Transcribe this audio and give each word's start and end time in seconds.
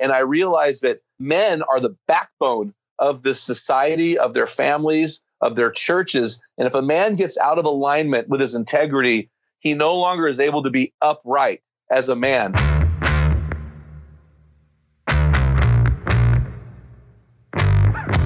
And 0.00 0.12
I 0.12 0.20
realized 0.20 0.82
that 0.82 1.00
men 1.18 1.62
are 1.62 1.80
the 1.80 1.96
backbone 2.06 2.74
of 2.98 3.22
the 3.22 3.34
society, 3.34 4.18
of 4.18 4.34
their 4.34 4.46
families, 4.46 5.22
of 5.40 5.56
their 5.56 5.70
churches. 5.70 6.42
And 6.56 6.66
if 6.66 6.74
a 6.74 6.82
man 6.82 7.16
gets 7.16 7.38
out 7.38 7.58
of 7.58 7.64
alignment 7.64 8.28
with 8.28 8.40
his 8.40 8.54
integrity, 8.54 9.30
he 9.60 9.74
no 9.74 9.96
longer 9.96 10.28
is 10.28 10.40
able 10.40 10.62
to 10.64 10.70
be 10.70 10.92
upright 11.00 11.62
as 11.90 12.08
a 12.08 12.16
man. 12.16 12.54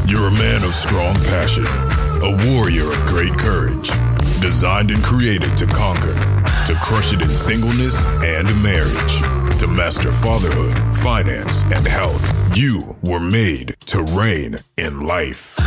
You're 0.07 0.29
a 0.29 0.33
man 0.33 0.63
of 0.63 0.75
strong 0.75 1.15
passion, 1.25 1.67
a 1.67 2.51
warrior 2.51 2.93
of 2.93 3.05
great 3.07 3.33
courage, 3.39 3.91
designed 4.41 4.91
and 4.91 5.03
created 5.03 5.57
to 5.57 5.67
conquer, 5.67 6.15
to 6.67 6.79
crush 6.83 7.15
it 7.15 7.23
in 7.23 7.33
singleness 7.33 8.05
and 8.07 8.63
marriage, 8.63 9.23
master 9.73 10.13
fatherhood, 10.13 10.75
finance, 10.99 11.63
and 11.63 11.87
health. 11.87 12.57
You 12.57 12.97
were 13.03 13.21
made 13.21 13.75
to 13.87 14.03
reign 14.03 14.59
in 14.77 15.01
life. 15.01 15.59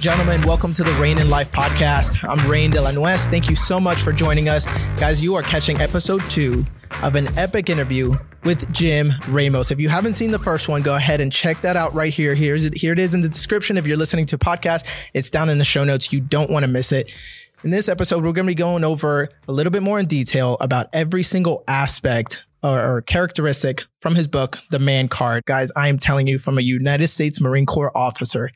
Gentlemen, 0.00 0.42
welcome 0.42 0.72
to 0.72 0.82
the 0.82 0.92
Reign 0.94 1.18
in 1.18 1.30
Life 1.30 1.50
podcast. 1.52 2.28
I'm 2.28 2.48
Rain 2.50 2.70
de 2.70 2.80
la 2.80 2.90
Nuez. 2.90 3.28
Thank 3.28 3.48
you 3.48 3.56
so 3.56 3.78
much 3.78 4.02
for 4.02 4.12
joining 4.12 4.48
us. 4.48 4.66
Guys, 4.96 5.22
you 5.22 5.36
are 5.36 5.42
catching 5.42 5.80
episode 5.80 6.28
two 6.28 6.66
of 7.02 7.14
an 7.14 7.28
epic 7.38 7.70
interview 7.70 8.16
with 8.44 8.70
Jim 8.72 9.12
Ramos. 9.28 9.70
If 9.70 9.80
you 9.80 9.88
haven't 9.88 10.14
seen 10.14 10.32
the 10.32 10.38
first 10.38 10.68
one, 10.68 10.82
go 10.82 10.96
ahead 10.96 11.20
and 11.20 11.32
check 11.32 11.60
that 11.62 11.76
out 11.76 11.94
right 11.94 12.12
here. 12.12 12.34
Here's 12.34 12.64
it. 12.64 12.74
Here 12.74 12.92
it 12.92 12.98
is 12.98 13.14
in 13.14 13.22
the 13.22 13.28
description. 13.28 13.76
If 13.76 13.86
you're 13.86 13.96
listening 13.96 14.26
to 14.26 14.36
a 14.36 14.38
podcast, 14.38 15.08
it's 15.14 15.30
down 15.30 15.48
in 15.48 15.58
the 15.58 15.64
show 15.64 15.84
notes. 15.84 16.12
You 16.12 16.20
don't 16.20 16.50
want 16.50 16.64
to 16.64 16.70
miss 16.70 16.92
it. 16.92 17.12
In 17.64 17.70
this 17.70 17.88
episode, 17.88 18.18
we're 18.22 18.32
going 18.32 18.46
to 18.46 18.50
be 18.50 18.54
going 18.54 18.84
over 18.84 19.28
a 19.48 19.52
little 19.52 19.72
bit 19.72 19.82
more 19.82 19.98
in 19.98 20.06
detail 20.06 20.56
about 20.60 20.88
every 20.92 21.22
single 21.22 21.64
aspect 21.66 22.45
or, 22.66 22.96
or 22.96 23.02
characteristic 23.02 23.84
from 24.00 24.14
his 24.14 24.26
book, 24.26 24.58
The 24.70 24.78
Man 24.78 25.08
Card. 25.08 25.44
Guys, 25.46 25.70
I 25.76 25.88
am 25.88 25.98
telling 25.98 26.26
you 26.26 26.38
from 26.38 26.58
a 26.58 26.62
United 26.62 27.08
States 27.08 27.40
Marine 27.40 27.66
Corps 27.66 27.96
officer, 27.96 28.50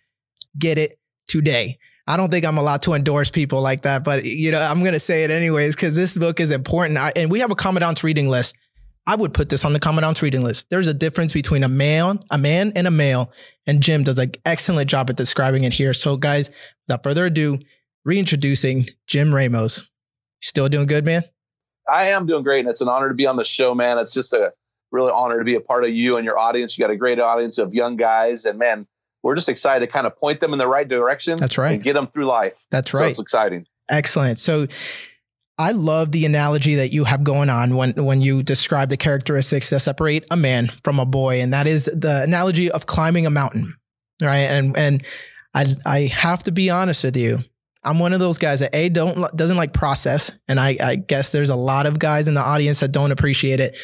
get 0.59 0.79
it 0.79 0.99
today. 1.29 1.79
I 2.07 2.17
don't 2.17 2.31
think 2.31 2.45
I'm 2.45 2.59
allowed 2.59 2.83
to 2.83 2.95
endorse 2.95 3.31
people 3.31 3.63
like 3.63 3.83
that, 3.83 4.03
but 4.03 4.25
you 4.25 4.51
know, 4.51 4.61
I'm 4.61 4.81
going 4.81 4.95
to 4.95 5.01
say 5.01 5.23
it 5.23 5.31
anyways 5.31 5.77
because 5.77 5.95
this 5.95 6.17
book 6.17 6.41
is 6.41 6.51
important. 6.51 6.99
I, 6.99 7.13
and 7.15 7.31
we 7.31 7.39
have 7.41 7.53
a 7.53 7.55
commandant's 7.55 8.03
reading 8.03 8.29
list. 8.29 8.59
I 9.07 9.15
would 9.15 9.33
put 9.33 9.49
this 9.49 9.65
on 9.65 9.73
the 9.73 9.81
commandant's 9.81 10.23
reading 10.23 10.43
list. 10.43 10.69
There's 10.71 10.89
a 10.89 10.95
difference 10.95 11.33
between 11.33 11.63
a 11.63 11.69
man, 11.69 12.19
a 12.31 12.39
man 12.39 12.73
and 12.75 12.87
a 12.87 12.91
male, 12.91 13.33
and 13.67 13.81
Jim 13.81 14.03
does 14.03 14.19
an 14.19 14.33
excellent 14.45 14.91
job 14.91 15.09
at 15.09 15.17
describing 15.17 15.65
it 15.65 15.73
here. 15.73 15.95
So, 15.95 16.17
guys, 16.17 16.51
without 16.87 17.03
further 17.03 17.27
ado, 17.27 17.59
reintroducing 18.05 18.89
Jim 19.07 19.33
Ramos. 19.33 19.89
Still 20.41 20.69
doing 20.69 20.87
good, 20.87 21.05
man? 21.05 21.23
I 21.89 22.11
am 22.11 22.27
doing 22.27 22.43
great, 22.43 22.61
and 22.61 22.69
it's 22.69 22.81
an 22.81 22.89
honor 22.89 23.09
to 23.09 23.15
be 23.15 23.27
on 23.27 23.37
the 23.37 23.45
show, 23.45 23.75
man. 23.75 23.99
It's 23.99 24.15
just 24.15 24.33
a 24.33 24.53
really 24.91 25.13
honor 25.13 25.39
to 25.39 25.45
be 25.45 25.55
a 25.55 25.61
part 25.61 25.85
of 25.85 25.91
you 25.91 26.17
and 26.17 26.25
your 26.25 26.39
audience. 26.39 26.79
You 26.79 26.85
got 26.85 26.93
a 26.93 26.97
great 26.97 27.21
audience 27.21 27.59
of 27.59 27.75
young 27.75 27.97
guys, 27.97 28.45
and 28.45 28.59
man, 28.59 28.87
we're 29.23 29.35
just 29.35 29.49
excited 29.49 29.87
to 29.87 29.93
kind 29.93 30.07
of 30.07 30.17
point 30.17 30.41
them 30.41 30.53
in 30.53 30.59
the 30.59 30.67
right 30.67 30.89
direction. 30.89 31.37
That's 31.37 31.59
right. 31.59 31.73
And 31.73 31.83
get 31.83 31.95
them 31.95 32.07
through 32.07 32.27
life. 32.27 32.65
That's 32.71 32.93
right. 32.95 32.99
so 32.99 33.05
right. 33.05 33.11
it's 33.11 33.19
exciting. 33.19 33.67
Excellent. 33.89 34.39
So 34.39 34.67
I 35.59 35.73
love 35.73 36.13
the 36.13 36.25
analogy 36.25 36.77
that 36.77 36.91
you 36.91 37.05
have 37.05 37.23
going 37.23 37.51
on 37.51 37.77
when 37.77 37.93
when 37.93 38.23
you 38.23 38.43
describe 38.43 38.89
the 38.89 38.97
characteristics 38.97 39.69
that 39.71 39.81
separate 39.81 40.25
a 40.31 40.37
man 40.37 40.69
from 40.85 40.99
a 40.99 41.05
boy, 41.05 41.43
and 41.43 41.53
that 41.53 41.67
is 41.67 41.85
the 41.85 42.23
analogy 42.23 42.71
of 42.71 42.87
climbing 42.87 43.27
a 43.27 43.31
mountain, 43.31 43.75
right? 44.23 44.39
And 44.39 44.77
and 44.77 45.05
I 45.53 45.77
I 45.85 45.99
have 46.01 46.43
to 46.45 46.53
be 46.53 46.71
honest 46.71 47.05
with 47.05 47.17
you. 47.17 47.39
I'm 47.83 47.99
one 47.99 48.13
of 48.13 48.21
those 48.21 48.39
guys 48.39 48.61
that 48.61 48.75
a 48.75 48.89
don't 48.89 49.35
doesn't 49.37 49.57
like 49.57 49.73
process, 49.73 50.41
and 50.49 50.61
I 50.61 50.77
I 50.83 50.97
guess 50.97 51.33
there's 51.33 51.51
a 51.51 51.57
lot 51.57 51.87
of 51.87 51.99
guys 51.99 52.29
in 52.29 52.35
the 52.35 52.41
audience 52.41 52.81
that 52.81 52.93
don't 52.93 53.13
appreciate 53.13 53.61
it, 53.61 53.77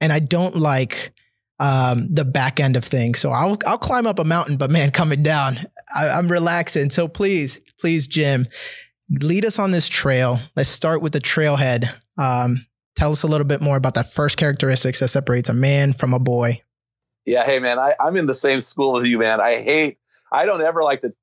and 0.00 0.12
I 0.12 0.18
don't 0.18 0.56
like 0.56 1.12
um, 1.60 2.08
the 2.08 2.24
back 2.24 2.58
end 2.58 2.76
of 2.76 2.84
things. 2.84 3.20
So 3.20 3.30
I'll 3.30 3.56
I'll 3.66 3.78
climb 3.78 4.06
up 4.06 4.18
a 4.18 4.24
mountain, 4.24 4.56
but 4.56 4.70
man, 4.70 4.90
coming 4.90 5.22
down, 5.22 5.56
I, 5.94 6.10
I'm 6.10 6.28
relaxing. 6.28 6.90
So 6.90 7.06
please, 7.06 7.60
please, 7.78 8.06
Jim, 8.06 8.46
lead 9.08 9.44
us 9.44 9.58
on 9.58 9.70
this 9.70 9.88
trail. 9.88 10.38
Let's 10.56 10.68
start 10.68 11.02
with 11.02 11.12
the 11.12 11.20
trailhead. 11.20 11.86
Um, 12.18 12.66
tell 12.96 13.12
us 13.12 13.22
a 13.22 13.28
little 13.28 13.46
bit 13.46 13.60
more 13.60 13.76
about 13.76 13.94
that 13.94 14.12
first 14.12 14.36
characteristics 14.36 15.00
that 15.00 15.08
separates 15.08 15.48
a 15.48 15.54
man 15.54 15.92
from 15.92 16.12
a 16.12 16.18
boy. 16.18 16.62
Yeah, 17.24 17.44
hey 17.44 17.58
man, 17.58 17.78
I, 17.78 17.94
I'm 18.00 18.16
in 18.16 18.26
the 18.26 18.34
same 18.34 18.62
school 18.62 18.98
as 18.98 19.06
you, 19.06 19.18
man. 19.18 19.40
I 19.40 19.56
hate. 19.56 19.98
I 20.32 20.46
don't 20.46 20.62
ever 20.62 20.82
like 20.82 21.02
to 21.02 21.14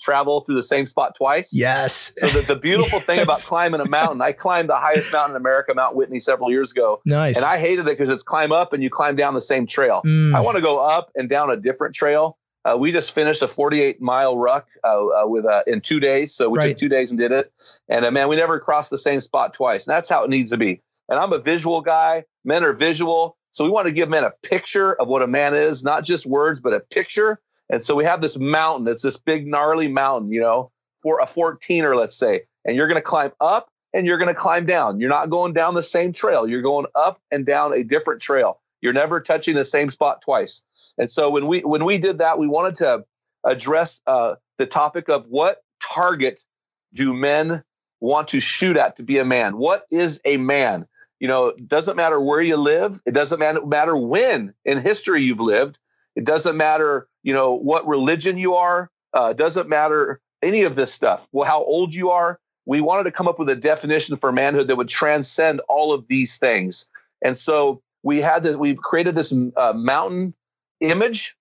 travel 0.00 0.40
through 0.40 0.56
the 0.56 0.62
same 0.62 0.86
spot 0.86 1.14
twice. 1.16 1.50
Yes. 1.56 2.12
So 2.16 2.28
the, 2.28 2.54
the 2.54 2.56
beautiful 2.60 2.98
thing 3.08 3.20
about 3.20 3.38
climbing 3.40 3.80
a 3.80 3.88
mountain, 3.88 4.20
I 4.22 4.32
climbed 4.32 4.68
the 4.68 4.76
highest 4.76 5.12
mountain 5.12 5.36
in 5.36 5.40
America, 5.42 5.72
Mount 5.74 5.96
Whitney, 5.96 6.20
several 6.20 6.50
years 6.50 6.72
ago, 6.72 7.00
Nice. 7.06 7.36
and 7.36 7.44
I 7.44 7.58
hated 7.58 7.82
it 7.82 7.98
because 7.98 8.08
it's 8.10 8.22
climb 8.22 8.52
up 8.52 8.72
and 8.72 8.82
you 8.82 8.90
climb 8.90 9.16
down 9.16 9.34
the 9.34 9.42
same 9.42 9.66
trail. 9.66 10.02
Mm, 10.06 10.34
I 10.34 10.40
want 10.40 10.56
to 10.56 10.62
go 10.62 10.84
up 10.84 11.10
and 11.14 11.28
down 11.28 11.50
a 11.50 11.56
different 11.56 11.94
trail. 11.94 12.38
Uh, 12.64 12.76
we 12.78 12.92
just 12.92 13.12
finished 13.12 13.42
a 13.42 13.48
48 13.48 14.00
mile 14.00 14.38
ruck 14.38 14.68
uh, 14.84 15.06
uh, 15.06 15.22
with 15.26 15.44
uh, 15.44 15.62
in 15.66 15.80
two 15.80 15.98
days, 15.98 16.32
so 16.34 16.48
we 16.48 16.58
Right. 16.58 16.68
took 16.68 16.78
two 16.78 16.88
days 16.88 17.10
and 17.10 17.18
did 17.18 17.32
it. 17.32 17.52
And 17.88 18.04
uh, 18.04 18.10
man, 18.12 18.28
we 18.28 18.36
never 18.36 18.60
crossed 18.60 18.90
the 18.90 18.98
same 18.98 19.20
spot 19.20 19.52
twice. 19.52 19.86
And 19.88 19.96
that's 19.96 20.08
how 20.08 20.22
it 20.22 20.30
needs 20.30 20.52
to 20.52 20.56
be. 20.56 20.80
And 21.08 21.18
I'm 21.18 21.32
a 21.32 21.38
visual 21.38 21.80
guy. 21.80 22.24
Men 22.44 22.64
are 22.64 22.72
visual, 22.72 23.36
so 23.50 23.64
we 23.64 23.70
want 23.70 23.86
to 23.88 23.92
give 23.92 24.08
men 24.08 24.22
a 24.24 24.32
picture 24.44 24.94
of 25.00 25.08
what 25.08 25.22
a 25.22 25.26
man 25.26 25.54
is, 25.54 25.82
not 25.84 26.04
just 26.04 26.24
words, 26.24 26.60
but 26.60 26.72
a 26.72 26.80
picture. 26.80 27.40
And 27.72 27.82
so 27.82 27.96
we 27.96 28.04
have 28.04 28.20
this 28.20 28.38
mountain. 28.38 28.86
It's 28.86 29.02
this 29.02 29.16
big 29.16 29.46
gnarly 29.46 29.88
mountain, 29.88 30.30
you 30.30 30.40
know, 30.40 30.70
for 30.98 31.20
a 31.20 31.24
14er, 31.24 31.96
let's 31.96 32.16
say. 32.16 32.42
And 32.64 32.76
you're 32.76 32.86
going 32.86 32.96
to 32.96 33.02
climb 33.02 33.32
up 33.40 33.70
and 33.94 34.06
you're 34.06 34.18
going 34.18 34.28
to 34.28 34.34
climb 34.34 34.66
down. 34.66 35.00
You're 35.00 35.08
not 35.08 35.30
going 35.30 35.54
down 35.54 35.74
the 35.74 35.82
same 35.82 36.12
trail. 36.12 36.46
You're 36.46 36.62
going 36.62 36.86
up 36.94 37.18
and 37.30 37.46
down 37.46 37.72
a 37.72 37.82
different 37.82 38.20
trail. 38.20 38.60
You're 38.82 38.92
never 38.92 39.20
touching 39.20 39.54
the 39.54 39.64
same 39.64 39.90
spot 39.90 40.20
twice. 40.22 40.62
And 40.98 41.10
so 41.10 41.30
when 41.30 41.46
we 41.46 41.60
when 41.60 41.84
we 41.84 41.96
did 41.98 42.18
that, 42.18 42.38
we 42.38 42.46
wanted 42.46 42.76
to 42.76 43.04
address 43.44 44.02
uh, 44.06 44.34
the 44.58 44.66
topic 44.66 45.08
of 45.08 45.26
what 45.28 45.62
target 45.80 46.44
do 46.92 47.14
men 47.14 47.64
want 48.00 48.28
to 48.28 48.40
shoot 48.40 48.76
at 48.76 48.96
to 48.96 49.02
be 49.02 49.18
a 49.18 49.24
man? 49.24 49.56
What 49.56 49.84
is 49.90 50.20
a 50.24 50.36
man? 50.36 50.86
You 51.20 51.28
know, 51.28 51.48
it 51.48 51.68
doesn't 51.68 51.96
matter 51.96 52.20
where 52.20 52.40
you 52.40 52.56
live. 52.56 53.00
It 53.06 53.14
doesn't 53.14 53.68
matter 53.68 53.96
when 53.96 54.52
in 54.64 54.78
history 54.78 55.22
you've 55.22 55.40
lived. 55.40 55.78
It 56.16 56.24
doesn't 56.24 56.56
matter, 56.56 57.08
you 57.22 57.32
know, 57.32 57.54
what 57.54 57.86
religion 57.86 58.38
you 58.38 58.54
are. 58.54 58.90
Uh, 59.14 59.32
doesn't 59.32 59.68
matter 59.68 60.20
any 60.42 60.62
of 60.62 60.74
this 60.74 60.92
stuff. 60.92 61.28
Well, 61.32 61.46
how 61.46 61.62
old 61.64 61.94
you 61.94 62.10
are. 62.10 62.38
We 62.64 62.80
wanted 62.80 63.04
to 63.04 63.10
come 63.10 63.28
up 63.28 63.38
with 63.38 63.48
a 63.48 63.56
definition 63.56 64.16
for 64.16 64.30
manhood 64.32 64.68
that 64.68 64.76
would 64.76 64.88
transcend 64.88 65.60
all 65.68 65.92
of 65.92 66.06
these 66.08 66.38
things. 66.38 66.88
And 67.22 67.36
so 67.36 67.82
we 68.02 68.20
had 68.20 68.42
that. 68.44 68.58
We 68.58 68.74
created 68.74 69.14
this 69.14 69.34
uh, 69.56 69.72
mountain 69.74 70.34
image, 70.80 71.36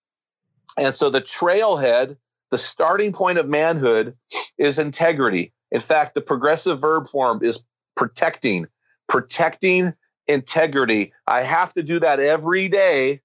and 0.77 0.93
so 0.93 1.09
the 1.09 1.21
trailhead, 1.21 2.17
the 2.49 2.57
starting 2.57 3.11
point 3.11 3.37
of 3.37 3.47
manhood, 3.47 4.15
is 4.57 4.79
integrity. 4.79 5.53
In 5.71 5.79
fact, 5.79 6.15
the 6.15 6.21
progressive 6.21 6.81
verb 6.81 7.07
form 7.07 7.39
is 7.43 7.63
protecting, 7.95 8.67
protecting 9.07 9.93
integrity. 10.27 11.13
I 11.27 11.41
have 11.41 11.73
to 11.73 11.83
do 11.83 11.99
that 11.99 12.19
every 12.19 12.67
day 12.67 13.21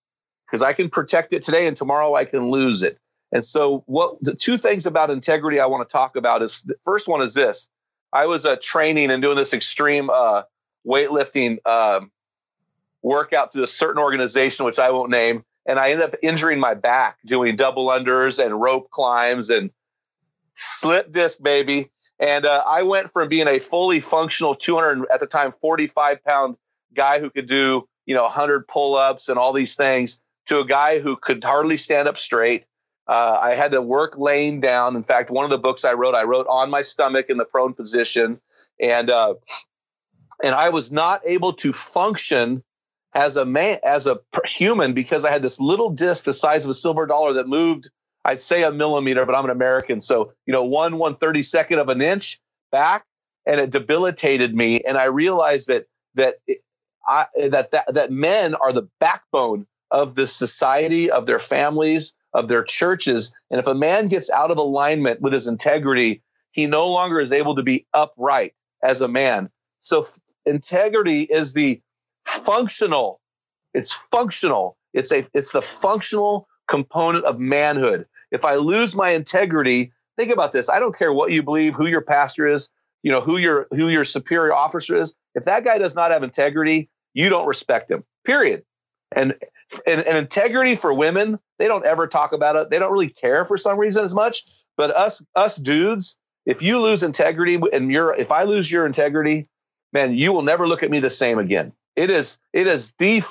because 0.46 0.62
I 0.62 0.72
can 0.72 0.88
protect 0.88 1.32
it 1.32 1.42
today 1.42 1.66
and 1.66 1.76
tomorrow 1.76 2.14
I 2.14 2.24
can 2.24 2.50
lose 2.50 2.82
it. 2.82 2.98
And 3.32 3.44
so, 3.44 3.82
what 3.86 4.16
the 4.20 4.34
two 4.34 4.56
things 4.56 4.86
about 4.86 5.10
integrity 5.10 5.58
I 5.58 5.66
want 5.66 5.88
to 5.88 5.92
talk 5.92 6.16
about 6.16 6.42
is 6.42 6.62
the 6.62 6.76
first 6.82 7.08
one 7.08 7.22
is 7.22 7.34
this: 7.34 7.68
I 8.12 8.26
was 8.26 8.46
uh, 8.46 8.56
training 8.62 9.10
and 9.10 9.20
doing 9.20 9.36
this 9.36 9.52
extreme 9.52 10.10
uh, 10.10 10.42
weightlifting 10.86 11.64
um, 11.66 12.10
workout 13.02 13.52
through 13.52 13.64
a 13.64 13.68
certain 13.68 14.00
organization, 14.00 14.64
which 14.64 14.78
I 14.78 14.90
won't 14.90 15.10
name, 15.10 15.44
and 15.66 15.80
I 15.80 15.90
ended 15.90 16.06
up 16.06 16.14
injuring 16.22 16.60
my 16.60 16.74
back 16.74 17.18
doing 17.26 17.56
double 17.56 17.88
unders 17.88 18.44
and 18.44 18.60
rope 18.60 18.90
climbs 18.90 19.50
and 19.50 19.70
slip 20.54 21.12
disc, 21.12 21.42
baby. 21.42 21.90
And 22.18 22.46
uh, 22.46 22.62
I 22.66 22.84
went 22.84 23.12
from 23.12 23.28
being 23.28 23.48
a 23.48 23.58
fully 23.58 24.00
functional 24.00 24.54
200 24.54 25.06
at 25.12 25.20
the 25.20 25.26
time 25.26 25.52
45 25.60 26.24
pound 26.24 26.56
guy 26.94 27.18
who 27.18 27.28
could 27.28 27.48
do 27.48 27.86
you 28.06 28.14
know 28.14 28.22
100 28.22 28.66
pull 28.66 28.94
ups 28.94 29.28
and 29.28 29.38
all 29.38 29.52
these 29.52 29.76
things 29.76 30.22
to 30.46 30.60
a 30.60 30.64
guy 30.64 30.98
who 30.98 31.16
could 31.16 31.42
hardly 31.44 31.76
stand 31.76 32.08
up 32.08 32.16
straight. 32.16 32.64
Uh, 33.08 33.38
I 33.40 33.54
had 33.54 33.70
to 33.72 33.82
work 33.82 34.14
laying 34.16 34.60
down. 34.60 34.96
In 34.96 35.02
fact, 35.02 35.30
one 35.30 35.44
of 35.44 35.50
the 35.50 35.58
books 35.58 35.84
I 35.84 35.92
wrote, 35.92 36.14
I 36.14 36.24
wrote 36.24 36.46
on 36.48 36.70
my 36.70 36.82
stomach 36.82 37.26
in 37.28 37.36
the 37.36 37.44
prone 37.44 37.72
position, 37.72 38.40
and 38.80 39.10
uh, 39.10 39.34
and 40.42 40.54
I 40.54 40.70
was 40.70 40.90
not 40.90 41.20
able 41.24 41.52
to 41.54 41.72
function 41.72 42.64
as 43.14 43.36
a 43.36 43.44
man, 43.44 43.78
as 43.84 44.06
a 44.06 44.18
human, 44.44 44.92
because 44.92 45.24
I 45.24 45.30
had 45.30 45.42
this 45.42 45.60
little 45.60 45.90
disc 45.90 46.24
the 46.24 46.34
size 46.34 46.64
of 46.64 46.70
a 46.70 46.74
silver 46.74 47.06
dollar 47.06 47.32
that 47.34 47.48
moved. 47.48 47.90
I'd 48.24 48.40
say 48.40 48.64
a 48.64 48.72
millimeter, 48.72 49.24
but 49.24 49.36
I'm 49.36 49.44
an 49.44 49.52
American, 49.52 50.00
so 50.00 50.32
you 50.46 50.52
know 50.52 50.64
one 50.64 50.98
one 50.98 51.14
thirty 51.14 51.44
second 51.44 51.78
of 51.78 51.88
an 51.88 52.02
inch 52.02 52.40
back, 52.72 53.04
and 53.46 53.60
it 53.60 53.70
debilitated 53.70 54.52
me. 54.52 54.80
And 54.80 54.98
I 54.98 55.04
realized 55.04 55.68
that 55.68 55.86
that 56.14 56.38
it, 56.48 56.58
I, 57.06 57.26
that 57.50 57.70
that 57.70 57.94
that 57.94 58.10
men 58.10 58.56
are 58.56 58.72
the 58.72 58.88
backbone 58.98 59.68
of 59.90 60.14
the 60.14 60.26
society, 60.26 61.10
of 61.10 61.26
their 61.26 61.38
families, 61.38 62.14
of 62.34 62.48
their 62.48 62.62
churches. 62.62 63.34
And 63.50 63.60
if 63.60 63.66
a 63.66 63.74
man 63.74 64.08
gets 64.08 64.30
out 64.30 64.50
of 64.50 64.58
alignment 64.58 65.20
with 65.20 65.32
his 65.32 65.46
integrity, 65.46 66.22
he 66.52 66.66
no 66.66 66.88
longer 66.88 67.20
is 67.20 67.32
able 67.32 67.54
to 67.56 67.62
be 67.62 67.86
upright 67.92 68.54
as 68.82 69.00
a 69.00 69.08
man. 69.08 69.50
So 69.80 70.06
integrity 70.44 71.22
is 71.22 71.52
the 71.52 71.80
functional, 72.24 73.20
it's 73.74 73.92
functional. 74.10 74.76
It's 74.94 75.12
a 75.12 75.26
it's 75.34 75.52
the 75.52 75.62
functional 75.62 76.48
component 76.68 77.26
of 77.26 77.38
manhood. 77.38 78.06
If 78.30 78.44
I 78.44 78.54
lose 78.54 78.94
my 78.94 79.10
integrity, 79.10 79.92
think 80.16 80.32
about 80.32 80.52
this. 80.52 80.70
I 80.70 80.80
don't 80.80 80.96
care 80.96 81.12
what 81.12 81.32
you 81.32 81.42
believe, 81.42 81.74
who 81.74 81.86
your 81.86 82.00
pastor 82.00 82.48
is, 82.48 82.70
you 83.02 83.12
know, 83.12 83.20
who 83.20 83.36
your 83.36 83.68
who 83.70 83.88
your 83.88 84.04
superior 84.04 84.54
officer 84.54 84.98
is. 84.98 85.14
If 85.34 85.44
that 85.44 85.64
guy 85.64 85.76
does 85.76 85.94
not 85.94 86.10
have 86.10 86.22
integrity, 86.22 86.88
you 87.12 87.28
don't 87.28 87.46
respect 87.46 87.90
him. 87.90 88.04
Period. 88.24 88.64
And 89.14 89.34
and, 89.86 90.02
and 90.02 90.16
integrity 90.16 90.76
for 90.76 90.92
women, 90.92 91.38
they 91.58 91.68
don't 91.68 91.86
ever 91.86 92.06
talk 92.06 92.32
about 92.32 92.56
it. 92.56 92.70
They 92.70 92.78
don't 92.78 92.92
really 92.92 93.08
care 93.08 93.44
for 93.44 93.58
some 93.58 93.78
reason 93.78 94.04
as 94.04 94.14
much. 94.14 94.44
But 94.76 94.90
us 94.90 95.24
us 95.34 95.56
dudes, 95.56 96.18
if 96.44 96.62
you 96.62 96.80
lose 96.80 97.02
integrity 97.02 97.60
and 97.72 97.90
you're 97.90 98.14
if 98.14 98.32
I 98.32 98.44
lose 98.44 98.70
your 98.70 98.86
integrity, 98.86 99.48
man, 99.92 100.14
you 100.14 100.32
will 100.32 100.42
never 100.42 100.68
look 100.68 100.82
at 100.82 100.90
me 100.90 101.00
the 101.00 101.10
same 101.10 101.38
again. 101.38 101.72
It 101.96 102.10
is 102.10 102.38
it 102.52 102.66
is 102.66 102.92
the 102.98 103.22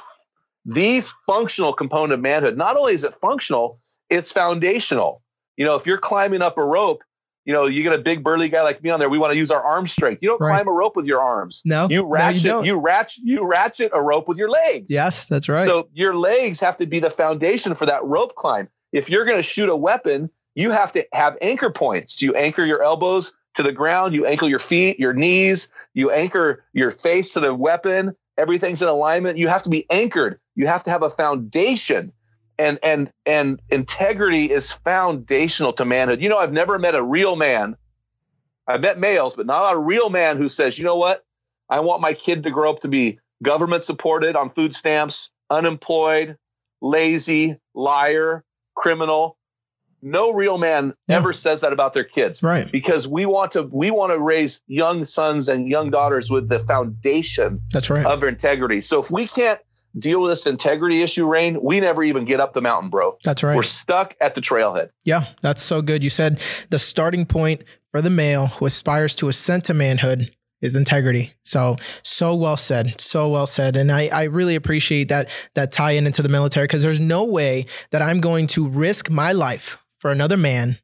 the 0.66 1.02
functional 1.26 1.74
component 1.74 2.14
of 2.14 2.20
manhood. 2.22 2.58
Not 2.58 2.78
only 2.78 2.94
is 2.94 3.04
it 3.04 3.14
functional, 3.14 3.78
it's 4.10 4.32
foundational. 4.32 5.22
You 5.58 5.66
know, 5.66 5.76
if 5.76 5.86
you're 5.86 5.98
climbing 5.98 6.42
up 6.42 6.58
a 6.58 6.66
rope, 6.66 7.04
you 7.46 7.54
know, 7.54 7.68
you 7.68 7.84
get 7.84 7.94
a 7.94 8.00
big 8.00 8.24
burly 8.24 8.50
guy 8.50 8.64
like 8.64 8.84
me 8.84 8.90
on 8.90 9.00
there. 9.00 9.08
We 9.08 9.20
want 9.20 9.32
to 9.32 9.38
use 9.38 9.52
our 9.52 9.64
arm 9.64 9.88
strength. 9.88 10.22
You 10.22 10.30
don't 10.30 10.42
right. 10.42 10.50
climb 10.50 10.68
a 10.68 10.72
rope 10.72 10.96
with 10.96 11.06
your 11.06 11.22
arms. 11.22 11.62
No, 11.64 11.88
you 11.90 12.06
ratchet. 12.06 12.46
No, 12.46 12.62
you, 12.62 12.74
you, 12.74 12.80
ratchet. 12.80 13.24
You 13.24 13.48
ratchet 13.48 13.92
a 13.94 14.02
rope 14.02 14.28
with 14.28 14.38
your 14.38 14.50
legs. 14.50 14.88
Yes, 14.90 15.28
that's 15.28 15.48
right. 15.48 15.60
So 15.66 15.88
your 15.94 16.16
legs 16.16 16.60
have 16.60 16.78
to 16.78 16.88
be 16.88 17.00
the 17.00 17.12
foundation 17.12 17.76
for 17.76 17.86
that 17.86 18.04
rope 18.04 18.36
climb. 18.36 18.68
If 18.92 19.10
you're 19.10 19.26
going 19.26 19.38
to 19.38 19.44
shoot 19.44 19.70
a 19.70 19.76
weapon, 19.76 20.30
you 20.56 20.72
have 20.72 20.92
to 20.94 21.06
have 21.14 21.38
anchor 21.42 21.70
points. 21.70 22.22
You 22.22 22.34
anchor 22.36 22.66
your 22.66 22.82
elbows 22.82 23.34
to 23.56 23.64
the 23.64 23.72
ground. 23.72 24.16
You 24.16 24.26
anchor 24.26 24.48
your 24.48 24.60
feet, 24.60 25.00
your 25.00 25.14
knees. 25.14 25.70
You 25.94 26.12
anchor 26.12 26.64
your 26.74 26.92
face 26.92 27.34
to 27.34 27.40
the 27.40 27.54
weapon. 27.54 28.16
Everything's 28.38 28.82
in 28.82 28.88
alignment. 28.88 29.38
You 29.38 29.48
have 29.50 29.64
to 29.64 29.70
be 29.70 29.86
anchored. 29.92 30.40
You 30.56 30.68
have 30.68 30.84
to 30.86 30.90
have 30.90 31.04
a 31.04 31.10
foundation 31.10 32.12
and 32.58 32.80
and 32.84 33.12
and 33.26 33.60
integrity 33.70 34.52
is 34.52 34.72
foundational 34.72 35.74
to 35.74 35.86
manhood. 35.86 36.22
You 36.22 36.30
know, 36.30 36.38
I've 36.38 36.54
never 36.54 36.80
met 36.80 36.96
a 36.96 37.04
real 37.04 37.36
man. 37.36 37.76
I've 38.68 38.82
met 38.82 39.00
males, 39.00 39.36
but 39.36 39.46
not 39.46 39.76
a 39.76 39.78
real 39.78 40.10
man 40.10 40.38
who 40.38 40.50
says, 40.50 40.78
"You 40.78 40.86
know 40.86 40.96
what? 40.96 41.24
I 41.70 41.80
want 41.80 42.02
my 42.02 42.14
kid 42.14 42.44
to 42.44 42.52
grow 42.52 42.70
up 42.70 42.80
to 42.82 42.88
be 42.88 43.20
government 43.44 43.84
supported 43.84 44.36
on 44.36 44.50
food 44.50 44.76
stamps, 44.76 45.32
unemployed, 45.50 46.38
lazy, 46.82 47.58
liar, 47.74 48.44
criminal." 48.76 49.38
No 50.02 50.34
real 50.34 50.60
man 50.60 50.94
yeah. 51.08 51.16
ever 51.16 51.34
says 51.34 51.62
that 51.62 51.74
about 51.74 51.94
their 51.94 52.04
kids. 52.04 52.44
Right. 52.44 52.72
Because 52.72 53.08
we 53.08 53.26
want 53.26 53.52
to 53.54 53.64
we 53.64 53.90
want 53.90 54.12
to 54.12 54.20
raise 54.20 54.62
young 54.68 55.04
sons 55.04 55.50
and 55.50 55.68
young 55.68 55.90
daughters 55.90 56.30
with 56.30 56.48
the 56.48 56.60
foundation 56.60 57.60
That's 57.72 57.90
right. 57.90 58.06
of 58.06 58.24
integrity. 58.24 58.82
So 58.82 59.02
if 59.02 59.10
we 59.10 59.26
can't 59.26 59.60
deal 59.98 60.22
with 60.22 60.32
this 60.32 60.48
integrity 60.48 61.02
issue, 61.02 61.28
Rain, 61.28 61.62
we 61.62 61.80
never 61.80 62.04
even 62.04 62.26
get 62.26 62.40
up 62.40 62.54
the 62.54 62.62
mountain, 62.62 62.90
bro. 62.90 63.18
That's 63.24 63.44
right. 63.44 63.56
We're 63.56 63.64
stuck 63.64 64.16
at 64.22 64.36
the 64.36 64.42
trailhead. 64.42 64.90
Yeah, 65.04 65.28
that's 65.42 65.62
so 65.62 65.82
good. 65.82 66.04
You 66.04 66.10
said 66.10 66.42
the 66.70 66.80
starting 66.80 67.26
point 67.26 67.64
for 67.92 68.02
the 68.02 68.10
male 68.10 68.48
who 68.48 68.66
aspires 68.66 69.16
to 69.16 69.30
ascend 69.30 69.64
to 69.66 69.74
manhood 69.74 70.32
is 70.62 70.76
integrity. 70.76 71.32
So 71.44 71.76
so 72.04 72.36
well 72.36 72.58
said, 72.58 73.00
so 73.00 73.30
well 73.30 73.48
said, 73.48 73.76
and 73.76 73.92
I 73.92 74.10
I 74.12 74.24
really 74.24 74.56
appreciate 74.56 75.10
that 75.10 75.30
that 75.54 75.72
tie 75.72 75.92
in 75.92 76.06
into 76.06 76.22
the 76.22 76.30
military 76.30 76.66
because 76.66 76.84
there's 76.84 77.00
no 77.00 77.24
way 77.24 77.66
that 77.92 78.02
I'm 78.02 78.20
going 78.20 78.48
to 78.48 78.68
risk 78.68 79.10
my 79.10 79.32
life 79.32 79.84
for 80.00 80.12
another 80.12 80.38
man 80.38 80.78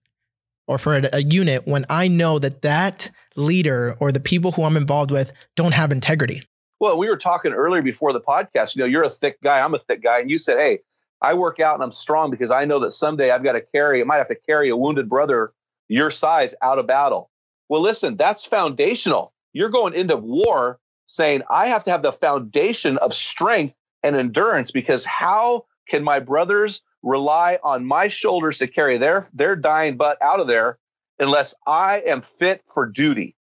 or 0.68 0.78
for 0.78 0.96
a, 0.96 1.10
a 1.14 1.24
unit 1.24 1.68
when 1.68 1.86
I 1.90 2.08
know 2.08 2.40
that 2.40 2.62
that 2.62 3.10
leader 3.36 3.96
or 4.00 4.12
the 4.12 4.20
people 4.20 4.54
who 4.54 4.64
I'm 4.64 4.78
involved 4.78 5.12
with 5.12 5.32
don't 5.56 5.74
have 5.74 5.92
integrity. 5.92 6.44
Well, 6.82 6.98
we 6.98 7.08
were 7.08 7.18
talking 7.18 7.54
earlier 7.54 7.84
before 7.84 8.12
the 8.12 8.20
podcast. 8.20 8.76
You 8.76 8.80
know, 8.80 8.88
you're 8.88 9.04
a 9.04 9.10
thick 9.10 9.40
guy. 9.42 9.62
I'm 9.62 9.76
a 9.76 9.80
thick 9.80 10.02
guy. 10.02 10.20
And 10.20 10.32
you 10.32 10.40
said, 10.40 10.58
hey, 10.58 10.80
I 11.22 11.36
work 11.36 11.60
out 11.60 11.76
and 11.76 11.84
I'm 11.84 11.92
strong 11.92 12.32
because 12.32 12.50
I 12.50 12.66
know 12.66 12.80
that 12.80 12.92
someday 12.92 13.30
I've 13.30 13.44
got 13.44 13.52
to 13.52 13.62
carry, 13.62 14.02
I 14.02 14.04
might 14.04 14.18
have 14.18 14.30
to 14.30 14.36
carry 14.36 14.68
a 14.70 14.76
wounded 14.76 15.08
brother 15.08 15.54
your 15.90 16.10
size 16.10 16.56
out 16.64 16.80
of 16.80 16.88
battle. 16.88 17.30
Well, 17.70 17.82
listen, 17.82 18.18
that's 18.18 18.46
foundational. 18.46 19.32
You're 19.54 19.70
going 19.70 19.94
into 19.94 20.18
war 20.18 20.80
saying, 21.06 21.44
I 21.52 21.68
have 21.68 21.84
to 21.84 21.92
have 21.92 22.02
the 22.02 22.12
foundation 22.12 22.98
of 22.98 23.14
strength 23.14 23.76
and 24.02 24.16
endurance 24.16 24.72
because 24.72 25.06
how 25.06 25.66
can 25.88 26.04
my 26.04 26.18
brothers 26.18 26.82
rely 27.04 27.60
on 27.64 27.86
my 27.86 28.08
shoulders 28.08 28.58
to 28.58 28.66
carry 28.66 28.98
their, 28.98 29.24
their 29.36 29.56
dying 29.56 29.98
butt 29.98 30.20
out 30.20 30.40
of 30.40 30.48
there 30.48 30.80
unless 31.20 31.54
I 31.68 32.00
am 32.08 32.24
fit 32.24 32.64
for 32.66 32.88
duty? 32.88 33.36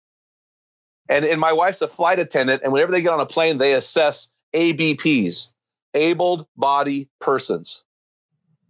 And, 1.09 1.25
and 1.25 1.41
my 1.41 1.53
wife's 1.53 1.83
a 1.83 1.89
flight 1.89 2.19
attendant, 2.19 2.63
and 2.63 2.73
whenever 2.73 2.93
they 2.93 3.03
get 3.03 3.13
on 3.13 3.21
a 3.21 3.27
plane, 3.27 3.59
they 3.59 3.75
assess 3.75 4.33
ABPs, 4.55 5.53
able 5.95 6.49
body 6.57 7.09
persons. 7.21 7.85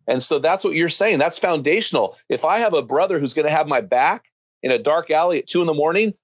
And 0.06 0.22
so 0.22 0.38
that's 0.38 0.64
what 0.64 0.74
you're 0.74 0.88
saying. 0.88 1.18
That's 1.18 1.38
foundational. 1.38 2.16
If 2.28 2.44
I 2.44 2.58
have 2.58 2.74
a 2.74 2.82
brother 2.82 3.18
who's 3.18 3.34
going 3.34 3.46
to 3.46 3.52
have 3.52 3.66
my 3.66 3.80
back 3.80 4.26
in 4.62 4.70
a 4.70 4.78
dark 4.78 5.10
alley 5.10 5.38
at 5.38 5.46
two 5.46 5.60
in 5.60 5.66
the 5.66 5.74
morning, 5.74 6.14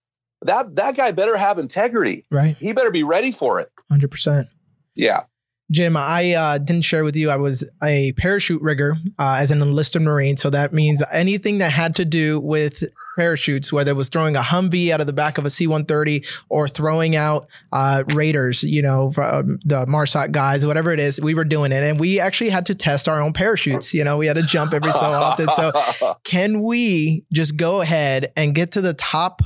that 0.43 0.77
that 0.77 0.97
guy 0.97 1.13
better 1.13 1.37
have 1.37 1.59
integrity. 1.59 2.25
Right. 2.31 2.57
He 2.57 2.73
better 2.73 2.91
be 2.91 3.03
ready 3.03 3.33
for 3.33 3.61
it. 3.61 3.71
Hundred 3.91 4.11
percent. 4.11 4.49
Yeah. 4.95 5.25
Jim, 5.73 5.97
I 5.97 6.35
uh, 6.35 6.59
didn't 6.59 6.83
share 6.83 7.03
with 7.03 7.17
you. 7.17 7.31
I 7.31 7.37
was 7.37 7.69
a 7.83 8.13
parachute 8.13 8.61
rigger 8.61 8.95
uh, 9.19 9.39
as 9.41 9.51
an 9.51 9.63
enlisted 9.63 10.03
Marine. 10.03 10.37
So 10.37 10.51
that 10.51 10.73
means 10.75 11.03
anything 11.11 11.59
that 11.59 11.73
had 11.73 11.97
to 11.97 12.05
do 12.05 12.39
with 12.39 12.85
parachutes, 13.17 13.73
whether 13.73 13.93
it 13.93 13.97
was 13.97 14.11
throwing 14.11 14.37
a 14.37 14.41
Humvee 14.41 14.91
out 14.91 15.01
of 15.01 15.07
the 15.07 15.15
back 15.15 15.39
of 15.39 15.47
a 15.47 15.51
C 15.51 15.67
130 15.67 16.25
or 16.51 16.69
throwing 16.69 17.17
out 17.17 17.49
uh, 17.73 18.05
Raiders, 18.15 18.63
you 18.63 18.83
know, 18.83 19.11
the 19.11 19.87
MARSOC 19.89 20.31
guys, 20.31 20.67
whatever 20.67 20.93
it 20.93 21.01
is, 21.01 21.21
we 21.21 21.35
were 21.35 21.45
doing 21.45 21.73
it. 21.73 21.83
And 21.83 21.99
we 21.99 22.21
actually 22.21 22.51
had 22.51 22.67
to 22.67 22.75
test 22.75 23.09
our 23.09 23.21
own 23.21 23.33
parachutes. 23.33 23.95
You 23.95 24.05
know, 24.05 24.19
we 24.19 24.27
had 24.27 24.37
to 24.37 24.43
jump 24.43 24.75
every 24.75 24.93
so 24.93 25.07
often. 25.07 25.49
So 25.53 25.73
can 26.25 26.63
we 26.63 27.25
just 27.33 27.57
go 27.57 27.81
ahead 27.81 28.31
and 28.37 28.55
get 28.55 28.73
to 28.73 28.83
the 28.83 28.95
top 28.95 29.41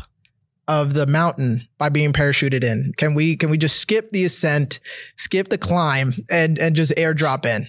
of 0.69 0.95
the 0.95 1.07
mountain 1.07 1.69
by 1.79 1.89
being 1.89 2.13
parachuted 2.13 2.65
in? 2.65 2.93
Can 2.97 3.15
we 3.15 3.37
can 3.37 3.51
we 3.51 3.59
just 3.59 3.79
skip 3.81 4.11
the 4.11 4.25
ascent, 4.25 4.81
skip 5.17 5.49
the 5.49 5.59
climb, 5.59 6.13
and 6.31 6.59
and 6.59 6.75
just 6.75 6.95
airdrop 6.97 7.45
in? 7.45 7.67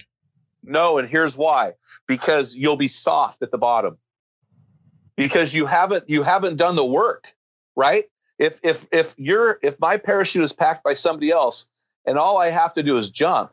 No, 0.62 0.98
and 0.98 1.08
here's 1.08 1.36
why: 1.36 1.74
because 2.06 2.56
you'll 2.56 2.76
be 2.76 2.88
soft 2.88 3.42
at 3.42 3.50
the 3.50 3.58
bottom. 3.58 3.98
Because 5.16 5.54
you 5.54 5.66
haven't 5.66 6.08
you 6.08 6.22
haven't 6.22 6.56
done 6.56 6.76
the 6.76 6.84
work, 6.84 7.34
right? 7.76 8.04
If 8.38 8.60
if 8.62 8.86
if 8.92 9.14
you're 9.16 9.58
if 9.62 9.78
my 9.80 9.96
parachute 9.96 10.44
is 10.44 10.52
packed 10.52 10.84
by 10.84 10.94
somebody 10.94 11.30
else, 11.30 11.68
and 12.06 12.18
all 12.18 12.38
I 12.38 12.50
have 12.50 12.74
to 12.74 12.82
do 12.82 12.96
is 12.96 13.10
jump, 13.10 13.52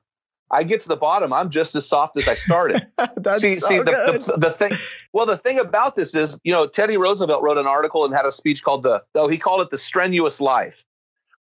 I 0.51 0.63
get 0.63 0.81
to 0.81 0.87
the 0.87 0.95
bottom, 0.95 1.33
I'm 1.33 1.49
just 1.49 1.75
as 1.75 1.87
soft 1.87 2.17
as 2.17 2.27
I 2.27 2.35
started. 2.35 2.85
That's 3.17 3.41
see, 3.41 3.55
so 3.55 3.67
see 3.67 3.77
the, 3.79 4.33
the, 4.35 4.39
the, 4.39 4.51
thing. 4.51 4.71
Well, 5.11 5.25
the 5.25 5.37
thing 5.37 5.59
about 5.59 5.95
this 5.95 6.15
is, 6.15 6.39
you 6.43 6.53
know, 6.53 6.67
Teddy 6.67 6.97
Roosevelt 6.97 7.41
wrote 7.41 7.57
an 7.57 7.67
article 7.67 8.05
and 8.05 8.13
had 8.13 8.25
a 8.25 8.31
speech 8.31 8.63
called 8.63 8.83
the, 8.83 9.03
though 9.13 9.27
he 9.27 9.37
called 9.37 9.61
it 9.61 9.71
the 9.71 9.77
strenuous 9.77 10.39
life. 10.39 10.85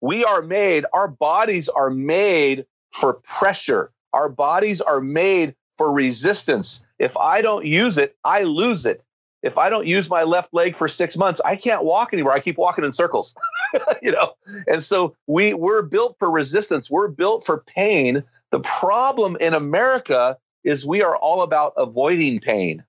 We 0.00 0.24
are 0.24 0.42
made, 0.42 0.86
our 0.92 1.08
bodies 1.08 1.68
are 1.68 1.90
made 1.90 2.66
for 2.92 3.14
pressure. 3.14 3.90
Our 4.12 4.28
bodies 4.28 4.80
are 4.80 5.00
made 5.00 5.54
for 5.76 5.92
resistance. 5.92 6.86
If 6.98 7.16
I 7.16 7.42
don't 7.42 7.66
use 7.66 7.98
it, 7.98 8.16
I 8.24 8.44
lose 8.44 8.86
it 8.86 9.04
if 9.44 9.58
I 9.58 9.68
don't 9.68 9.86
use 9.86 10.08
my 10.08 10.22
left 10.22 10.54
leg 10.54 10.74
for 10.74 10.88
six 10.88 11.18
months, 11.18 11.40
I 11.44 11.54
can't 11.54 11.84
walk 11.84 12.14
anywhere. 12.14 12.32
I 12.32 12.40
keep 12.40 12.56
walking 12.56 12.82
in 12.82 12.92
circles, 12.94 13.36
you 14.02 14.10
know. 14.10 14.32
And 14.66 14.82
so 14.82 15.14
we 15.26 15.52
we're 15.52 15.82
built 15.82 16.16
for 16.18 16.30
resistance. 16.30 16.90
We're 16.90 17.08
built 17.08 17.44
for 17.44 17.58
pain. 17.58 18.24
The 18.50 18.60
problem 18.60 19.36
in 19.40 19.52
America 19.52 20.38
is 20.64 20.86
we 20.86 21.02
are 21.02 21.16
all 21.16 21.42
about 21.42 21.74
avoiding 21.76 22.40
pain. 22.40 22.82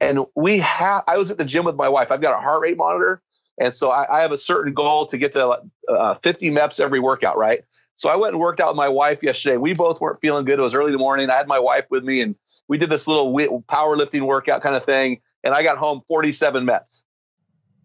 And 0.00 0.26
we 0.34 0.58
have. 0.58 1.04
I 1.06 1.16
was 1.16 1.30
at 1.30 1.38
the 1.38 1.44
gym 1.44 1.64
with 1.64 1.76
my 1.76 1.88
wife. 1.88 2.10
I've 2.10 2.20
got 2.20 2.36
a 2.36 2.42
heart 2.42 2.60
rate 2.60 2.76
monitor, 2.76 3.22
and 3.58 3.72
so 3.72 3.90
I, 3.90 4.18
I 4.18 4.22
have 4.22 4.32
a 4.32 4.38
certain 4.38 4.74
goal 4.74 5.06
to 5.06 5.16
get 5.16 5.32
to 5.34 5.62
uh, 5.88 6.14
50 6.14 6.50
MEPs 6.50 6.80
every 6.80 6.98
workout, 6.98 7.38
right? 7.38 7.62
So 7.94 8.10
I 8.10 8.16
went 8.16 8.34
and 8.34 8.40
worked 8.40 8.60
out 8.60 8.68
with 8.68 8.76
my 8.76 8.90
wife 8.90 9.22
yesterday. 9.22 9.56
We 9.56 9.72
both 9.72 10.00
weren't 10.00 10.20
feeling 10.20 10.44
good. 10.44 10.58
It 10.58 10.62
was 10.62 10.74
early 10.74 10.88
in 10.88 10.92
the 10.92 10.98
morning. 10.98 11.30
I 11.30 11.36
had 11.36 11.46
my 11.46 11.58
wife 11.58 11.86
with 11.88 12.04
me, 12.04 12.20
and 12.20 12.34
we 12.68 12.76
did 12.76 12.90
this 12.90 13.06
little 13.06 13.32
powerlifting 13.68 14.22
workout 14.22 14.60
kind 14.60 14.74
of 14.74 14.84
thing 14.84 15.20
and 15.46 15.54
I 15.54 15.62
got 15.62 15.78
home 15.78 16.02
47 16.08 16.66
MEPs. 16.66 17.04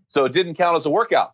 So 0.08 0.26
it 0.26 0.34
didn't 0.34 0.56
count 0.56 0.76
as 0.76 0.88
a 0.88 0.90
workout. 0.90 1.32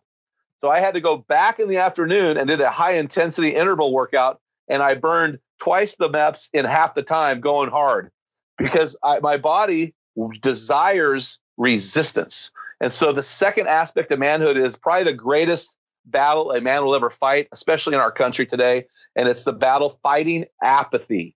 So 0.60 0.70
I 0.70 0.78
had 0.78 0.92
to 0.94 1.00
go 1.00 1.16
back 1.16 1.58
in 1.58 1.68
the 1.68 1.78
afternoon 1.78 2.36
and 2.36 2.46
did 2.46 2.60
a 2.60 2.68
high 2.68 2.92
intensity 2.92 3.54
interval 3.54 3.92
workout, 3.92 4.40
and 4.68 4.82
I 4.82 4.94
burned 4.94 5.38
twice 5.58 5.96
the 5.96 6.10
MEPs 6.10 6.50
in 6.52 6.66
half 6.66 6.94
the 6.94 7.02
time 7.02 7.40
going 7.40 7.70
hard 7.70 8.10
because 8.58 8.94
I, 9.02 9.20
my 9.20 9.38
body 9.38 9.94
desires 10.42 11.38
resistance. 11.56 12.52
And 12.80 12.92
so 12.92 13.10
the 13.12 13.22
second 13.22 13.68
aspect 13.68 14.12
of 14.12 14.18
manhood 14.18 14.58
is 14.58 14.76
probably 14.76 15.04
the 15.04 15.14
greatest 15.14 15.78
battle 16.04 16.52
a 16.52 16.60
man 16.60 16.84
will 16.84 16.94
ever 16.94 17.10
fight, 17.10 17.48
especially 17.52 17.94
in 17.94 18.00
our 18.00 18.12
country 18.12 18.44
today. 18.44 18.84
And 19.16 19.28
it's 19.28 19.44
the 19.44 19.52
battle 19.52 19.90
fighting 20.02 20.44
apathy. 20.62 21.34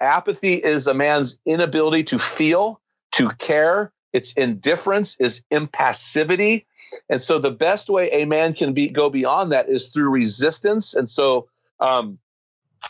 Apathy 0.00 0.54
is 0.54 0.86
a 0.86 0.94
man's 0.94 1.38
inability 1.46 2.04
to 2.04 2.18
feel, 2.18 2.80
to 3.12 3.30
care, 3.38 3.92
its 4.12 4.32
indifference 4.34 5.20
is 5.20 5.42
impassivity. 5.50 6.64
And 7.10 7.20
so 7.20 7.38
the 7.38 7.50
best 7.50 7.90
way 7.90 8.10
a 8.10 8.24
man 8.24 8.54
can 8.54 8.72
be 8.72 8.88
go 8.88 9.10
beyond 9.10 9.52
that 9.52 9.68
is 9.68 9.88
through 9.88 10.10
resistance. 10.10 10.94
And 10.94 11.08
so 11.08 11.48
um, 11.80 12.18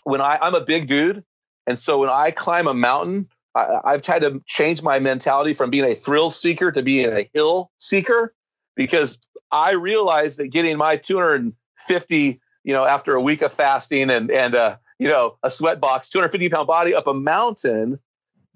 when 0.05 0.21
I, 0.21 0.39
i'm 0.41 0.55
a 0.55 0.61
big 0.61 0.89
dude 0.89 1.25
And 1.67 1.79
so 1.79 1.99
when 1.99 2.09
I 2.09 2.31
climb 2.31 2.67
a 2.67 2.75
mountain, 2.75 3.29
I, 3.55 3.81
I've 3.85 4.03
tried 4.03 4.21
to 4.21 4.43
change 4.47 4.83
my 4.83 4.99
mentality 4.99 5.55
from 5.55 5.71
being 5.71 5.85
a 5.85 5.95
thrill 5.95 6.31
seeker 6.31 6.73
to 6.73 6.83
being 6.83 7.13
a 7.13 7.29
hill 7.35 7.71
seeker 7.79 8.35
because 8.75 9.19
I 9.53 9.73
realized 9.73 10.39
that 10.39 10.49
getting 10.49 10.79
my 10.79 10.97
250, 10.97 12.41
you 12.65 12.73
know, 12.73 12.85
after 12.85 13.15
a 13.15 13.21
week 13.21 13.43
of 13.43 13.53
fasting 13.53 14.11
and 14.11 14.31
and 14.31 14.55
uh, 14.55 14.77
you 14.99 15.09
know 15.09 15.37
a 15.43 15.51
sweat 15.51 15.81
box, 15.81 16.09
250 16.09 16.49
pound 16.49 16.67
body 16.67 16.95
up 16.95 17.07
a 17.07 17.15
mountain, 17.15 17.99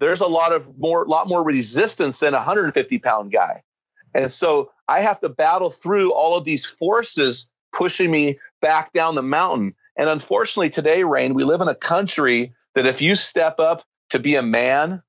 there's 0.03 0.21
a 0.21 0.27
lot 0.27 0.53
of 0.53 0.77
more, 0.77 1.05
lot 1.05 1.27
more 1.27 1.43
resistance 1.43 2.19
than 2.19 2.33
a 2.33 2.37
150 2.37 2.99
pound 2.99 3.31
guy, 3.31 3.61
and 4.13 4.31
so 4.31 4.71
I 4.87 4.99
have 4.99 5.19
to 5.21 5.29
battle 5.29 5.69
through 5.69 6.13
all 6.13 6.37
of 6.37 6.45
these 6.45 6.65
forces 6.65 7.49
pushing 7.73 8.11
me 8.11 8.39
back 8.61 8.93
down 8.93 9.15
the 9.15 9.23
mountain. 9.23 9.73
And 9.97 10.09
unfortunately, 10.09 10.69
today, 10.69 11.03
Rain, 11.03 11.33
we 11.33 11.43
live 11.43 11.61
in 11.61 11.67
a 11.67 11.75
country 11.75 12.53
that 12.75 12.85
if 12.85 13.01
you 13.01 13.15
step 13.15 13.59
up 13.59 13.83
to 14.09 14.19
be 14.19 14.35
a 14.35 14.41
man, 14.41 15.01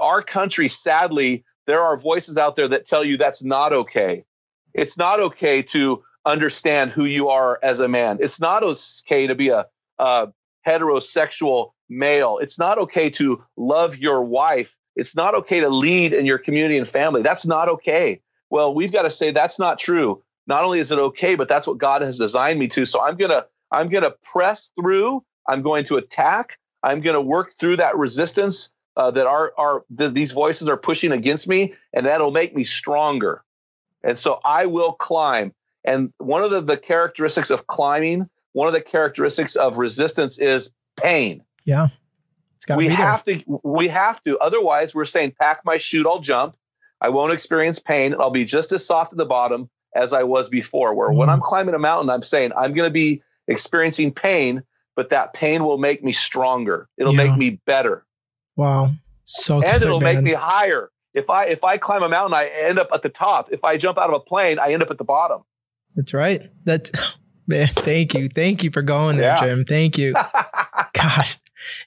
our 0.00 0.22
country, 0.22 0.68
sadly, 0.68 1.44
there 1.66 1.80
are 1.80 1.96
voices 1.96 2.36
out 2.36 2.56
there 2.56 2.68
that 2.68 2.86
tell 2.86 3.04
you 3.04 3.16
that's 3.16 3.42
not 3.42 3.72
okay. 3.72 4.24
It's 4.74 4.98
not 4.98 5.20
okay 5.20 5.62
to 5.62 6.02
understand 6.26 6.90
who 6.90 7.04
you 7.04 7.28
are 7.28 7.58
as 7.62 7.80
a 7.80 7.88
man. 7.88 8.18
It's 8.20 8.40
not 8.40 8.62
okay 8.62 9.26
to 9.26 9.34
be 9.34 9.48
a, 9.48 9.66
a 9.98 10.28
heterosexual 10.66 11.70
male. 11.88 12.38
It's 12.38 12.58
not 12.58 12.78
okay 12.78 13.10
to 13.10 13.42
love 13.56 13.96
your 13.98 14.24
wife. 14.24 14.76
It's 14.96 15.16
not 15.16 15.34
okay 15.34 15.60
to 15.60 15.68
lead 15.68 16.12
in 16.12 16.26
your 16.26 16.38
community 16.38 16.78
and 16.78 16.86
family. 16.86 17.22
That's 17.22 17.46
not 17.46 17.68
okay. 17.68 18.20
Well, 18.50 18.74
we've 18.74 18.92
got 18.92 19.02
to 19.02 19.10
say 19.10 19.30
that's 19.30 19.58
not 19.58 19.78
true. 19.78 20.22
Not 20.46 20.64
only 20.64 20.78
is 20.78 20.92
it 20.92 20.98
okay, 20.98 21.34
but 21.34 21.48
that's 21.48 21.66
what 21.66 21.78
God 21.78 22.02
has 22.02 22.18
designed 22.18 22.58
me 22.60 22.68
to. 22.68 22.86
So 22.86 23.02
I'm 23.02 23.16
going 23.16 23.30
to 23.30 23.46
I'm 23.72 23.88
going 23.88 24.04
to 24.04 24.14
press 24.22 24.70
through. 24.80 25.24
I'm 25.48 25.62
going 25.62 25.84
to 25.86 25.96
attack. 25.96 26.58
I'm 26.82 27.00
going 27.00 27.14
to 27.14 27.20
work 27.20 27.50
through 27.58 27.76
that 27.76 27.96
resistance 27.96 28.72
uh, 28.96 29.10
that 29.10 29.26
our 29.26 29.52
our 29.58 29.84
the, 29.90 30.08
these 30.08 30.32
voices 30.32 30.68
are 30.68 30.76
pushing 30.76 31.12
against 31.12 31.48
me, 31.48 31.74
and 31.92 32.06
that'll 32.06 32.30
make 32.30 32.54
me 32.54 32.64
stronger. 32.64 33.42
And 34.02 34.18
so 34.18 34.40
I 34.44 34.66
will 34.66 34.92
climb. 34.92 35.52
And 35.84 36.12
one 36.18 36.44
of 36.44 36.50
the, 36.50 36.60
the 36.60 36.76
characteristics 36.76 37.50
of 37.50 37.66
climbing, 37.66 38.28
one 38.54 38.66
of 38.66 38.72
the 38.72 38.80
characteristics 38.80 39.56
of 39.56 39.76
resistance 39.76 40.38
is 40.38 40.70
pain. 40.96 41.44
Yeah. 41.64 41.88
It's 42.56 42.64
got 42.64 42.78
we 42.78 42.88
have 42.88 43.24
to 43.26 43.42
we 43.62 43.88
have 43.88 44.22
to. 44.24 44.38
Otherwise, 44.38 44.94
we're 44.94 45.04
saying 45.04 45.34
pack 45.38 45.60
my 45.66 45.76
chute, 45.76 46.06
I'll 46.06 46.20
jump. 46.20 46.56
I 47.02 47.10
won't 47.10 47.32
experience 47.32 47.78
pain. 47.78 48.14
I'll 48.18 48.30
be 48.30 48.44
just 48.44 48.72
as 48.72 48.86
soft 48.86 49.12
at 49.12 49.18
the 49.18 49.26
bottom 49.26 49.68
as 49.94 50.14
I 50.14 50.22
was 50.22 50.48
before. 50.48 50.94
Where 50.94 51.10
mm. 51.10 51.16
when 51.16 51.28
I'm 51.28 51.40
climbing 51.40 51.74
a 51.74 51.78
mountain, 51.78 52.08
I'm 52.08 52.22
saying 52.22 52.52
I'm 52.56 52.72
going 52.72 52.88
to 52.88 52.92
be 52.92 53.22
experiencing 53.48 54.12
pain, 54.12 54.62
but 54.96 55.10
that 55.10 55.34
pain 55.34 55.64
will 55.64 55.76
make 55.76 56.02
me 56.02 56.12
stronger. 56.12 56.88
It'll 56.96 57.14
yeah. 57.14 57.24
make 57.24 57.36
me 57.36 57.60
better. 57.66 58.06
Wow. 58.56 58.92
So 59.24 59.62
and 59.62 59.82
it'll 59.82 60.00
man. 60.00 60.14
make 60.14 60.24
me 60.24 60.32
higher. 60.32 60.90
If 61.14 61.28
I 61.28 61.46
if 61.46 61.64
I 61.64 61.76
climb 61.76 62.02
a 62.02 62.08
mountain, 62.08 62.34
I 62.34 62.46
end 62.46 62.78
up 62.78 62.88
at 62.94 63.02
the 63.02 63.08
top. 63.08 63.52
If 63.52 63.64
I 63.64 63.76
jump 63.76 63.98
out 63.98 64.08
of 64.08 64.14
a 64.14 64.20
plane, 64.20 64.58
I 64.58 64.72
end 64.72 64.82
up 64.82 64.90
at 64.90 64.98
the 64.98 65.04
bottom. 65.04 65.42
That's 65.96 66.14
right. 66.14 66.42
That's 66.64 66.90
man, 67.46 67.68
thank 67.68 68.14
you. 68.14 68.28
Thank 68.28 68.62
you 68.62 68.70
for 68.70 68.82
going 68.82 69.16
there, 69.16 69.36
yeah. 69.36 69.46
Jim. 69.46 69.64
Thank 69.64 69.98
you. 69.98 70.12
Gosh. 70.92 71.38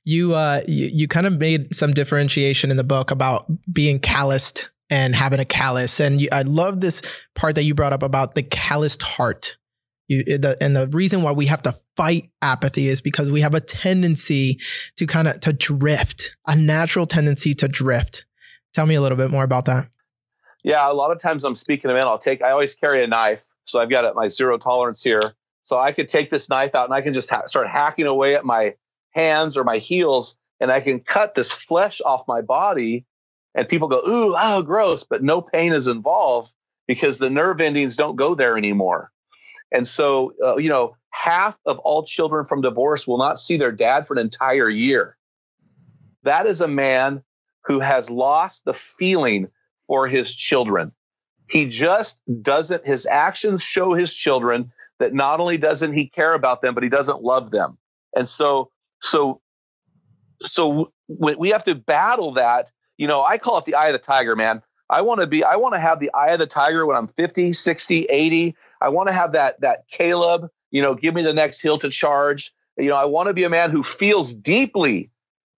You 0.04 0.34
uh 0.34 0.62
you, 0.68 0.88
you 0.88 1.08
kind 1.08 1.28
of 1.28 1.38
made 1.38 1.76
some 1.76 1.94
differentiation 1.94 2.72
in 2.72 2.78
the 2.78 2.84
book 2.84 3.12
about 3.12 3.46
being 3.72 4.00
calloused 4.00 4.74
and 4.90 5.16
having 5.16 5.40
a 5.40 5.46
callus. 5.46 6.00
And 6.00 6.22
you, 6.22 6.30
I 6.32 6.44
love 6.44 6.82
this 6.82 7.02
part 7.36 7.56
that 7.56 7.64
you 7.64 7.76
brought 7.76 7.94
up 7.94 8.04
about 8.04 8.36
the 8.36 8.44
calloused 8.44 9.02
heart. 9.02 9.58
You, 10.08 10.24
the, 10.24 10.56
and 10.62 10.76
the 10.76 10.88
reason 10.88 11.22
why 11.22 11.34
we 11.34 11.48
have 11.48 11.62
to 11.64 11.76
fight 11.98 12.30
apathy 12.42 12.88
is 12.88 13.02
because 13.02 13.30
we 13.30 13.42
have 13.42 13.54
a 13.54 13.60
tendency 13.60 14.60
to 14.96 15.06
kind 15.06 15.28
of 15.28 15.42
to 15.42 15.52
drift, 15.52 16.38
a 16.48 16.56
natural 16.56 17.06
tendency 17.06 17.54
to 17.56 17.68
drift. 17.68 18.26
Tell 18.74 18.86
me 18.86 18.96
a 18.96 19.02
little 19.02 19.18
bit 19.18 19.32
more 19.32 19.44
about 19.44 19.66
that. 19.66 19.90
Yeah, 20.64 20.90
a 20.90 20.94
lot 20.94 21.12
of 21.12 21.20
times 21.20 21.44
I'm 21.44 21.56
speaking 21.56 21.90
to 21.90 21.94
men. 21.94 22.04
I'll 22.04 22.18
take. 22.18 22.42
I 22.42 22.52
always 22.52 22.76
carry 22.76 23.04
a 23.04 23.08
knife, 23.08 23.46
so 23.66 23.80
I've 23.80 23.90
got 23.90 24.16
my 24.16 24.28
zero 24.28 24.58
tolerance 24.58 25.04
here. 25.04 25.22
So 25.68 25.78
I 25.78 25.92
could 25.92 26.08
take 26.08 26.30
this 26.30 26.50
knife 26.50 26.76
out 26.76 26.86
and 26.86 26.94
I 26.94 27.02
can 27.02 27.14
just 27.14 27.30
ha- 27.30 27.46
start 27.48 27.68
hacking 27.68 28.06
away 28.06 28.36
at 28.36 28.46
my 28.46 28.74
hands 29.12 29.58
or 29.58 29.66
my 29.66 29.80
heels, 29.80 30.38
and 30.62 30.72
I 30.72 30.80
can 30.80 31.02
cut 31.02 31.36
this 31.36 31.52
flesh 31.52 32.00
off 32.06 32.24
my 32.26 32.40
body. 32.40 33.04
And 33.54 33.68
people 33.68 33.90
go, 33.90 33.98
"Ooh, 33.98 34.34
oh, 34.38 34.62
gross!" 34.62 35.04
But 35.04 35.24
no 35.24 35.42
pain 35.42 35.74
is 35.74 35.90
involved 35.90 36.54
because 36.88 37.18
the 37.18 37.30
nerve 37.30 37.60
endings 37.60 37.98
don't 37.98 38.16
go 38.16 38.34
there 38.34 38.58
anymore. 38.58 39.12
And 39.70 39.86
so, 39.86 40.34
uh, 40.42 40.56
you 40.56 40.70
know, 40.70 40.96
half 41.10 41.60
of 41.66 41.80
all 41.80 42.06
children 42.06 42.46
from 42.46 42.62
divorce 42.62 43.06
will 43.06 43.18
not 43.18 43.38
see 43.38 43.58
their 43.58 43.74
dad 43.74 44.08
for 44.08 44.14
an 44.14 44.20
entire 44.20 44.70
year. 44.70 45.18
That 46.24 46.46
is 46.46 46.62
a 46.62 46.68
man 46.70 47.24
who 47.66 47.82
has 47.82 48.10
lost 48.10 48.64
the 48.64 48.74
feeling 48.74 49.50
for 49.86 50.08
his 50.08 50.34
children. 50.34 50.94
He 51.50 51.68
just 51.68 52.22
doesn't, 52.42 52.86
his 52.86 53.06
actions 53.06 53.64
show 53.64 53.94
his 53.94 54.16
children 54.16 54.72
that 55.00 55.14
not 55.14 55.40
only 55.40 55.58
doesn't 55.58 55.94
he 55.94 56.08
care 56.08 56.34
about 56.34 56.62
them, 56.62 56.74
but 56.74 56.84
he 56.84 56.90
doesn't 56.90 57.22
love 57.22 57.52
them. 57.52 57.78
And 58.16 58.28
so, 58.28 58.72
so, 59.02 59.42
so 60.42 60.92
we 61.08 61.50
have 61.50 61.64
to 61.66 61.76
battle 61.76 62.32
that. 62.34 62.70
You 62.98 63.08
know, 63.08 63.24
I 63.24 63.38
call 63.38 63.58
it 63.58 63.66
the 63.66 63.76
eye 63.76 63.88
of 63.88 63.94
the 63.94 64.00
tiger, 64.00 64.36
man. 64.36 64.62
I 64.90 65.02
want 65.02 65.22
to 65.22 65.28
be, 65.28 65.44
I 65.44 65.56
want 65.56 65.76
to 65.76 65.80
have 65.80 66.00
the 66.00 66.12
eye 66.14 66.30
of 66.30 66.40
the 66.40 66.48
tiger 66.48 66.86
when 66.86 66.96
I'm 66.96 67.08
50, 67.08 67.54
60, 67.54 68.06
80. 68.06 68.56
I 68.82 68.90
want 68.90 69.10
to 69.10 69.14
have 69.14 69.34
that 69.34 69.60
that 69.62 69.88
Caleb, 69.90 70.50
you 70.72 70.82
know, 70.82 70.96
give 70.96 71.14
me 71.14 71.22
the 71.22 71.34
next 71.34 71.62
hill 71.62 71.78
to 71.80 71.90
charge. 71.90 72.52
You 72.78 72.90
know, 72.90 72.96
I 72.96 73.06
want 73.06 73.28
to 73.28 73.34
be 73.34 73.44
a 73.44 73.50
man 73.50 73.72
who 73.72 73.84
feels 73.84 74.34
deeply. 74.34 75.10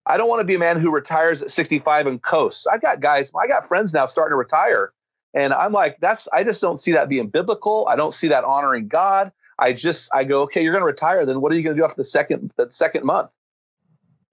I 0.06 0.16
don't 0.16 0.28
want 0.28 0.40
to 0.40 0.44
be 0.44 0.54
a 0.54 0.58
man 0.58 0.80
who 0.80 0.90
retires 0.90 1.42
at 1.42 1.50
65 1.50 2.06
and 2.06 2.22
coasts. 2.22 2.66
I've 2.66 2.82
got 2.82 3.00
guys, 3.00 3.30
I 3.40 3.46
got 3.46 3.66
friends 3.66 3.94
now 3.94 4.06
starting 4.06 4.32
to 4.32 4.36
retire. 4.36 4.92
And 5.34 5.52
I'm 5.52 5.72
like, 5.72 5.98
that's 6.00 6.28
I 6.32 6.42
just 6.44 6.60
don't 6.60 6.80
see 6.80 6.92
that 6.92 7.08
being 7.08 7.28
biblical. 7.28 7.86
I 7.88 7.96
don't 7.96 8.12
see 8.12 8.28
that 8.28 8.44
honoring 8.44 8.88
God. 8.88 9.32
I 9.58 9.72
just 9.72 10.10
I 10.14 10.24
go, 10.24 10.42
okay, 10.42 10.62
you're 10.62 10.72
going 10.72 10.82
to 10.82 10.86
retire. 10.86 11.24
Then 11.24 11.40
what 11.40 11.52
are 11.52 11.56
you 11.56 11.62
going 11.62 11.76
to 11.76 11.80
do 11.80 11.84
after 11.84 12.00
the 12.00 12.04
second 12.04 12.52
the 12.56 12.70
second 12.70 13.04
month? 13.04 13.30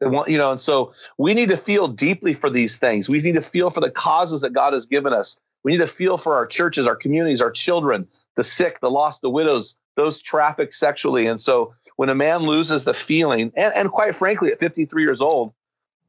you 0.01 0.37
know, 0.37 0.51
and 0.51 0.59
so 0.59 0.93
we 1.17 1.33
need 1.33 1.49
to 1.49 1.57
feel 1.57 1.87
deeply 1.87 2.33
for 2.33 2.49
these 2.49 2.77
things. 2.77 3.09
We 3.09 3.19
need 3.19 3.33
to 3.33 3.41
feel 3.41 3.69
for 3.69 3.79
the 3.79 3.89
causes 3.89 4.41
that 4.41 4.53
God 4.53 4.73
has 4.73 4.85
given 4.85 5.11
us. 5.11 5.39
We 5.63 5.71
need 5.71 5.79
to 5.79 5.87
feel 5.87 6.17
for 6.17 6.35
our 6.35 6.45
churches, 6.45 6.87
our 6.87 6.95
communities, 6.95 7.41
our 7.41 7.51
children, 7.51 8.07
the 8.35 8.43
sick, 8.43 8.79
the 8.79 8.91
lost, 8.91 9.21
the 9.21 9.29
widows, 9.29 9.75
those 9.95 10.21
trafficked 10.21 10.73
sexually. 10.75 11.25
And 11.25 11.41
so 11.41 11.73
when 11.95 12.09
a 12.09 12.15
man 12.15 12.43
loses 12.43 12.83
the 12.83 12.93
feeling, 12.93 13.51
and, 13.55 13.73
and 13.73 13.89
quite 13.89 14.15
frankly, 14.15 14.51
at 14.51 14.59
53 14.59 15.03
years 15.03 15.19
old, 15.19 15.51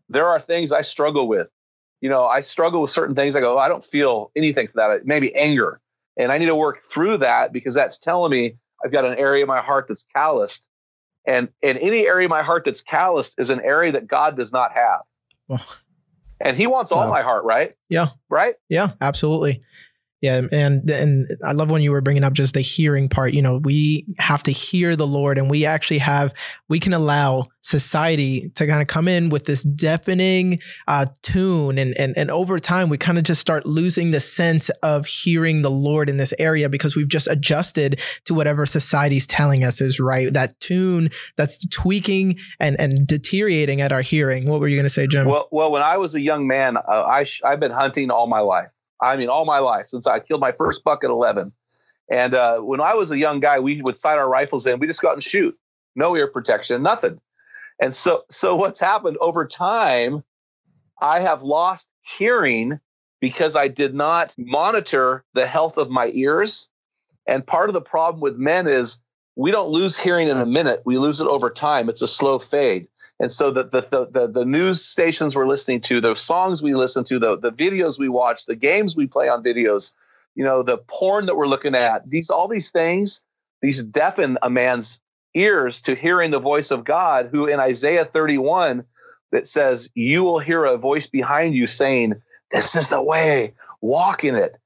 there 0.09 0.27
are 0.27 0.39
things 0.39 0.71
I 0.71 0.83
struggle 0.83 1.27
with. 1.27 1.51
You 2.01 2.09
know, 2.09 2.27
I 2.27 2.41
struggle 2.41 2.83
with 2.83 2.91
certain 2.91 3.15
things. 3.15 3.35
I 3.35 3.41
go, 3.41 3.57
oh, 3.57 3.59
I 3.59 3.69
don't 3.69 3.85
feel 3.85 4.31
anything 4.37 4.69
for 4.69 4.75
that. 4.77 5.07
Maybe 5.07 5.35
anger. 5.35 5.81
And 6.17 6.33
I 6.33 6.39
need 6.39 6.47
to 6.47 6.57
work 6.57 6.79
through 6.93 7.19
that 7.19 7.53
because 7.53 7.75
that's 7.75 7.99
telling 7.99 8.31
me 8.31 8.57
I've 8.85 8.93
got 8.93 9.05
an 9.05 9.19
area 9.19 9.43
of 9.43 9.49
my 9.49 9.61
heart 9.61 9.87
that's 9.89 10.07
calloused. 10.15 10.69
And 11.27 11.49
and 11.63 11.79
any 11.79 12.07
area 12.07 12.27
of 12.27 12.31
my 12.31 12.43
heart 12.43 12.65
that's 12.65 12.81
calloused 12.81 13.35
is 13.39 13.51
an 13.51 13.61
area 13.61 13.93
that 13.93 14.07
God 14.07 14.37
does 14.37 14.53
not 14.53 14.73
have. 14.73 15.01
Well, 15.47 15.65
and 16.41 16.57
he 16.57 16.67
wants 16.67 16.93
all 16.93 17.09
my 17.09 17.23
heart, 17.23 17.45
right? 17.45 17.75
Yeah. 17.89 18.11
Right? 18.29 18.55
Yeah, 18.69 18.93
absolutely. 19.01 19.63
Yeah, 20.21 20.43
and 20.51 20.91
and 20.91 21.27
I 21.47 21.53
love 21.53 21.71
when 21.71 21.81
you 21.81 21.93
were 21.93 22.01
bringing 22.01 22.25
up 22.25 22.33
just 22.33 22.55
the 22.55 22.61
hearing 22.61 23.09
part. 23.09 23.35
You 23.35 23.43
know, 23.43 23.59
we 23.59 24.05
have 24.19 24.43
to 24.45 24.51
hear 24.51 24.97
the 24.97 25.07
Lord, 25.07 25.39
and 25.39 25.49
we 25.49 25.65
actually 25.65 25.99
have 25.99 26.35
we 26.69 26.81
can 26.81 26.93
allow 26.93 27.47
society 27.61 28.51
to 28.57 28.67
kind 28.67 28.83
of 28.83 28.89
come 28.89 29.07
in 29.07 29.29
with 29.29 29.45
this 29.45 29.63
deafening 29.63 30.59
uh, 30.89 31.07
tune, 31.23 31.79
and 31.79 31.95
and 31.97 32.19
and 32.19 32.33
over 32.33 32.59
time 32.59 32.89
we 32.89 32.99
kind 32.99 33.17
of 33.17 33.23
just 33.23 33.41
start 33.41 33.65
losing 33.65 34.11
the 34.11 34.21
sense 34.21 34.71
of 34.83 35.07
hearing 35.07 35.63
the 35.63 35.71
Lord 35.71 36.11
in 36.11 36.17
this 36.17 36.35
area 36.41 36.69
because 36.69 36.97
we've 36.97 37.07
just 37.07 37.29
adjusted 37.29 38.01
to 38.25 38.35
whatever 38.35 38.67
society's 38.67 39.27
telling 39.27 39.63
us 39.63 39.81
is 39.81 40.01
right. 40.01 40.33
That 40.33 40.59
tune 40.59 41.11
that's 41.37 41.65
tweaking 41.69 42.39
and 42.59 42.75
and 42.81 43.07
deteriorating 43.07 43.81
at 43.81 43.93
our 43.93 44.03
hearing. 44.03 44.49
What 44.49 44.59
were 44.59 44.67
you 44.67 44.77
going 44.77 44.83
to 44.83 44.91
say, 44.91 45.07
Jim? 45.07 45.29
Well, 45.29 45.47
well, 45.53 45.71
when 45.71 45.83
I 45.83 45.97
was 45.97 46.17
a 46.17 46.21
young 46.21 46.49
man, 46.49 46.77
uh, 46.77 47.05
I 47.07 47.23
sh- 47.23 47.43
I've 47.45 47.61
been 47.61 47.71
hunting 47.71 48.11
all 48.11 48.27
my 48.27 48.41
life. 48.41 48.73
I 49.01 49.17
mean, 49.17 49.29
all 49.29 49.45
my 49.45 49.59
life 49.59 49.87
since 49.89 50.07
I 50.07 50.21
killed 50.21 50.41
my 50.41 50.53
first 50.53 50.85
buck 50.85 51.05
at 51.05 51.11
11. 51.11 51.53
And 52.11 52.35
uh, 52.35 52.61
when 52.61 52.81
I 52.81 52.95
was 52.95 53.11
a 53.11 53.19
young 53.19 53.41
guy, 53.41 53.59
we 53.59 53.83
would 53.83 53.97
sight 53.97 54.19
our 54.19 54.29
rifles 54.29 54.67
in. 54.67 54.79
We 54.79 54.87
just 54.87 55.03
go 55.03 55.09
out 55.09 55.15
and 55.15 55.23
shoot. 55.23 55.57
No 55.95 56.17
ear 56.17 56.27
protection, 56.27 56.83
nothing. 56.83 57.21
And 57.81 57.95
so, 57.95 58.25
so 58.31 58.57
what's 58.57 58.81
happened 58.81 59.17
over 59.21 59.47
time? 59.47 60.25
I 61.01 61.21
have 61.21 61.43
lost 61.43 61.89
hearing 62.19 62.81
because 63.21 63.57
I 63.57 63.69
did 63.69 63.95
not 63.95 64.35
monitor 64.39 65.25
the 65.35 65.47
health 65.47 65.77
of 65.77 65.91
my 65.91 66.11
ears. 66.15 66.69
And 67.27 67.47
part 67.47 67.69
of 67.69 67.75
the 67.75 67.81
problem 67.81 68.21
with 68.21 68.39
men 68.39 68.67
is 68.67 69.01
we 69.37 69.51
don't 69.51 69.71
lose 69.71 69.97
hearing 69.97 70.29
in 70.29 70.39
a 70.39 70.47
minute; 70.47 70.83
we 70.85 70.99
lose 70.99 71.21
it 71.21 71.27
over 71.27 71.51
time. 71.51 71.89
It's 71.89 72.03
a 72.03 72.09
slow 72.09 72.39
fade. 72.39 72.89
And 73.21 73.33
so 73.33 73.51
the, 73.51 73.65
the, 73.65 74.09
the, 74.11 74.29
the, 74.29 74.45
news 74.45 74.85
stations 74.85 75.35
we're 75.35 75.49
listening 75.49 75.81
to, 75.83 76.01
the 76.01 76.15
songs 76.15 76.63
we 76.63 76.75
listen 76.75 77.03
to, 77.05 77.19
the, 77.19 77.37
the 77.37 77.51
videos 77.51 77.99
we 77.99 78.09
watch, 78.09 78.47
the 78.47 78.55
games 78.55 78.97
we 78.97 79.09
play 79.09 79.29
on 79.29 79.43
videos, 79.43 79.93
you 80.37 80.45
know, 80.45 80.63
the 80.63 80.79
porn 80.79 81.27
that 81.27 81.37
we're 81.37 81.49
looking 81.49 81.75
at, 81.75 82.09
these, 82.09 82.31
all 82.31 82.47
these 82.47 82.71
things, 82.71 83.25
these 83.61 83.83
deafen 83.83 84.39
a 84.43 84.51
man's 84.51 85.01
ears 85.35 85.81
to 85.83 85.97
hearing 85.97 86.31
the 86.31 86.39
voice 86.39 86.71
of 86.71 86.85
God, 86.85 87.31
who 87.33 87.47
in 87.47 87.59
Isaiah 87.59 88.05
31 88.05 88.85
that 89.33 89.49
says, 89.49 89.89
You 89.95 90.23
will 90.23 90.39
hear 90.39 90.65
a 90.65 90.79
voice 90.79 91.09
behind 91.09 91.55
you 91.55 91.67
saying, 91.67 92.15
This 92.53 92.77
is 92.77 92.89
the 92.89 93.03
way, 93.03 93.55
walk 93.81 94.23
in 94.23 94.37
it. 94.37 94.57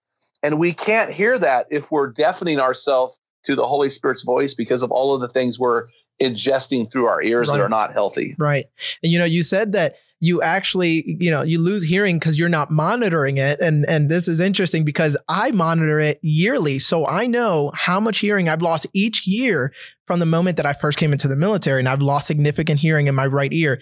And 0.42 0.59
we 0.59 0.73
can't 0.73 1.12
hear 1.12 1.38
that 1.38 1.66
if 1.71 1.90
we're 1.90 2.11
deafening 2.11 2.59
ourselves 2.59 3.18
to 3.44 3.54
the 3.54 3.66
Holy 3.66 3.90
Spirit's 3.90 4.25
voice 4.25 4.54
because 4.54 4.82
of 4.82 4.90
all 4.90 5.14
of 5.14 5.21
the 5.21 5.28
things 5.28 5.59
we're 5.59 5.87
ingesting 6.21 6.90
through 6.90 7.07
our 7.07 7.23
ears 7.23 7.49
right. 7.49 7.57
that 7.57 7.62
are 7.62 7.69
not 7.69 7.92
healthy. 7.92 8.35
Right. 8.38 8.66
And 9.02 9.12
you 9.12 9.19
know, 9.19 9.25
you 9.25 9.42
said 9.42 9.73
that 9.73 9.97
you 10.21 10.40
actually, 10.40 11.16
you 11.21 11.33
know, 11.33 11.42
you 11.42 11.59
lose 11.59 11.83
hearing 11.83 12.16
because 12.16 12.38
you're 12.38 12.49
not 12.49 12.71
monitoring 12.71 13.38
it. 13.38 13.59
And 13.61 13.85
and 13.88 14.09
this 14.09 14.28
is 14.28 14.38
interesting 14.38 14.85
because 14.85 15.16
I 15.28 15.50
monitor 15.50 15.99
it 15.99 16.21
yearly. 16.23 16.78
So 16.78 17.07
I 17.09 17.26
know 17.26 17.73
how 17.75 17.99
much 17.99 18.19
hearing 18.19 18.49
I've 18.49 18.62
lost 18.62 18.87
each 18.92 19.26
year 19.26 19.73
from 20.07 20.21
the 20.21 20.26
moment 20.26 20.59
that 20.59 20.66
I 20.66 20.75
first 20.75 20.97
came 20.97 21.12
into 21.12 21.26
the 21.26 21.35
military. 21.35 21.81
And 21.81 21.88
I've 21.88 22.02
lost 22.02 22.28
significant 22.28 22.78
hearing 22.78 23.09
in 23.09 23.16
my 23.16 23.26
right 23.26 23.52
ear. 23.52 23.81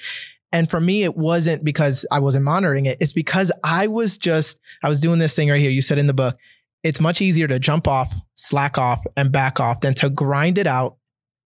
And 0.52 0.68
for 0.68 0.80
me, 0.80 1.04
it 1.04 1.16
wasn't 1.16 1.62
because 1.62 2.06
I 2.10 2.20
wasn't 2.20 2.44
monitoring 2.44 2.86
it. 2.86 2.96
It's 3.00 3.12
because 3.12 3.52
I 3.62 3.86
was 3.86 4.18
just, 4.18 4.58
I 4.82 4.88
was 4.88 5.00
doing 5.00 5.18
this 5.18 5.36
thing 5.36 5.48
right 5.48 5.60
here. 5.60 5.70
You 5.70 5.82
said 5.82 5.98
in 5.98 6.06
the 6.06 6.14
book, 6.14 6.38
it's 6.82 7.00
much 7.00 7.20
easier 7.20 7.46
to 7.46 7.58
jump 7.58 7.86
off, 7.86 8.14
slack 8.34 8.78
off, 8.78 9.04
and 9.16 9.30
back 9.30 9.60
off 9.60 9.80
than 9.80 9.94
to 9.94 10.08
grind 10.08 10.58
it 10.58 10.66
out 10.66 10.96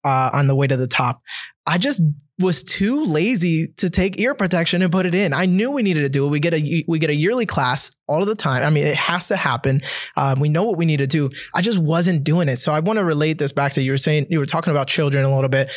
uh, 0.05 0.31
on 0.33 0.47
the 0.47 0.55
way 0.55 0.67
to 0.67 0.77
the 0.77 0.87
top. 0.87 1.21
I 1.67 1.79
just 1.79 2.03
was 2.39 2.63
too 2.63 3.05
lazy 3.05 3.69
to 3.77 3.89
take 3.89 4.19
ear 4.19 4.35
protection 4.35 4.83
and 4.83 4.91
put 4.91 5.07
it 5.07 5.15
in. 5.15 5.33
I 5.33 5.47
knew 5.47 5.71
we 5.71 5.83
needed 5.83 6.03
to 6.03 6.09
do 6.09 6.27
it. 6.27 6.31
We 6.31 6.41
get 6.41 6.55
a 6.55 6.85
we 6.89 6.99
get 6.99 7.11
a 7.11 7.15
yearly 7.15 7.47
class 7.47 7.91
all 8.09 8.21
of 8.21 8.27
the 8.27 8.35
time. 8.35 8.63
I 8.63 8.71
mean, 8.71 8.87
it 8.87 8.97
has 8.97 9.29
to 9.29 9.37
happen. 9.37 9.81
Um, 10.17 10.41
we 10.41 10.49
know 10.49 10.65
what 10.65 10.77
we 10.77 10.87
need 10.87 10.99
to 10.99 11.07
do. 11.07 11.31
I 11.55 11.63
just 11.63 11.79
wasn't 11.79 12.25
doing 12.25 12.49
it. 12.49 12.57
So 12.57 12.73
I 12.73 12.81
want 12.81 12.99
to 12.99 13.05
relate 13.05 13.39
this 13.39 13.53
back 13.53 13.73
to 13.73 13.83
you 13.83 13.93
were 13.93 13.99
saying 13.99 14.27
you 14.31 14.39
were 14.39 14.47
talking 14.47 14.71
about 14.71 14.89
children 14.89 15.25
a 15.25 15.35
little 15.35 15.49
bit. 15.49 15.71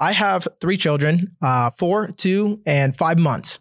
I 0.00 0.12
have 0.12 0.46
three 0.60 0.76
children, 0.76 1.36
uh, 1.42 1.70
four, 1.70 2.08
two, 2.08 2.62
and 2.66 2.96
five 2.96 3.18
months. 3.18 3.58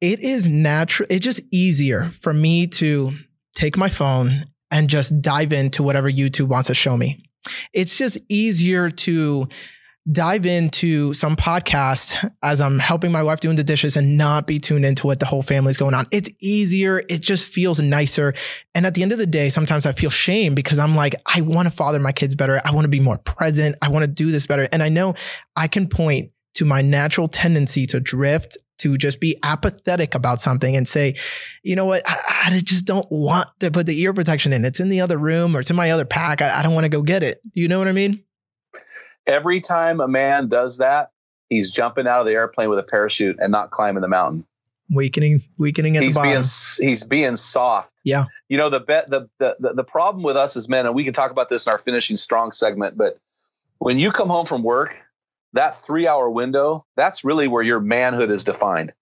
It 0.00 0.20
is 0.20 0.46
natural. 0.46 1.08
It's 1.10 1.24
just 1.24 1.42
easier 1.50 2.04
for 2.04 2.32
me 2.32 2.68
to 2.68 3.10
take 3.54 3.76
my 3.76 3.88
phone 3.88 4.44
and 4.70 4.88
just 4.88 5.20
dive 5.20 5.52
into 5.52 5.82
whatever 5.82 6.10
YouTube 6.10 6.48
wants 6.48 6.68
to 6.68 6.74
show 6.74 6.96
me. 6.96 7.27
It's 7.72 7.96
just 7.98 8.18
easier 8.28 8.90
to 8.90 9.48
dive 10.10 10.46
into 10.46 11.12
some 11.12 11.36
podcast 11.36 12.30
as 12.42 12.60
I'm 12.60 12.78
helping 12.78 13.12
my 13.12 13.22
wife 13.22 13.40
doing 13.40 13.56
the 13.56 13.64
dishes 13.64 13.96
and 13.96 14.16
not 14.16 14.46
be 14.46 14.58
tuned 14.58 14.84
into 14.84 15.06
what 15.06 15.20
the 15.20 15.26
whole 15.26 15.42
family's 15.42 15.76
going 15.76 15.94
on. 15.94 16.06
It's 16.10 16.30
easier. 16.40 17.02
It 17.10 17.20
just 17.20 17.52
feels 17.52 17.78
nicer. 17.78 18.32
And 18.74 18.86
at 18.86 18.94
the 18.94 19.02
end 19.02 19.12
of 19.12 19.18
the 19.18 19.26
day, 19.26 19.50
sometimes 19.50 19.84
I 19.84 19.92
feel 19.92 20.10
shame 20.10 20.54
because 20.54 20.78
I'm 20.78 20.96
like, 20.96 21.14
I 21.26 21.42
want 21.42 21.68
to 21.68 21.74
father 21.74 22.00
my 22.00 22.12
kids 22.12 22.34
better. 22.34 22.60
I 22.64 22.72
want 22.72 22.86
to 22.86 22.90
be 22.90 23.00
more 23.00 23.18
present. 23.18 23.76
I 23.82 23.90
want 23.90 24.04
to 24.04 24.10
do 24.10 24.30
this 24.30 24.46
better. 24.46 24.66
And 24.72 24.82
I 24.82 24.88
know 24.88 25.14
I 25.54 25.68
can 25.68 25.88
point 25.88 26.30
to 26.54 26.64
my 26.64 26.82
natural 26.82 27.28
tendency 27.28 27.86
to 27.86 28.00
drift 28.00 28.56
to 28.78 28.96
just 28.96 29.20
be 29.20 29.36
apathetic 29.42 30.14
about 30.14 30.40
something 30.40 30.76
and 30.76 30.86
say, 30.86 31.14
you 31.62 31.76
know 31.76 31.86
what, 31.86 32.02
I, 32.06 32.44
I, 32.46 32.60
just 32.64 32.86
don't 32.86 33.06
want 33.10 33.48
to 33.60 33.70
put 33.70 33.86
the 33.86 34.00
ear 34.00 34.12
protection 34.12 34.52
in. 34.52 34.64
It's 34.64 34.80
in 34.80 34.88
the 34.88 35.00
other 35.00 35.18
room 35.18 35.56
or 35.56 35.60
it's 35.60 35.70
in 35.70 35.76
my 35.76 35.90
other 35.90 36.04
pack. 36.04 36.40
I, 36.40 36.60
I 36.60 36.62
don't 36.62 36.74
want 36.74 36.84
to 36.84 36.90
go 36.90 37.02
get 37.02 37.22
it. 37.22 37.40
Do 37.42 37.60
you 37.60 37.68
know 37.68 37.78
what 37.78 37.88
I 37.88 37.92
mean? 37.92 38.22
Every 39.26 39.60
time 39.60 40.00
a 40.00 40.08
man 40.08 40.48
does 40.48 40.78
that, 40.78 41.10
he's 41.48 41.72
jumping 41.72 42.06
out 42.06 42.20
of 42.20 42.26
the 42.26 42.32
airplane 42.32 42.68
with 42.68 42.78
a 42.78 42.84
parachute 42.84 43.36
and 43.40 43.50
not 43.52 43.70
climbing 43.70 44.00
the 44.00 44.08
mountain. 44.08 44.46
Weakening, 44.90 45.42
weakening 45.58 45.96
at 45.96 46.02
he's 46.02 46.14
the 46.14 46.20
bottom. 46.20 46.32
Being, 46.32 46.88
he's 46.88 47.04
being 47.04 47.36
soft. 47.36 47.92
Yeah. 48.04 48.24
You 48.48 48.56
know 48.56 48.70
the 48.70 48.80
bet 48.80 49.10
the, 49.10 49.28
the 49.38 49.54
the 49.74 49.84
problem 49.84 50.22
with 50.22 50.34
us 50.34 50.56
as 50.56 50.66
men, 50.66 50.86
and 50.86 50.94
we 50.94 51.04
can 51.04 51.12
talk 51.12 51.30
about 51.30 51.50
this 51.50 51.66
in 51.66 51.72
our 51.72 51.78
finishing 51.78 52.16
strong 52.16 52.52
segment, 52.52 52.96
but 52.96 53.18
when 53.78 53.98
you 53.98 54.10
come 54.10 54.28
home 54.28 54.46
from 54.46 54.62
work, 54.62 54.96
that 55.52 55.74
three 55.74 56.06
hour 56.06 56.28
window, 56.28 56.84
that's 56.96 57.24
really 57.24 57.48
where 57.48 57.62
your 57.62 57.80
manhood 57.80 58.30
is 58.30 58.44
defined. 58.44 58.92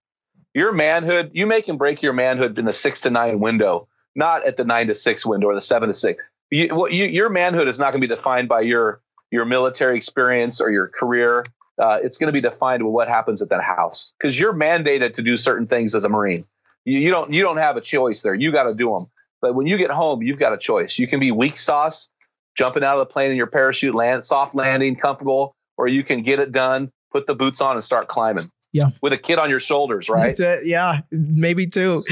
Your 0.53 0.71
manhood, 0.71 1.31
you 1.33 1.45
make 1.45 1.67
and 1.67 1.77
break 1.77 2.01
your 2.01 2.13
manhood 2.13 2.57
in 2.57 2.65
the 2.65 2.73
six 2.73 2.99
to 3.01 3.09
nine 3.09 3.39
window, 3.39 3.87
not 4.15 4.45
at 4.45 4.57
the 4.57 4.63
nine 4.63 4.87
to 4.87 4.95
six 4.95 5.25
window 5.25 5.47
or 5.47 5.55
the 5.55 5.61
seven 5.61 5.87
to 5.89 5.93
six. 5.93 6.23
You, 6.49 6.87
you, 6.89 7.05
your 7.05 7.29
manhood 7.29 7.67
is 7.67 7.77
not 7.77 7.91
going 7.91 8.01
to 8.01 8.07
be 8.07 8.13
defined 8.13 8.47
by 8.47 8.61
your 8.61 9.01
your 9.29 9.45
military 9.45 9.97
experience 9.97 10.61
or 10.61 10.71
your 10.71 10.87
career. 10.87 11.45
Uh, 11.77 11.99
it's 12.01 12.17
going 12.17 12.27
to 12.27 12.33
be 12.33 12.41
defined 12.41 12.83
with 12.83 12.93
what 12.93 13.07
happens 13.07 13.41
at 13.41 13.49
that 13.49 13.61
house 13.61 14.13
because 14.19 14.39
you're 14.39 14.53
mandated 14.53 15.13
to 15.13 15.21
do 15.21 15.37
certain 15.37 15.67
things 15.67 15.93
as 15.93 16.03
a 16.03 16.09
Marine. 16.09 16.45
You, 16.85 16.99
you 16.99 17.11
don't 17.11 17.31
you 17.31 17.43
don't 17.43 17.57
have 17.57 17.77
a 17.77 17.81
choice 17.81 18.21
there. 18.21 18.33
You 18.33 18.51
got 18.51 18.63
to 18.63 18.73
do 18.73 18.91
them. 18.91 19.07
But 19.41 19.53
when 19.53 19.67
you 19.67 19.77
get 19.77 19.91
home, 19.91 20.23
you've 20.23 20.39
got 20.39 20.53
a 20.53 20.57
choice. 20.57 20.97
You 20.97 21.05
can 21.05 21.19
be 21.19 21.31
weak 21.31 21.57
sauce, 21.57 22.09
jumping 22.55 22.83
out 22.83 22.93
of 22.93 22.99
the 22.99 23.05
plane 23.05 23.29
in 23.29 23.37
your 23.37 23.47
parachute, 23.47 23.93
land 23.93 24.25
soft 24.25 24.55
landing, 24.55 24.95
comfortable, 24.95 25.55
or 25.77 25.87
you 25.87 26.03
can 26.03 26.23
get 26.23 26.39
it 26.39 26.51
done, 26.51 26.91
put 27.11 27.27
the 27.27 27.35
boots 27.35 27.61
on, 27.61 27.75
and 27.75 27.83
start 27.83 28.07
climbing. 28.07 28.51
Yeah, 28.73 28.89
with 29.01 29.13
a 29.13 29.17
kid 29.17 29.39
on 29.39 29.49
your 29.49 29.59
shoulders, 29.59 30.09
right? 30.09 30.37
Yeah, 30.63 31.01
maybe 31.11 31.67
two. 31.67 32.03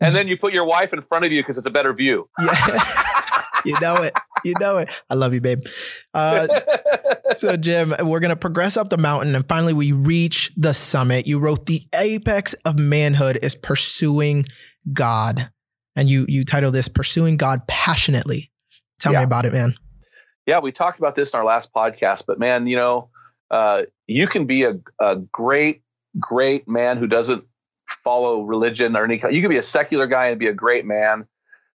And 0.00 0.14
then 0.14 0.28
you 0.28 0.36
put 0.36 0.52
your 0.52 0.64
wife 0.64 0.92
in 0.92 1.02
front 1.02 1.24
of 1.24 1.32
you 1.32 1.42
because 1.42 1.58
it's 1.58 1.66
a 1.66 1.70
better 1.70 1.92
view. 1.92 2.28
Yeah. 2.40 2.82
you 3.64 3.78
know 3.80 4.02
it. 4.02 4.14
You 4.44 4.54
know 4.58 4.78
it. 4.78 5.02
I 5.10 5.14
love 5.14 5.34
you, 5.34 5.42
babe. 5.42 5.60
Uh, 6.14 6.46
so, 7.34 7.56
Jim, 7.56 7.94
we're 8.02 8.20
going 8.20 8.30
to 8.30 8.36
progress 8.36 8.78
up 8.78 8.88
the 8.88 8.96
mountain 8.96 9.34
and 9.34 9.46
finally 9.46 9.74
we 9.74 9.92
reach 9.92 10.52
the 10.56 10.72
summit. 10.72 11.26
You 11.26 11.38
wrote 11.38 11.66
The 11.66 11.86
Apex 11.94 12.54
of 12.64 12.78
Manhood 12.78 13.38
is 13.42 13.54
Pursuing 13.54 14.46
God. 14.90 15.50
And 15.96 16.08
you, 16.08 16.24
you 16.28 16.44
titled 16.44 16.74
this 16.74 16.88
Pursuing 16.88 17.36
God 17.36 17.66
Passionately. 17.66 18.50
Tell 19.00 19.12
yeah. 19.12 19.18
me 19.18 19.24
about 19.24 19.44
it, 19.44 19.52
man. 19.52 19.74
Yeah, 20.50 20.58
we 20.58 20.72
talked 20.72 20.98
about 20.98 21.14
this 21.14 21.32
in 21.32 21.38
our 21.38 21.46
last 21.46 21.72
podcast, 21.72 22.24
but 22.26 22.38
man, 22.38 22.66
you 22.66 22.76
know, 22.76 23.08
uh, 23.50 23.82
you 24.06 24.26
can 24.26 24.46
be 24.46 24.64
a, 24.64 24.78
a 24.98 25.16
great, 25.16 25.82
great 26.18 26.68
man 26.68 26.96
who 26.96 27.06
doesn't 27.06 27.44
follow 27.86 28.42
religion 28.42 28.96
or 28.96 29.04
any 29.04 29.18
kind. 29.18 29.34
You 29.34 29.42
can 29.42 29.50
be 29.50 29.58
a 29.58 29.62
secular 29.62 30.06
guy 30.06 30.26
and 30.26 30.38
be 30.38 30.48
a 30.48 30.52
great 30.52 30.84
man 30.84 31.26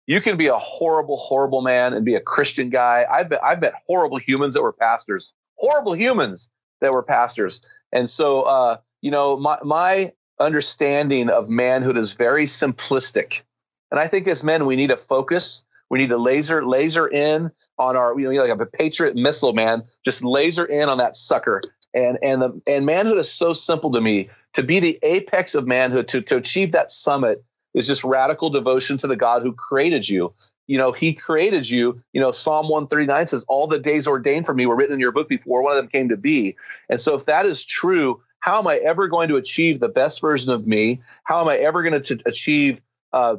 you 0.07 0.21
can 0.21 0.37
be 0.37 0.47
a 0.47 0.57
horrible, 0.57 1.17
horrible 1.17 1.61
man 1.61 1.93
and 1.93 2.05
be 2.05 2.15
a 2.15 2.19
Christian 2.19 2.69
guy. 2.69 3.05
I've 3.11 3.29
met, 3.29 3.43
I've 3.43 3.61
met 3.61 3.73
horrible 3.87 4.17
humans 4.17 4.53
that 4.53 4.61
were 4.61 4.73
pastors, 4.73 5.33
horrible 5.55 5.95
humans 5.95 6.49
that 6.81 6.91
were 6.91 7.03
pastors. 7.03 7.61
And 7.91 8.09
so, 8.09 8.43
uh, 8.43 8.77
you 9.01 9.09
know, 9.09 9.37
my, 9.37 9.57
my 9.63 10.11
understanding 10.39 11.29
of 11.29 11.49
manhood 11.49 11.97
is 11.97 12.13
very 12.13 12.45
simplistic. 12.45 13.41
And 13.89 13.99
I 13.99 14.07
think 14.07 14.27
as 14.27 14.43
men, 14.43 14.65
we 14.65 14.75
need 14.75 14.89
to 14.89 14.97
focus. 14.97 15.65
We 15.95 15.99
need 15.99 16.09
to 16.09 16.17
laser, 16.17 16.65
laser 16.65 17.07
in 17.07 17.49
on 17.79 17.95
our, 17.95 18.19
you 18.19 18.29
know, 18.29 18.43
like 18.43 18.59
a 18.59 18.65
Patriot 18.65 19.15
missile, 19.15 19.53
man, 19.53 19.81
just 20.03 20.25
laser 20.25 20.65
in 20.65 20.89
on 20.89 20.97
that 20.97 21.15
sucker. 21.15 21.61
And, 21.93 22.17
and 22.21 22.41
the, 22.41 22.61
and 22.67 22.85
manhood 22.85 23.17
is 23.17 23.31
so 23.31 23.53
simple 23.53 23.89
to 23.91 24.01
me 24.01 24.29
to 24.55 24.61
be 24.61 24.81
the 24.81 24.99
apex 25.03 25.55
of 25.55 25.67
manhood, 25.67 26.09
to, 26.09 26.21
to 26.23 26.35
achieve 26.35 26.73
that 26.73 26.91
summit 26.91 27.45
is 27.75 27.87
just 27.87 28.03
radical 28.03 28.49
devotion 28.49 28.97
to 28.97 29.07
the 29.07 29.15
God 29.15 29.41
who 29.41 29.53
created 29.53 30.09
you. 30.09 30.33
You 30.67 30.77
know, 30.77 30.91
he 30.91 31.13
created 31.13 31.69
you. 31.69 32.03
You 32.11 32.19
know, 32.19 32.31
Psalm 32.33 32.67
139 32.67 33.27
says, 33.27 33.45
All 33.47 33.65
the 33.65 33.79
days 33.79 34.05
ordained 34.05 34.45
for 34.45 34.53
me 34.53 34.65
were 34.65 34.75
written 34.75 34.95
in 34.95 34.99
your 34.99 35.13
book 35.13 35.29
before 35.29 35.63
one 35.63 35.77
of 35.77 35.77
them 35.77 35.87
came 35.87 36.09
to 36.09 36.17
be. 36.17 36.57
And 36.89 36.99
so, 36.99 37.15
if 37.15 37.23
that 37.27 37.45
is 37.45 37.63
true, 37.63 38.21
how 38.41 38.59
am 38.59 38.67
I 38.67 38.79
ever 38.79 39.07
going 39.07 39.29
to 39.29 39.37
achieve 39.37 39.79
the 39.79 39.87
best 39.87 40.19
version 40.19 40.51
of 40.51 40.67
me? 40.67 41.01
How 41.23 41.39
am 41.39 41.47
I 41.47 41.55
ever 41.55 41.81
going 41.81 42.01
to 42.01 42.19
achieve, 42.25 42.81
uh, 43.13 43.37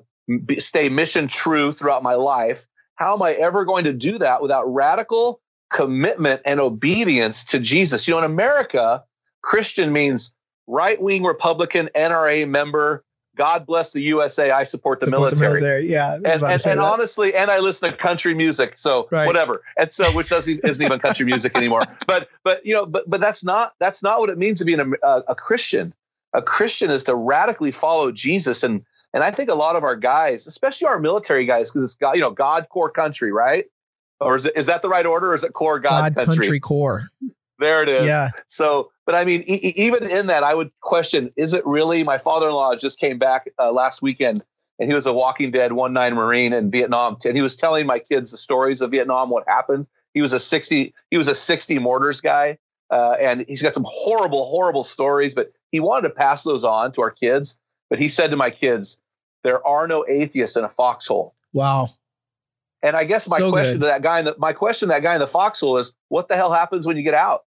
stay 0.59 0.89
mission 0.89 1.29
true 1.29 1.73
throughout 1.73 2.03
my 2.03 2.15
life? 2.15 2.67
How 2.97 3.15
am 3.15 3.23
I 3.23 3.33
ever 3.33 3.65
going 3.65 3.85
to 3.85 3.93
do 3.93 4.19
that 4.19 4.43
without 4.43 4.65
radical 4.73 5.41
commitment 5.71 6.41
and 6.45 6.61
obedience 6.61 7.45
to 7.47 7.59
Jesus? 7.59 8.09
You 8.09 8.15
know, 8.15 8.19
in 8.19 8.25
America, 8.25 9.05
Christian 9.43 9.93
means 9.93 10.33
right 10.67 11.01
wing 11.01 11.23
Republican, 11.23 11.91
NRA 11.95 12.49
member, 12.49 13.05
God 13.37 13.67
bless 13.67 13.93
the 13.93 14.01
USA. 14.01 14.51
I 14.51 14.65
support 14.65 15.01
the, 15.01 15.07
support 15.07 15.33
military. 15.33 15.61
the 15.61 15.67
military. 15.67 15.87
Yeah, 15.87 16.15
and, 16.17 16.43
and, 16.43 16.67
and 16.67 16.81
honestly, 16.81 17.35
and 17.35 17.51
I 17.51 17.59
listen 17.59 17.91
to 17.91 17.97
country 17.97 18.35
music, 18.35 18.79
so 18.79 19.09
right. 19.13 19.27
whatever. 19.27 19.63
And 19.79 19.93
so, 19.93 20.11
which 20.13 20.31
doesn't 20.31 20.61
isn't 20.65 20.83
even 20.83 20.99
country 20.99 21.27
music 21.27 21.57
anymore. 21.57 21.83
But 22.07 22.29
but 22.45 22.65
you 22.65 22.73
know, 22.73 22.87
but 22.87 23.09
but 23.09 23.21
that's 23.21 23.45
not 23.45 23.75
that's 23.81 24.03
not 24.03 24.21
what 24.21 24.31
it 24.31 24.39
means 24.39 24.59
to 24.61 24.65
be 24.65 24.75
an, 24.75 24.95
a, 25.03 25.23
a 25.29 25.35
Christian. 25.35 25.93
A 26.37 26.43
Christian 26.43 26.91
is 26.91 27.03
to 27.05 27.15
radically 27.15 27.73
follow 27.73 28.13
Jesus, 28.13 28.63
and 28.63 28.85
and 29.13 29.25
I 29.25 29.31
think 29.31 29.51
a 29.51 29.55
lot 29.55 29.75
of 29.75 29.83
our 29.83 29.97
guys, 29.97 30.47
especially 30.47 30.87
our 30.87 31.01
military 31.01 31.47
guys, 31.47 31.71
because 31.71 31.83
it's 31.85 31.97
God, 31.97 32.15
you 32.15 32.21
know, 32.21 32.31
God 32.31 32.69
Corps 32.69 32.91
country, 32.91 33.33
right? 33.33 33.65
Or 34.21 34.37
is 34.37 34.47
it 34.47 34.55
is 34.55 34.67
that 34.67 34.83
the 34.83 34.89
right 34.89 35.07
order, 35.07 35.31
or 35.31 35.35
is 35.35 35.43
it 35.43 35.55
Corps 35.55 35.81
God, 35.81 36.15
God 36.15 36.27
country? 36.27 36.45
country 36.45 36.61
Corps? 36.61 37.09
There 37.59 37.83
it 37.83 37.89
is. 37.89 38.07
Yeah. 38.07 38.31
So, 38.49 38.91
but 39.07 39.15
I 39.15 39.25
mean, 39.25 39.43
e- 39.47 39.73
even 39.77 40.07
in 40.07 40.27
that, 40.27 40.43
I 40.43 40.55
would 40.55 40.71
question: 40.81 41.33
Is 41.37 41.55
it 41.55 41.65
really? 41.67 42.05
My 42.05 42.19
father-in-law 42.19 42.77
just 42.77 43.01
came 43.01 43.19
back 43.19 43.51
uh, 43.59 43.73
last 43.73 44.03
weekend, 44.03 44.45
and 44.79 44.91
he 44.91 44.95
was 44.95 45.07
a 45.07 45.13
Walking 45.13 45.51
Dead 45.51 45.73
one 45.73 45.93
nine 45.93 46.15
Marine 46.15 46.53
in 46.53 46.71
Vietnam, 46.71 47.17
and 47.25 47.35
he 47.35 47.43
was 47.43 47.57
telling 47.57 47.87
my 47.87 47.99
kids 47.99 48.31
the 48.31 48.37
stories 48.37 48.83
of 48.83 48.91
Vietnam, 48.91 49.31
what 49.31 49.45
happened. 49.49 49.87
He 50.13 50.21
was 50.21 50.35
a 50.35 50.41
sixty. 50.41 50.93
He 51.11 51.17
was 51.17 51.29
a 51.29 51.35
sixty 51.35 51.79
mortars 51.79 52.21
guy, 52.21 52.59
uh, 52.91 53.13
and 53.21 53.45
he's 53.49 53.63
got 53.63 53.75
some 53.75 53.87
horrible, 53.89 54.45
horrible 54.45 54.85
stories. 54.85 55.35
But 55.35 55.53
he 55.73 55.81
wanted 55.81 56.09
to 56.09 56.15
pass 56.15 56.45
those 56.45 56.65
on 56.65 56.93
to 56.93 57.03
our 57.03 57.11
kids. 57.11 57.59
But 57.89 57.99
he 57.99 58.09
said 58.09 58.31
to 58.31 58.37
my 58.37 58.51
kids, 58.51 59.01
"There 59.45 59.65
are 59.67 59.87
no 59.87 60.05
atheists 60.09 60.57
in 60.57 60.65
a 60.65 60.69
foxhole." 60.69 61.35
Wow. 61.53 61.91
And 62.83 62.97
I 62.97 63.05
guess 63.05 63.29
my 63.29 63.39
so 63.39 63.51
question 63.51 63.79
good. 63.79 63.87
to 63.87 63.91
that 63.91 64.03
guy 64.03 64.19
in 64.19 64.25
the 64.25 64.35
my 64.39 64.53
question 64.53 64.89
to 64.89 64.95
that 64.95 65.03
guy 65.03 65.15
in 65.15 65.21
the 65.21 65.27
foxhole 65.27 65.79
is, 65.79 65.95
what 66.09 66.29
the 66.29 66.37
hell 66.37 66.53
happens 66.53 66.87
when 66.87 66.97
you 66.97 67.03
get 67.03 67.15
out? 67.15 67.45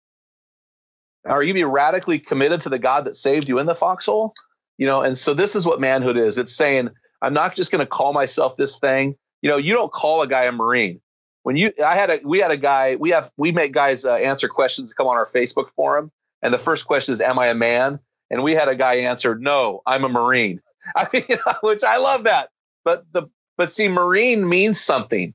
Are 1.27 1.42
you 1.42 1.55
be 1.55 1.64
radically 1.64 2.18
committed 2.18 2.61
to 2.62 2.68
the 2.68 2.79
God 2.79 3.05
that 3.07 3.16
saved 3.16 3.48
you 3.48 3.59
in 3.59 3.66
the 3.66 3.74
foxhole? 3.74 4.35
You 4.77 4.87
know, 4.87 5.03
and 5.03 5.16
so 5.16 5.33
this 5.35 5.57
is 5.57 5.64
what 5.64 5.81
manhood 5.81 6.16
is. 6.16 6.37
It's 6.37 6.55
saying, 6.55 6.90
I'm 7.22 7.33
not 7.33 7.57
just 7.57 7.72
going 7.72 7.81
to 7.81 7.87
call 7.87 8.12
myself 8.12 8.57
this 8.57 8.79
thing. 8.79 9.16
You 9.40 9.48
know, 9.48 9.57
you 9.57 9.72
don't 9.72 9.92
call 9.92 10.20
a 10.20 10.27
guy 10.27 10.44
a 10.44 10.53
Marine. 10.53 11.00
When 11.44 11.57
you, 11.57 11.72
I 11.85 11.94
had 11.94 12.11
a, 12.11 12.20
we 12.24 12.40
had 12.40 12.50
a 12.50 12.57
guy, 12.57 12.96
we 12.96 13.11
have, 13.11 13.31
we 13.37 13.53
make 13.53 13.72
guys 13.72 14.05
uh, 14.05 14.14
answer 14.16 14.48
questions 14.48 14.90
that 14.90 14.96
come 14.96 15.07
on 15.07 15.16
our 15.16 15.27
Facebook 15.27 15.68
forum. 15.70 16.11
And 16.44 16.52
the 16.52 16.59
first 16.59 16.87
question 16.87 17.12
is, 17.12 17.20
Am 17.20 17.38
I 17.38 17.48
a 17.48 17.54
man? 17.54 17.98
And 18.30 18.44
we 18.44 18.52
had 18.52 18.68
a 18.68 18.76
guy 18.76 18.94
answer, 18.94 19.35
No, 19.35 19.83
I'm 19.87 20.04
a 20.04 20.09
Marine. 20.09 20.61
I 20.96 21.09
mean, 21.12 21.38
which 21.62 21.83
I 21.83 21.96
love 21.96 22.24
that. 22.24 22.50
But 22.85 23.07
the, 23.12 23.22
but 23.57 23.72
see, 23.72 23.88
Marine 23.88 24.48
means 24.48 24.80
something. 24.80 25.35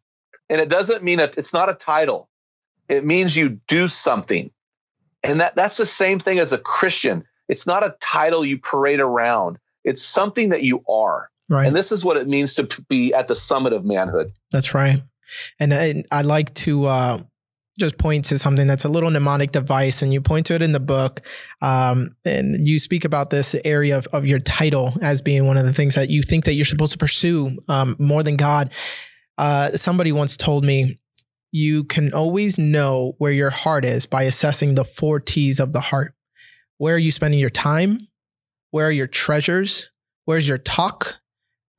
And 0.50 0.62
it 0.62 0.70
doesn't 0.70 1.04
mean 1.04 1.20
it, 1.20 1.38
it's 1.38 1.54
not 1.54 1.70
a 1.70 1.74
title. 1.74 2.30
It 2.88 3.06
means 3.06 3.36
you 3.36 3.60
do 3.68 3.88
something. 3.88 4.52
And 5.24 5.42
that, 5.42 5.56
that's 5.56 5.78
the 5.78 5.86
same 5.86 6.20
thing 6.20 6.40
as 6.40 6.54
a 6.54 6.58
Christian. 6.58 7.24
It's 7.50 7.68
not 7.68 7.84
a 7.84 7.96
title 8.00 8.46
you 8.46 8.58
parade 8.58 9.00
around. 9.00 9.58
It's 9.84 10.04
something 10.04 10.50
that 10.50 10.64
you 10.64 10.84
are. 10.88 11.30
Right. 11.50 11.66
And 11.66 11.76
this 11.76 11.92
is 11.92 12.06
what 12.06 12.18
it 12.18 12.28
means 12.28 12.54
to 12.56 12.68
be 12.88 13.14
at 13.14 13.28
the 13.28 13.36
summit 13.36 13.74
of 13.74 13.84
manhood. 13.84 14.32
That's 14.52 14.74
right. 14.74 15.02
And 15.60 15.74
I, 15.74 16.04
I 16.12 16.22
like 16.22 16.54
to 16.56 16.86
uh, 16.86 17.20
just 17.80 17.98
point 17.98 18.26
to 18.26 18.38
something 18.38 18.68
that's 18.68 18.86
a 18.86 18.90
little 18.90 19.10
mnemonic 19.10 19.52
device, 19.52 20.02
and 20.02 20.14
you 20.14 20.22
point 20.22 20.46
to 20.48 20.56
it 20.56 20.62
in 20.62 20.72
the 20.72 20.80
book. 20.80 21.22
Um, 21.62 22.10
and 22.26 22.68
you 22.68 22.80
speak 22.80 23.06
about 23.06 23.30
this 23.30 23.56
area 23.66 23.98
of, 23.98 24.08
of 24.08 24.26
your 24.26 24.40
title 24.40 24.94
as 25.02 25.22
being 25.22 25.48
one 25.48 25.58
of 25.58 25.66
the 25.66 25.74
things 25.74 25.96
that 25.96 26.10
you 26.10 26.22
think 26.22 26.46
that 26.46 26.54
you're 26.54 26.66
supposed 26.66 26.92
to 26.92 26.98
pursue 26.98 27.58
um, 27.68 27.96
more 28.00 28.24
than 28.24 28.36
God. 28.36 28.72
Uh, 29.38 29.70
somebody 29.70 30.12
once 30.12 30.36
told 30.38 30.66
me 30.66 31.00
you 31.52 31.84
can 31.84 32.14
always 32.14 32.60
know 32.60 33.16
where 33.18 33.32
your 33.32 33.50
heart 33.50 33.86
is 33.86 34.06
by 34.06 34.24
assessing 34.24 34.76
the 34.76 34.86
four 34.86 35.20
T's 35.20 35.60
of 35.60 35.74
the 35.74 35.80
heart. 35.80 36.14
Where 36.78 36.96
are 36.96 37.00
you 37.00 37.12
spending 37.12 37.40
your 37.40 37.50
time? 37.50 38.08
Where 38.72 38.88
are 38.88 38.92
your 38.92 39.08
treasures? 39.08 39.90
Where's 40.26 40.48
your 40.48 40.60
talk? 40.60 41.20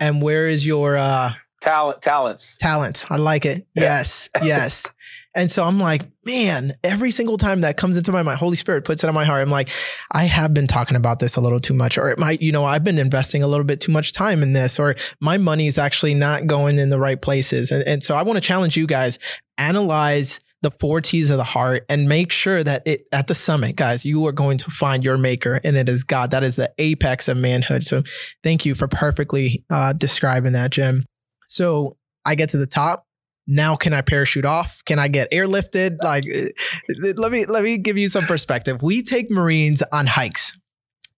And 0.00 0.22
where 0.22 0.48
is 0.48 0.66
your 0.66 0.96
uh, 0.96 1.32
talent? 1.60 2.02
Talents. 2.02 2.56
Talents. 2.56 3.06
I 3.10 3.16
like 3.16 3.44
it. 3.44 3.66
Yeah. 3.74 3.82
Yes. 3.82 4.30
Yes. 4.42 4.86
And 5.34 5.50
so 5.50 5.64
I'm 5.64 5.78
like, 5.78 6.02
man, 6.24 6.72
every 6.82 7.12
single 7.12 7.36
time 7.36 7.60
that 7.60 7.76
comes 7.76 7.96
into 7.96 8.10
my 8.10 8.22
mind, 8.22 8.38
Holy 8.38 8.56
Spirit 8.56 8.84
puts 8.84 9.04
it 9.04 9.08
on 9.08 9.14
my 9.14 9.24
heart. 9.24 9.42
I'm 9.42 9.50
like, 9.50 9.68
I 10.12 10.24
have 10.24 10.52
been 10.52 10.66
talking 10.66 10.96
about 10.96 11.20
this 11.20 11.36
a 11.36 11.40
little 11.40 11.60
too 11.60 11.74
much, 11.74 11.96
or 11.98 12.10
it 12.10 12.18
might, 12.18 12.42
you 12.42 12.50
know, 12.50 12.64
I've 12.64 12.82
been 12.82 12.98
investing 12.98 13.42
a 13.42 13.46
little 13.46 13.64
bit 13.64 13.80
too 13.80 13.92
much 13.92 14.12
time 14.12 14.42
in 14.42 14.52
this, 14.52 14.78
or 14.78 14.96
my 15.20 15.38
money 15.38 15.68
is 15.68 15.78
actually 15.78 16.14
not 16.14 16.46
going 16.46 16.78
in 16.78 16.90
the 16.90 16.98
right 16.98 17.20
places. 17.20 17.70
And, 17.70 17.86
and 17.86 18.02
so 18.02 18.16
I 18.16 18.22
want 18.22 18.38
to 18.38 18.40
challenge 18.40 18.76
you 18.76 18.86
guys, 18.86 19.18
analyze 19.56 20.40
the 20.62 20.70
four 20.72 21.00
T's 21.00 21.30
of 21.30 21.38
the 21.38 21.44
heart 21.44 21.86
and 21.88 22.08
make 22.08 22.32
sure 22.32 22.62
that 22.62 22.82
it 22.86 23.06
at 23.12 23.28
the 23.28 23.34
summit, 23.34 23.76
guys, 23.76 24.04
you 24.04 24.26
are 24.26 24.32
going 24.32 24.58
to 24.58 24.70
find 24.70 25.04
your 25.04 25.16
maker 25.16 25.60
and 25.64 25.76
it 25.76 25.88
is 25.88 26.04
God. 26.04 26.32
That 26.32 26.42
is 26.42 26.56
the 26.56 26.70
apex 26.78 27.28
of 27.28 27.36
manhood. 27.36 27.82
So 27.82 28.02
thank 28.42 28.66
you 28.66 28.74
for 28.74 28.86
perfectly 28.88 29.64
uh, 29.70 29.94
describing 29.94 30.52
that, 30.52 30.72
Jim. 30.72 31.04
So 31.48 31.96
I 32.26 32.34
get 32.34 32.50
to 32.50 32.58
the 32.58 32.66
top 32.66 33.06
now 33.50 33.74
can 33.74 33.92
I 33.92 34.00
parachute 34.00 34.44
off? 34.44 34.82
Can 34.84 34.98
I 34.98 35.08
get 35.08 35.30
airlifted? 35.32 35.98
Like, 36.02 36.24
uh, 36.24 37.12
let 37.16 37.32
me 37.32 37.44
let 37.46 37.62
me 37.62 37.76
give 37.76 37.98
you 37.98 38.08
some 38.08 38.24
perspective. 38.24 38.82
We 38.82 39.02
take 39.02 39.30
Marines 39.30 39.82
on 39.92 40.06
hikes, 40.06 40.58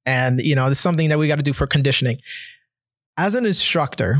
and 0.04 0.40
you 0.40 0.56
know, 0.56 0.68
this 0.68 0.78
is 0.78 0.82
something 0.82 1.10
that 1.10 1.18
we 1.18 1.28
got 1.28 1.38
to 1.38 1.44
do 1.44 1.52
for 1.52 1.66
conditioning. 1.66 2.18
As 3.16 3.34
an 3.34 3.46
instructor, 3.46 4.16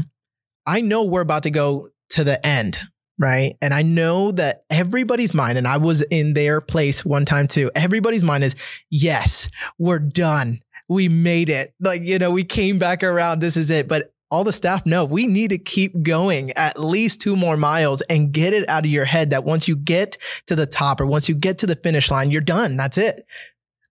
I 0.67 0.81
know 0.81 1.05
we're 1.05 1.23
about 1.23 1.43
to 1.45 1.51
go 1.51 1.89
to 2.11 2.25
the 2.25 2.45
end, 2.47 2.79
right? 3.19 3.55
And 3.61 3.75
I 3.75 3.83
know 3.83 4.33
that 4.33 4.65
everybody's 4.71 5.35
mind, 5.35 5.59
and 5.59 5.67
I 5.67 5.79
was 5.79 6.03
in 6.03 6.35
their 6.35 6.61
place 6.61 7.05
one 7.05 7.25
time 7.25 7.47
too. 7.47 7.71
Everybody's 7.75 8.25
mind 8.25 8.45
is, 8.45 8.55
yes, 8.91 9.49
we're 9.79 9.99
done. 9.99 10.59
We 10.89 11.09
made 11.09 11.49
it. 11.49 11.75
Like, 11.81 12.03
you 12.03 12.19
know, 12.19 12.31
we 12.31 12.45
came 12.45 12.79
back 12.79 13.03
around. 13.03 13.41
This 13.41 13.57
is 13.57 13.71
it. 13.71 13.89
But 13.89 14.12
all 14.33 14.45
the 14.45 14.53
staff 14.53 14.87
know 14.87 15.05
we 15.05 15.27
need 15.27 15.51
to 15.51 15.59
keep 15.59 16.03
going 16.03 16.53
at 16.53 16.81
least 16.81 17.21
two 17.21 17.37
more 17.37 17.59
miles 17.59 18.01
and 18.03 18.33
get 18.33 18.55
it 18.55 18.67
out 18.67 18.85
of 18.85 18.91
your 18.91 19.05
head 19.05 19.29
that 19.31 19.45
once 19.45 19.69
you 19.69 19.77
get 19.77 20.17
to 20.47 20.57
the 20.57 20.65
top 20.65 21.03
or 21.03 21.07
once 21.07 21.29
you 21.29 21.35
get 21.35 21.59
to 21.59 21.67
the 21.67 21.77
finish 21.77 22.11
line, 22.11 22.31
you're 22.31 22.41
done. 22.41 22.79
That's 22.79 22.97
it. 22.97 23.27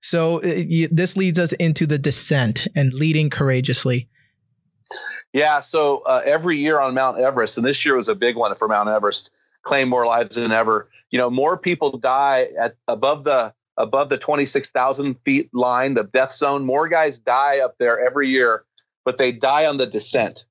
So 0.01 0.41
uh, 0.43 0.47
you, 0.47 0.87
this 0.87 1.15
leads 1.15 1.37
us 1.37 1.53
into 1.53 1.85
the 1.85 1.99
descent 1.99 2.67
and 2.75 2.91
leading 2.91 3.29
courageously. 3.29 4.09
Yeah. 5.31 5.61
So 5.61 5.99
uh, 6.07 6.23
every 6.25 6.57
year 6.57 6.79
on 6.79 6.95
Mount 6.95 7.19
Everest, 7.19 7.57
and 7.57 7.65
this 7.65 7.85
year 7.85 7.95
was 7.95 8.09
a 8.09 8.15
big 8.15 8.35
one 8.35 8.53
for 8.55 8.67
Mount 8.67 8.89
Everest, 8.89 9.29
claim 9.61 9.89
more 9.89 10.07
lives 10.07 10.35
than 10.35 10.51
ever. 10.51 10.89
You 11.11 11.19
know, 11.19 11.29
more 11.29 11.55
people 11.55 11.99
die 11.99 12.49
at 12.59 12.75
above 12.87 13.25
the 13.25 13.53
above 13.77 14.09
the 14.09 14.17
26,000 14.17 15.15
feet 15.21 15.49
line, 15.53 15.93
the 15.93 16.03
death 16.03 16.31
zone. 16.31 16.65
More 16.65 16.87
guys 16.87 17.19
die 17.19 17.59
up 17.59 17.75
there 17.77 18.03
every 18.03 18.29
year 18.29 18.65
but 19.03 19.17
they 19.17 19.31
die 19.31 19.65
on 19.65 19.77
the 19.77 19.85
descent. 19.85 20.45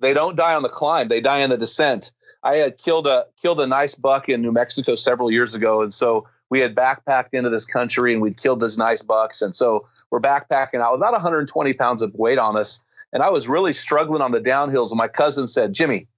They 0.00 0.12
don't 0.12 0.36
die 0.36 0.54
on 0.54 0.62
the 0.62 0.68
climb; 0.68 1.08
they 1.08 1.20
die 1.20 1.42
on 1.42 1.50
the 1.50 1.58
descent. 1.58 2.12
I 2.42 2.56
had 2.56 2.78
killed 2.78 3.06
a 3.06 3.26
killed 3.40 3.60
a 3.60 3.66
nice 3.66 3.94
buck 3.94 4.28
in 4.28 4.42
New 4.42 4.52
Mexico 4.52 4.94
several 4.94 5.30
years 5.30 5.54
ago, 5.54 5.82
and 5.82 5.92
so 5.94 6.26
we 6.50 6.60
had 6.60 6.74
backpacked 6.74 7.30
into 7.32 7.48
this 7.48 7.64
country 7.64 8.12
and 8.12 8.20
we'd 8.20 8.36
killed 8.36 8.60
those 8.60 8.76
nice 8.76 9.02
bucks, 9.02 9.40
and 9.40 9.54
so 9.54 9.86
we're 10.10 10.20
backpacking 10.20 10.80
out 10.80 10.92
with 10.92 11.00
about 11.00 11.12
120 11.12 11.72
pounds 11.74 12.02
of 12.02 12.14
weight 12.14 12.38
on 12.38 12.56
us, 12.56 12.82
and 13.12 13.22
I 13.22 13.30
was 13.30 13.48
really 13.48 13.72
struggling 13.72 14.22
on 14.22 14.32
the 14.32 14.40
downhills. 14.40 14.90
And 14.90 14.98
my 14.98 15.08
cousin 15.08 15.46
said, 15.46 15.72
"Jimmy, 15.72 16.08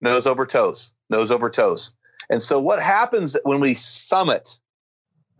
nose 0.00 0.26
over 0.26 0.44
toes, 0.46 0.92
nose 1.08 1.30
over 1.30 1.48
toes." 1.48 1.94
And 2.30 2.42
so 2.42 2.58
what 2.58 2.80
happens 2.80 3.36
when 3.44 3.60
we 3.60 3.74
summit? 3.74 4.58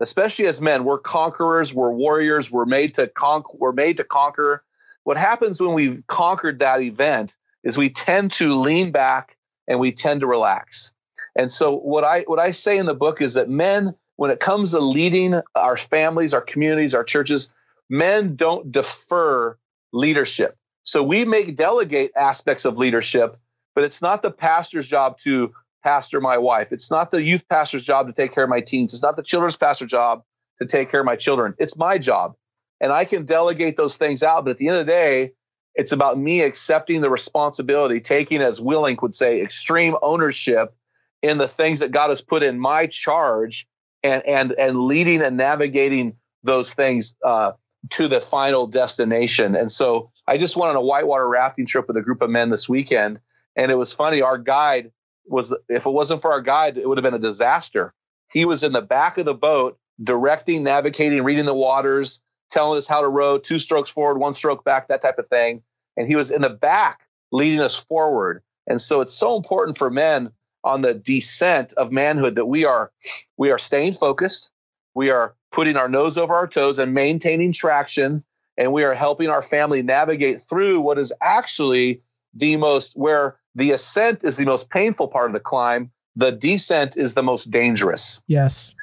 Especially 0.01 0.45
as 0.45 0.59
men, 0.59 0.83
we're 0.83 0.99
conquerors, 0.99 1.73
we're 1.73 1.89
warriors, 1.89 2.51
we're 2.51 2.65
made 2.65 2.93
to 2.95 3.07
conquer, 3.07 3.49
we're 3.57 3.71
made 3.71 3.95
to 3.97 4.03
conquer 4.03 4.61
what 5.03 5.17
happens 5.17 5.61
when 5.61 5.73
we've 5.73 6.05
conquered 6.07 6.59
that 6.59 6.81
event 6.81 7.33
is 7.63 7.77
we 7.77 7.89
tend 7.89 8.31
to 8.33 8.59
lean 8.59 8.91
back 8.91 9.37
and 9.67 9.79
we 9.79 9.91
tend 9.91 10.21
to 10.21 10.27
relax. 10.27 10.93
And 11.35 11.51
so 11.51 11.77
what 11.77 12.03
I 12.03 12.21
what 12.21 12.39
I 12.39 12.51
say 12.51 12.77
in 12.77 12.85
the 12.85 12.93
book 12.93 13.21
is 13.21 13.33
that 13.33 13.49
men 13.49 13.95
when 14.17 14.31
it 14.31 14.39
comes 14.39 14.71
to 14.71 14.79
leading 14.79 15.41
our 15.55 15.77
families, 15.77 16.33
our 16.33 16.41
communities, 16.41 16.93
our 16.93 17.03
churches, 17.03 17.53
men 17.89 18.35
don't 18.35 18.71
defer 18.71 19.57
leadership. 19.91 20.57
So 20.83 21.03
we 21.03 21.25
make 21.25 21.55
delegate 21.55 22.11
aspects 22.15 22.63
of 22.65 22.77
leadership, 22.77 23.37
but 23.73 23.83
it's 23.83 24.01
not 24.01 24.21
the 24.21 24.31
pastor's 24.31 24.87
job 24.87 25.17
to 25.19 25.53
pastor 25.83 26.21
my 26.21 26.37
wife. 26.37 26.71
It's 26.71 26.89
not 26.89 27.11
the 27.11 27.23
youth 27.23 27.43
pastor's 27.49 27.83
job 27.83 28.07
to 28.07 28.13
take 28.13 28.33
care 28.33 28.43
of 28.43 28.49
my 28.49 28.61
teens. 28.61 28.93
It's 28.93 29.03
not 29.03 29.15
the 29.15 29.23
children's 29.23 29.57
pastor's 29.57 29.91
job 29.91 30.23
to 30.59 30.65
take 30.65 30.89
care 30.89 31.01
of 31.01 31.05
my 31.05 31.15
children. 31.15 31.53
It's 31.59 31.77
my 31.77 31.97
job 31.97 32.35
and 32.81 32.91
I 32.91 33.05
can 33.05 33.25
delegate 33.25 33.77
those 33.77 33.97
things 33.97 34.23
out. 34.23 34.45
But 34.45 34.51
at 34.51 34.57
the 34.57 34.67
end 34.67 34.77
of 34.77 34.85
the 34.85 34.91
day, 34.91 35.31
it's 35.75 35.91
about 35.91 36.17
me 36.17 36.41
accepting 36.41 37.01
the 37.01 37.09
responsibility, 37.09 37.99
taking, 37.99 38.41
as 38.41 38.61
Willink 38.61 39.01
would 39.01 39.15
say, 39.15 39.41
extreme 39.41 39.95
ownership 40.01 40.73
in 41.21 41.37
the 41.37 41.47
things 41.47 41.79
that 41.79 41.91
God 41.91 42.09
has 42.09 42.21
put 42.21 42.43
in 42.43 42.59
my 42.59 42.87
charge, 42.87 43.67
and 44.03 44.23
and 44.25 44.53
and 44.53 44.81
leading 44.81 45.21
and 45.21 45.37
navigating 45.37 46.15
those 46.43 46.73
things 46.73 47.15
uh, 47.25 47.51
to 47.89 48.07
the 48.07 48.21
final 48.21 48.67
destination. 48.67 49.55
And 49.55 49.71
so, 49.71 50.11
I 50.27 50.37
just 50.37 50.55
went 50.55 50.69
on 50.69 50.75
a 50.75 50.81
whitewater 50.81 51.27
rafting 51.27 51.65
trip 51.65 51.87
with 51.87 51.97
a 51.97 52.01
group 52.01 52.21
of 52.21 52.29
men 52.29 52.49
this 52.51 52.69
weekend, 52.69 53.19
and 53.55 53.71
it 53.71 53.75
was 53.75 53.91
funny. 53.91 54.21
Our 54.21 54.37
guide 54.37 54.91
was, 55.27 55.55
if 55.69 55.85
it 55.85 55.91
wasn't 55.91 56.21
for 56.21 56.31
our 56.31 56.41
guide, 56.41 56.77
it 56.77 56.87
would 56.87 56.97
have 56.97 57.03
been 57.03 57.13
a 57.13 57.19
disaster. 57.19 57.93
He 58.31 58.45
was 58.45 58.63
in 58.63 58.73
the 58.73 58.81
back 58.81 59.17
of 59.17 59.25
the 59.25 59.33
boat, 59.33 59.77
directing, 60.01 60.63
navigating, 60.63 61.23
reading 61.23 61.45
the 61.45 61.53
waters, 61.53 62.21
telling 62.55 62.77
us 62.77 62.87
how 62.87 63.01
to 63.01 63.07
row, 63.09 63.37
two 63.37 63.59
strokes 63.59 63.89
forward, 63.89 64.17
one 64.17 64.33
stroke 64.33 64.63
back, 64.63 64.87
that 64.87 65.01
type 65.01 65.19
of 65.19 65.27
thing. 65.27 65.61
And 65.97 66.07
he 66.07 66.15
was 66.15 66.31
in 66.31 66.41
the 66.41 66.49
back 66.49 67.01
leading 67.33 67.59
us 67.59 67.75
forward. 67.75 68.41
And 68.65 68.81
so 68.81 69.01
it's 69.01 69.13
so 69.13 69.35
important 69.35 69.77
for 69.77 69.89
men 69.89 70.31
on 70.63 70.81
the 70.81 70.93
descent 70.93 71.73
of 71.73 71.91
manhood 71.91 72.35
that 72.35 72.45
we 72.45 72.65
are 72.65 72.91
we 73.37 73.51
are 73.51 73.59
staying 73.59 73.93
focused, 73.93 74.51
we 74.95 75.09
are 75.09 75.35
putting 75.51 75.75
our 75.75 75.89
nose 75.89 76.17
over 76.17 76.33
our 76.33 76.47
toes 76.47 76.79
and 76.79 76.93
maintaining 76.93 77.51
traction, 77.51 78.23
and 78.57 78.71
we 78.71 78.83
are 78.83 78.93
helping 78.93 79.29
our 79.29 79.41
family 79.41 79.83
navigate 79.83 80.39
through 80.39 80.79
what 80.79 80.97
is 80.97 81.13
actually 81.21 82.01
the 82.33 82.55
most 82.55 82.93
where 82.95 83.37
the 83.53 83.71
ascent 83.71 84.23
is 84.23 84.37
the 84.37 84.45
most 84.45 84.69
painful 84.69 85.09
part 85.09 85.27
of 85.27 85.33
the 85.33 85.39
climb, 85.39 85.91
the 86.15 86.31
descent 86.31 86.95
is 86.95 87.13
the 87.13 87.23
most 87.23 87.51
dangerous. 87.51 88.21
Yes 88.27 88.73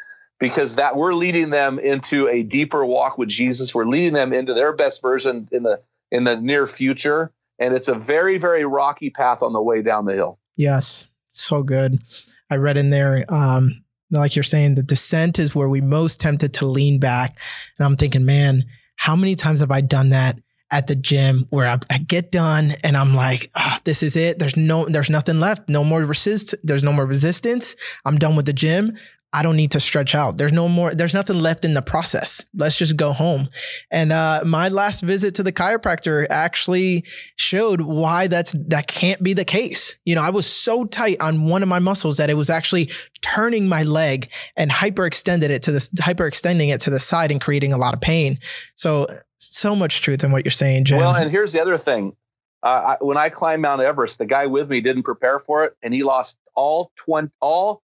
because 0.43 0.75
that 0.75 0.97
we're 0.97 1.15
leading 1.15 1.51
them 1.51 1.79
into 1.79 2.27
a 2.27 2.43
deeper 2.43 2.85
walk 2.85 3.17
with 3.17 3.29
Jesus. 3.29 3.73
We're 3.73 3.87
leading 3.87 4.13
them 4.13 4.33
into 4.33 4.55
their 4.55 4.73
best 4.73 5.01
version 5.01 5.49
in 5.53 5.63
the 5.63 5.81
in 6.11 6.25
the 6.25 6.37
near 6.37 6.67
future, 6.67 7.31
and 7.61 7.73
it's 7.75 7.87
a 7.87 7.95
very 7.95 8.39
very 8.39 8.65
rocky 8.65 9.09
path 9.09 9.41
on 9.45 9.53
the 9.53 9.63
way 9.63 9.83
down 9.83 10.05
the 10.05 10.15
hill. 10.15 10.41
Yes, 10.57 11.07
so 11.31 11.63
good. 11.63 12.03
I 12.51 12.57
read 12.57 12.77
in 12.77 12.91
there, 12.91 13.25
um, 13.33 13.85
like 14.11 14.35
you're 14.35 14.43
saying, 14.43 14.75
the 14.75 14.83
descent 14.83 15.39
is 15.39 15.55
where 15.55 15.69
we 15.69 15.81
most 15.81 16.21
tempted 16.21 16.55
to 16.55 16.67
lean 16.67 16.99
back, 16.99 17.39
and 17.79 17.87
I'm 17.87 17.97
thinking, 17.97 18.25
man, 18.25 18.65
how 18.97 19.15
many 19.15 19.37
times 19.37 19.61
have 19.61 19.71
I 19.71 19.81
done 19.81 20.11
that? 20.11 20.41
at 20.75 20.87
the 20.87 20.95
gym 20.95 21.45
where 21.51 21.69
I, 21.69 21.79
I, 21.91 21.99
get 21.99 22.33
done 22.33 22.71
and 22.83 22.97
I'm 22.97 23.15
like, 23.15 23.51
oh, 23.55 23.77
this 23.85 24.03
is 24.03 24.17
it. 24.17 24.39
There's 24.39 24.57
no, 24.57 24.87
there's 24.89 25.11
nothing 25.11 25.39
left. 25.39 25.69
No 25.69 25.85
more 25.85 26.01
resist. 26.01 26.55
There's 26.63 26.83
no 26.83 26.95
more 26.95 27.05
resistance. 27.05 27.77
I'm 28.07 28.17
done 28.17 28.37
with 28.37 28.47
the 28.47 28.55
gym. 28.55 28.97
I 29.33 29.43
don't 29.43 29.57
need 29.57 29.71
to 29.71 29.81
stretch 29.81 30.15
out. 30.15 30.37
There's 30.37 30.53
no 30.53 30.69
more, 30.69 30.95
there's 30.95 31.15
nothing 31.15 31.39
left 31.41 31.65
in 31.65 31.75
the 31.75 31.83
process. 31.83 32.45
Let's 32.55 32.77
just 32.77 32.97
go 32.97 33.13
home. 33.13 33.49
And 33.91 34.13
uh, 34.13 34.41
my 34.45 34.69
last 34.69 35.03
visit 35.03 35.35
to 35.37 35.43
the 35.43 35.53
chiropractor 35.53 36.27
actually 36.29 37.05
showed 37.37 37.81
why 37.81 38.27
that's 38.27 38.53
that 38.69 38.89
can't 38.89 39.23
be 39.23 39.33
the 39.33 39.45
case. 39.45 39.99
You 40.05 40.15
know, 40.15 40.23
I 40.23 40.31
was 40.31 40.47
so 40.47 40.85
tight 40.85 41.21
on 41.21 41.47
one 41.47 41.63
of 41.63 41.69
my 41.69 41.79
muscles 41.79 42.19
that 42.19 42.29
it 42.29 42.35
was 42.35 42.51
actually 42.51 42.91
turning 43.23 43.69
my 43.69 43.85
leg 43.85 44.31
and 44.57 44.71
hyperextended 44.71 45.49
it 45.49 45.63
to 45.63 45.73
the 45.73 45.79
hyperextending 45.79 46.73
it 46.75 46.81
to 46.83 46.91
the 46.91 47.01
side 47.01 47.31
and 47.31 47.41
creating 47.41 47.73
a 47.73 47.79
lot 47.79 47.95
of 47.95 48.01
pain. 48.01 48.37
So 48.75 49.07
so 49.39 49.75
much 49.75 50.03
truth 50.03 50.23
in 50.23 50.31
what 50.31 50.45
you're 50.45 50.53
saying, 50.53 50.85
Jim. 50.85 50.99
Well, 50.99 51.15
and 51.17 51.31
here's 51.31 51.53
the 51.53 51.61
other 51.63 51.79
thing. 51.79 52.15
Uh, 52.63 52.97
I, 53.01 53.05
when 53.05 53.17
I 53.17 53.29
climbed 53.29 53.63
Mount 53.63 53.81
Everest, 53.81 54.19
the 54.19 54.27
guy 54.27 54.47
with 54.47 54.71
me 54.71 54.81
didn't 54.81 55.03
prepare 55.03 55.41
for 55.41 55.65
it, 55.65 55.75
and 55.83 55.93
he 55.93 56.05
lost 56.05 56.39
all 56.55 56.93
twenty, 56.97 57.31
all, 57.41 57.83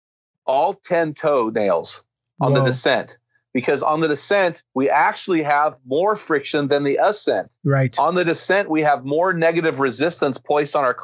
all 0.51 0.75
ten 0.75 1.15
toenails 1.15 2.05
on 2.41 2.53
Whoa. 2.53 2.61
the 2.61 2.67
descent. 2.67 3.19
Because 3.53 3.83
on 3.83 4.01
the 4.01 4.07
descent, 4.07 4.63
we 4.75 4.89
actually 4.89 5.43
have 5.43 5.75
more 5.85 6.15
friction 6.15 6.69
than 6.69 6.85
the 6.85 7.01
ascent. 7.03 7.51
Right. 7.65 7.99
On 7.99 8.15
the 8.15 8.25
descent, 8.25 8.71
we 8.71 8.81
have 8.83 9.05
more 9.05 9.33
negative 9.33 9.81
resistance 9.81 10.39
placed 10.39 10.77
on 10.77 10.85
our 10.85 10.97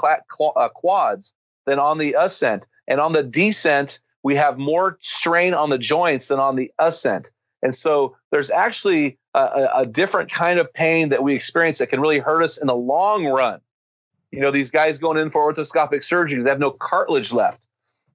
uh, 0.57 0.69
quads 0.69 1.35
than 1.67 1.81
on 1.81 1.99
the 1.99 2.15
ascent. 2.17 2.65
And 2.87 3.01
on 3.01 3.15
the 3.15 3.25
descent, 3.25 4.01
we 4.23 4.37
have 4.37 4.59
more 4.59 4.97
strain 5.01 5.55
on 5.55 5.71
the 5.71 5.79
joints 5.79 6.29
than 6.29 6.39
on 6.39 6.55
the 6.55 6.71
ascent. 6.79 7.33
And 7.63 7.75
so 7.75 8.17
there's 8.31 8.51
actually 8.51 9.19
a, 9.35 9.69
a, 9.77 9.87
different 9.87 10.31
kind 10.31 10.59
of 10.59 10.73
pain 10.73 11.09
that 11.09 11.23
we 11.23 11.35
experience 11.35 11.79
that 11.79 11.89
can 11.89 12.01
really 12.01 12.19
hurt 12.19 12.43
us 12.43 12.59
in 12.59 12.67
the 12.67 12.77
long 12.77 13.27
run. 13.27 13.61
You 14.31 14.41
know, 14.41 14.51
these 14.51 14.71
guys 14.71 14.99
going 14.99 15.19
in 15.19 15.31
for 15.31 15.53
orthoscopic 15.53 16.01
surgeries 16.01 16.45
they 16.45 16.51
have 16.51 16.59
no 16.59 16.71
cartilage 16.71 17.33
left. 17.33 17.67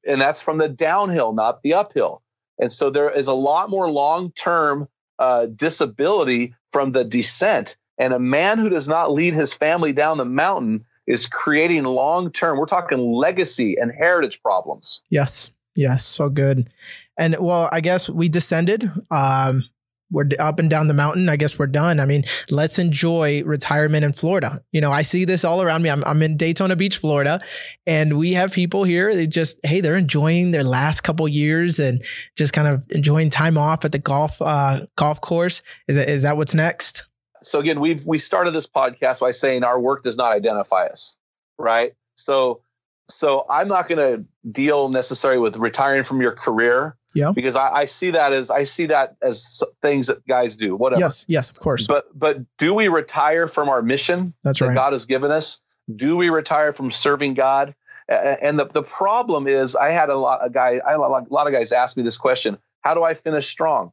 And 0.05 0.19
that's 0.19 0.41
from 0.41 0.57
the 0.57 0.69
downhill, 0.69 1.33
not 1.33 1.61
the 1.63 1.73
uphill. 1.73 2.21
And 2.59 2.71
so 2.71 2.89
there 2.89 3.09
is 3.09 3.27
a 3.27 3.33
lot 3.33 3.69
more 3.69 3.89
long 3.89 4.31
term 4.31 4.87
uh, 5.19 5.47
disability 5.47 6.55
from 6.71 6.91
the 6.91 7.03
descent. 7.03 7.75
And 7.97 8.13
a 8.13 8.19
man 8.19 8.57
who 8.57 8.69
does 8.69 8.87
not 8.87 9.11
lead 9.11 9.33
his 9.33 9.53
family 9.53 9.93
down 9.93 10.17
the 10.17 10.25
mountain 10.25 10.85
is 11.07 11.25
creating 11.25 11.83
long 11.83 12.31
term, 12.31 12.57
we're 12.57 12.65
talking 12.65 12.99
legacy 13.11 13.75
and 13.79 13.91
heritage 13.91 14.41
problems. 14.41 15.03
Yes. 15.09 15.51
Yes. 15.75 16.05
So 16.05 16.29
good. 16.29 16.69
And 17.17 17.35
well, 17.39 17.69
I 17.71 17.81
guess 17.81 18.09
we 18.09 18.29
descended. 18.29 18.89
Um, 19.09 19.63
we're 20.11 20.29
up 20.39 20.59
and 20.59 20.69
down 20.69 20.87
the 20.87 20.93
mountain. 20.93 21.29
I 21.29 21.37
guess 21.37 21.57
we're 21.57 21.67
done. 21.67 21.99
I 21.99 22.05
mean, 22.05 22.23
let's 22.49 22.77
enjoy 22.77 23.43
retirement 23.43 24.03
in 24.03 24.13
Florida. 24.13 24.61
You 24.71 24.81
know, 24.81 24.91
I 24.91 25.01
see 25.01 25.25
this 25.25 25.43
all 25.43 25.61
around 25.61 25.81
me. 25.81 25.89
I'm, 25.89 26.03
I'm 26.03 26.21
in 26.21 26.37
Daytona 26.37 26.75
Beach, 26.75 26.97
Florida, 26.97 27.41
and 27.87 28.17
we 28.17 28.33
have 28.33 28.51
people 28.51 28.83
here. 28.83 29.13
They 29.15 29.27
just, 29.27 29.57
hey, 29.63 29.81
they're 29.81 29.97
enjoying 29.97 30.51
their 30.51 30.63
last 30.63 31.01
couple 31.01 31.27
years 31.27 31.79
and 31.79 32.03
just 32.35 32.53
kind 32.53 32.67
of 32.67 32.83
enjoying 32.89 33.29
time 33.29 33.57
off 33.57 33.85
at 33.85 33.91
the 33.91 33.99
golf 33.99 34.41
uh, 34.41 34.85
golf 34.95 35.21
course. 35.21 35.61
Is 35.87 35.95
that 35.95 36.09
is 36.09 36.23
that 36.23 36.37
what's 36.37 36.53
next? 36.53 37.07
So 37.43 37.59
again, 37.59 37.79
we've 37.79 38.05
we 38.05 38.17
started 38.17 38.51
this 38.51 38.67
podcast 38.67 39.21
by 39.21 39.31
saying 39.31 39.63
our 39.63 39.79
work 39.79 40.03
does 40.03 40.17
not 40.17 40.31
identify 40.31 40.85
us, 40.85 41.17
right? 41.57 41.93
So 42.15 42.61
so 43.09 43.45
I'm 43.49 43.67
not 43.67 43.87
going 43.87 43.97
to 43.97 44.25
deal 44.51 44.89
necessarily 44.89 45.39
with 45.39 45.57
retiring 45.57 46.03
from 46.03 46.21
your 46.21 46.31
career 46.31 46.95
yeah. 47.13 47.31
Because 47.33 47.55
I, 47.55 47.69
I, 47.69 47.85
see 47.85 48.11
that 48.11 48.31
as 48.31 48.49
I 48.49 48.63
see 48.63 48.85
that 48.87 49.15
as 49.21 49.61
things 49.81 50.07
that 50.07 50.25
guys 50.27 50.55
do. 50.55 50.75
Whatever. 50.75 51.01
Yes. 51.01 51.25
Yes. 51.27 51.49
Of 51.49 51.59
course. 51.59 51.87
But 51.87 52.07
but 52.17 52.39
do 52.57 52.73
we 52.73 52.87
retire 52.87 53.47
from 53.47 53.69
our 53.69 53.81
mission 53.81 54.33
That's 54.43 54.59
that 54.59 54.67
right. 54.67 54.75
God 54.75 54.93
has 54.93 55.05
given 55.05 55.31
us? 55.31 55.61
Do 55.93 56.15
we 56.15 56.29
retire 56.29 56.71
from 56.71 56.91
serving 56.91 57.33
God? 57.33 57.75
And 58.07 58.59
the, 58.59 58.65
the 58.65 58.83
problem 58.83 59.47
is, 59.47 59.75
I 59.75 59.89
had 59.89 60.09
a 60.09 60.15
lot 60.15 60.41
of 60.41 60.51
guys. 60.53 60.81
I 60.85 60.93
a 60.93 60.99
lot 60.99 61.47
of 61.47 61.53
guys 61.53 61.71
ask 61.71 61.95
me 61.95 62.03
this 62.03 62.17
question: 62.17 62.57
How 62.81 62.93
do 62.93 63.03
I 63.03 63.13
finish 63.13 63.47
strong? 63.47 63.91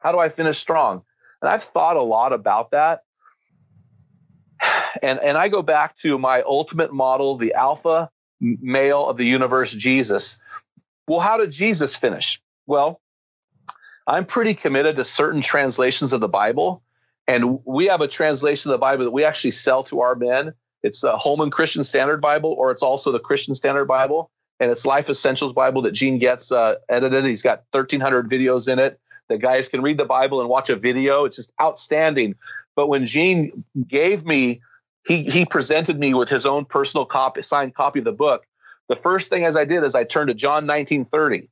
How 0.00 0.12
do 0.12 0.18
I 0.18 0.28
finish 0.28 0.58
strong? 0.58 1.02
And 1.40 1.50
I've 1.50 1.62
thought 1.62 1.96
a 1.96 2.02
lot 2.02 2.32
about 2.32 2.70
that. 2.72 3.02
And 5.02 5.18
and 5.20 5.36
I 5.36 5.48
go 5.48 5.62
back 5.62 5.96
to 5.98 6.18
my 6.18 6.42
ultimate 6.42 6.92
model, 6.92 7.36
the 7.36 7.52
alpha 7.54 8.10
male 8.40 9.08
of 9.08 9.16
the 9.16 9.24
universe, 9.24 9.74
Jesus. 9.74 10.40
Well, 11.06 11.20
how 11.20 11.36
did 11.36 11.50
Jesus 11.50 11.96
finish? 11.96 12.40
Well, 12.66 13.00
I'm 14.06 14.24
pretty 14.26 14.54
committed 14.54 14.96
to 14.96 15.04
certain 15.04 15.40
translations 15.40 16.12
of 16.12 16.20
the 16.20 16.28
Bible. 16.28 16.82
And 17.26 17.60
we 17.64 17.86
have 17.86 18.00
a 18.00 18.08
translation 18.08 18.70
of 18.70 18.74
the 18.74 18.78
Bible 18.78 19.04
that 19.04 19.12
we 19.12 19.24
actually 19.24 19.52
sell 19.52 19.82
to 19.84 20.00
our 20.00 20.14
men. 20.14 20.52
It's 20.82 21.02
a 21.02 21.16
Holman 21.16 21.50
Christian 21.50 21.84
Standard 21.84 22.20
Bible, 22.20 22.54
or 22.58 22.70
it's 22.70 22.82
also 22.82 23.10
the 23.10 23.18
Christian 23.18 23.54
Standard 23.54 23.86
Bible. 23.86 24.30
And 24.60 24.70
it's 24.70 24.84
Life 24.84 25.08
Essentials 25.08 25.54
Bible 25.54 25.82
that 25.82 25.92
Gene 25.92 26.18
Getz 26.18 26.52
uh, 26.52 26.74
edited. 26.88 27.24
He's 27.24 27.42
got 27.42 27.64
1,300 27.70 28.28
videos 28.28 28.70
in 28.70 28.78
it. 28.78 29.00
The 29.28 29.38
guys 29.38 29.68
can 29.68 29.80
read 29.80 29.96
the 29.96 30.04
Bible 30.04 30.40
and 30.40 30.50
watch 30.50 30.68
a 30.68 30.76
video. 30.76 31.24
It's 31.24 31.36
just 31.36 31.52
outstanding. 31.60 32.34
But 32.76 32.88
when 32.88 33.06
Gene 33.06 33.64
gave 33.88 34.26
me, 34.26 34.60
he, 35.06 35.24
he 35.24 35.46
presented 35.46 35.98
me 35.98 36.12
with 36.12 36.28
his 36.28 36.44
own 36.44 36.66
personal 36.66 37.06
copy, 37.06 37.42
signed 37.42 37.74
copy 37.74 38.00
of 38.00 38.04
the 38.04 38.12
book. 38.12 38.44
The 38.88 38.96
first 38.96 39.30
thing 39.30 39.44
as 39.44 39.56
I 39.56 39.64
did 39.64 39.82
is 39.82 39.94
I 39.94 40.04
turned 40.04 40.28
to 40.28 40.34
John 40.34 40.66
1930 40.66 41.48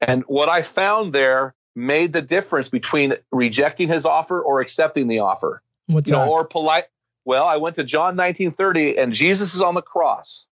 and 0.00 0.22
what 0.26 0.48
I 0.48 0.62
found 0.62 1.12
there 1.12 1.54
made 1.74 2.12
the 2.12 2.22
difference 2.22 2.68
between 2.68 3.14
rejecting 3.30 3.88
his 3.88 4.04
offer 4.04 4.40
or 4.40 4.60
accepting 4.60 5.08
the 5.08 5.20
offer. 5.20 5.62
What's 5.86 6.10
you 6.10 6.16
that? 6.16 6.26
Know, 6.26 6.32
or 6.32 6.44
polite. 6.44 6.84
Well, 7.24 7.46
I 7.46 7.56
went 7.56 7.76
to 7.76 7.84
John 7.84 8.16
1930 8.16 8.98
and 8.98 9.12
Jesus 9.12 9.54
is 9.54 9.62
on 9.62 9.74
the 9.74 9.82
cross. 9.82 10.48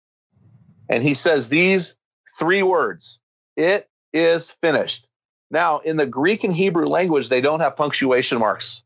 And 0.90 1.02
he 1.02 1.14
says 1.14 1.50
these 1.50 1.98
three 2.38 2.64
words 2.64 3.20
It 3.56 3.90
is 4.12 4.52
finished. 4.52 5.08
Now, 5.50 5.80
in 5.80 5.98
the 5.98 6.06
Greek 6.06 6.44
and 6.44 6.56
Hebrew 6.56 6.88
language, 6.88 7.30
they 7.30 7.42
don't 7.42 7.60
have 7.60 7.76
punctuation 7.76 8.40
marks. 8.40 8.84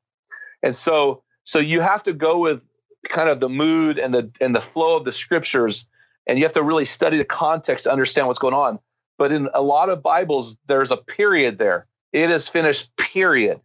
And 0.61 0.75
so, 0.75 1.23
so 1.43 1.59
you 1.59 1.81
have 1.81 2.03
to 2.03 2.13
go 2.13 2.39
with 2.39 2.65
kind 3.09 3.29
of 3.29 3.39
the 3.39 3.49
mood 3.49 3.97
and 3.97 4.13
the 4.13 4.29
and 4.41 4.55
the 4.55 4.61
flow 4.61 4.97
of 4.97 5.05
the 5.05 5.13
scriptures, 5.13 5.87
and 6.27 6.37
you 6.37 6.43
have 6.43 6.53
to 6.53 6.63
really 6.63 6.85
study 6.85 7.17
the 7.17 7.25
context 7.25 7.85
to 7.85 7.91
understand 7.91 8.27
what's 8.27 8.39
going 8.39 8.53
on. 8.53 8.79
But 9.17 9.31
in 9.31 9.49
a 9.53 9.61
lot 9.61 9.89
of 9.89 10.03
Bibles, 10.03 10.57
there's 10.67 10.91
a 10.91 10.97
period 10.97 11.57
there. 11.57 11.87
It 12.13 12.31
is 12.31 12.47
finished, 12.47 12.95
period. 12.97 13.59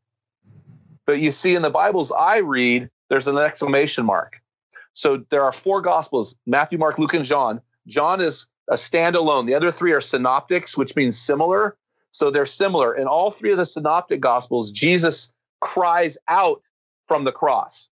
But 1.07 1.21
you 1.21 1.31
see, 1.31 1.55
in 1.55 1.63
the 1.63 1.71
Bibles 1.71 2.13
I 2.13 2.39
read, 2.39 2.89
there's 3.09 3.29
an 3.29 3.39
exclamation 3.39 4.07
mark. 4.07 4.41
So 4.95 5.25
there 5.31 5.43
are 5.43 5.53
four 5.53 5.81
Gospels 5.81 6.37
Matthew, 6.47 6.79
Mark, 6.79 6.99
Luke, 6.99 7.15
and 7.15 7.25
John. 7.25 7.61
John 7.87 8.21
is 8.21 8.47
a 8.69 8.75
standalone. 8.75 9.47
The 9.47 9.55
other 9.55 9.73
three 9.73 9.93
are 9.93 10.01
synoptics, 10.01 10.77
which 10.77 10.97
means 10.97 11.19
similar. 11.19 11.77
So 12.11 12.31
they're 12.31 12.47
similar. 12.47 12.95
In 12.95 13.07
all 13.07 13.31
three 13.31 13.53
of 13.53 13.59
the 13.59 13.67
synoptic 13.67 14.21
Gospels, 14.21 14.71
Jesus 14.71 15.33
cries 15.61 16.19
out 16.29 16.63
from 17.09 17.25
the 17.25 17.33
cross. 17.33 17.89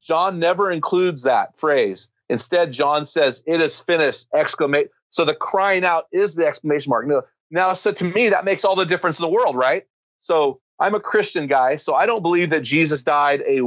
John 0.00 0.38
never 0.38 0.70
includes 0.70 1.22
that 1.22 1.58
phrase. 1.58 2.08
Instead, 2.28 2.72
John 2.72 3.06
says, 3.06 3.42
It 3.46 3.60
is 3.60 3.80
finished! 3.80 4.26
Exclamation. 4.34 4.90
So 5.10 5.24
the 5.24 5.34
crying 5.34 5.84
out 5.84 6.06
is 6.12 6.34
the 6.34 6.46
exclamation 6.46 6.90
mark. 6.90 7.06
Now, 7.06 7.22
now, 7.50 7.72
so 7.72 7.92
to 7.92 8.04
me, 8.04 8.28
that 8.28 8.44
makes 8.44 8.64
all 8.64 8.76
the 8.76 8.84
difference 8.84 9.18
in 9.18 9.22
the 9.22 9.28
world, 9.28 9.56
right? 9.56 9.84
So 10.20 10.60
I'm 10.78 10.94
a 10.94 11.00
Christian 11.00 11.46
guy, 11.46 11.76
so 11.76 11.94
I 11.94 12.06
don't 12.06 12.22
believe 12.22 12.50
that 12.50 12.62
Jesus 12.62 13.02
died 13.02 13.42
a, 13.46 13.60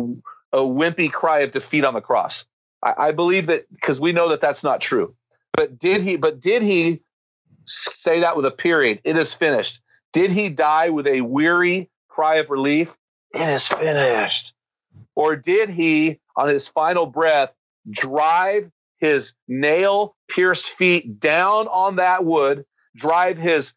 a 0.54 0.60
wimpy 0.60 1.12
cry 1.12 1.40
of 1.40 1.52
defeat 1.52 1.84
on 1.84 1.94
the 1.94 2.02
cross. 2.02 2.46
I, 2.84 2.94
I 2.98 3.12
believe 3.12 3.48
that 3.48 3.66
because 3.72 4.00
we 4.00 4.12
know 4.12 4.30
that 4.30 4.42
that's 4.42 4.64
not 4.64 4.82
true. 4.82 5.16
But 5.54 5.80
did 5.80 6.02
he? 6.02 6.16
But 6.16 6.40
did 6.40 6.62
he 6.62 7.02
say 7.66 8.20
that 8.20 8.36
with 8.36 8.46
a 8.46 8.52
period? 8.52 9.00
It 9.04 9.18
is 9.18 9.34
finished. 9.34 9.82
Did 10.14 10.32
he 10.32 10.50
die 10.50 10.90
with 10.90 11.08
a 11.08 11.22
weary 11.22 11.90
cry 12.10 12.36
of 12.36 12.50
relief? 12.50 12.98
It 13.34 13.48
is 13.48 13.68
finished. 13.68 14.54
Or 15.16 15.36
did 15.36 15.70
he, 15.70 16.20
on 16.36 16.50
his 16.50 16.68
final 16.68 17.06
breath, 17.06 17.56
drive 17.90 18.70
his 19.00 19.34
nail 19.48 20.16
pierced 20.30 20.70
feet 20.70 21.20
down 21.20 21.68
on 21.68 21.96
that 21.96 22.26
wood, 22.26 22.66
drive 22.96 23.38
his 23.38 23.74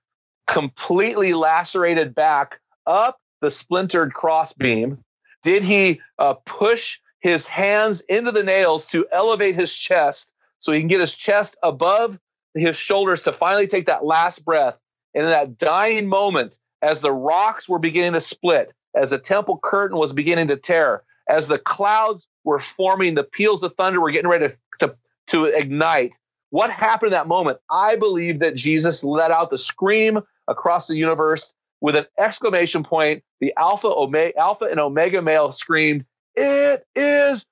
completely 0.47 1.35
lacerated 1.35 2.15
back 2.15 2.61
up 2.87 3.19
the 3.41 3.51
splintered 3.51 4.13
crossbeam? 4.13 4.99
Did 5.43 5.63
he 5.63 6.01
uh, 6.19 6.35
push 6.47 6.99
his 7.21 7.47
hands 7.47 8.01
into 8.03 8.33
the 8.33 8.43
nails 8.43 8.87
to 8.87 9.07
elevate 9.13 9.55
his 9.55 9.75
chest 9.75 10.31
so 10.61 10.73
he 10.73 10.79
can 10.79 10.89
get 10.89 11.01
his 11.01 11.17
chest 11.17 11.57
above 11.63 12.19
his 12.55 12.77
shoulders 12.77 13.25
to 13.25 13.33
finally 13.33 13.67
take 13.67 13.87
that 13.87 14.05
last 14.05 14.45
breath? 14.45 14.79
And 15.15 15.25
in 15.25 15.31
that 15.31 15.59
dying 15.59 16.09
moment, 16.09 16.55
as 16.83 17.01
the 17.01 17.13
rocks 17.13 17.69
were 17.69 17.79
beginning 17.79 18.13
to 18.13 18.21
split, 18.21 18.73
as 18.95 19.11
the 19.11 19.19
temple 19.19 19.59
curtain 19.63 19.97
was 19.97 20.13
beginning 20.13 20.49
to 20.49 20.57
tear, 20.57 21.03
as 21.29 21.49
the 21.49 21.59
clouds 21.59 22.27
were 22.45 22.59
forming, 22.59 23.15
the 23.15 23.25
peals 23.25 23.63
of 23.63 23.75
thunder 23.75 24.01
were 24.01 24.11
getting 24.11 24.31
ready 24.31 24.55
to 24.81 24.97
to 25.29 25.47
ignite. 25.47 26.13
What 26.51 26.71
happened 26.71 27.09
in 27.09 27.13
that 27.13 27.27
moment? 27.27 27.59
I 27.71 27.97
believe 27.97 28.39
that 28.39 28.55
Jesus 28.55 29.03
let 29.03 29.31
out 29.31 29.51
the 29.51 29.59
scream 29.59 30.21
across 30.47 30.87
the 30.87 30.97
universe 30.97 31.53
with 31.81 31.97
an 31.97 32.07
exclamation 32.19 32.85
point. 32.85 33.23
The 33.41 33.53
Alpha, 33.57 33.89
Omega, 33.89 34.39
Alpha 34.39 34.67
and 34.67 34.79
Omega 34.79 35.21
male 35.21 35.51
screamed, 35.51 36.05
It 36.37 36.87
is 36.95 37.47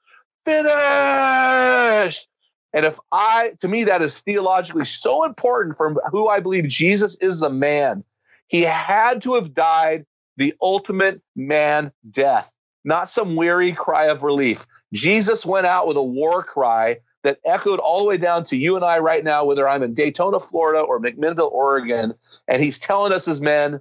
finished. 0.44 2.28
And 2.74 2.87
if 2.87 2.98
I, 3.11 3.52
to 3.61 3.68
me, 3.68 3.85
that 3.85 4.02
is 4.02 4.20
theologically 4.20 4.85
so 4.85 5.24
important 5.24 5.76
for 5.76 5.94
who 6.11 6.28
I 6.28 6.40
believe 6.40 6.68
Jesus 6.68 7.16
is 7.16 7.40
the 7.40 7.50
man. 7.50 8.05
He 8.48 8.62
had 8.62 9.20
to 9.22 9.35
have 9.35 9.55
died 9.55 10.07
the 10.37 10.55
ultimate 10.62 11.20
man 11.37 11.92
death, 12.11 12.50
not 12.85 13.11
some 13.11 13.37
weary 13.37 13.73
cry 13.73 14.07
of 14.07 14.23
relief. 14.23 14.66
Jesus 14.92 15.47
went 15.47 15.66
out 15.66 15.87
with 15.87 15.97
a 15.97 16.03
war 16.03 16.42
cry 16.42 16.99
that 17.23 17.38
echoed 17.45 17.79
all 17.79 18.01
the 18.01 18.05
way 18.05 18.16
down 18.16 18.45
to 18.45 18.57
you 18.57 18.77
and 18.77 18.85
I 18.85 18.99
right 18.99 19.25
now, 19.25 19.45
whether 19.45 19.68
I'm 19.68 19.83
in 19.83 19.95
Daytona, 19.95 20.40
Florida 20.40 20.81
or 20.81 21.01
McMinnville, 21.01 21.53
Oregon. 21.53 22.14
And 22.49 22.62
he's 22.62 22.79
telling 22.79 23.12
us 23.12 23.29
as 23.29 23.40
men, 23.40 23.81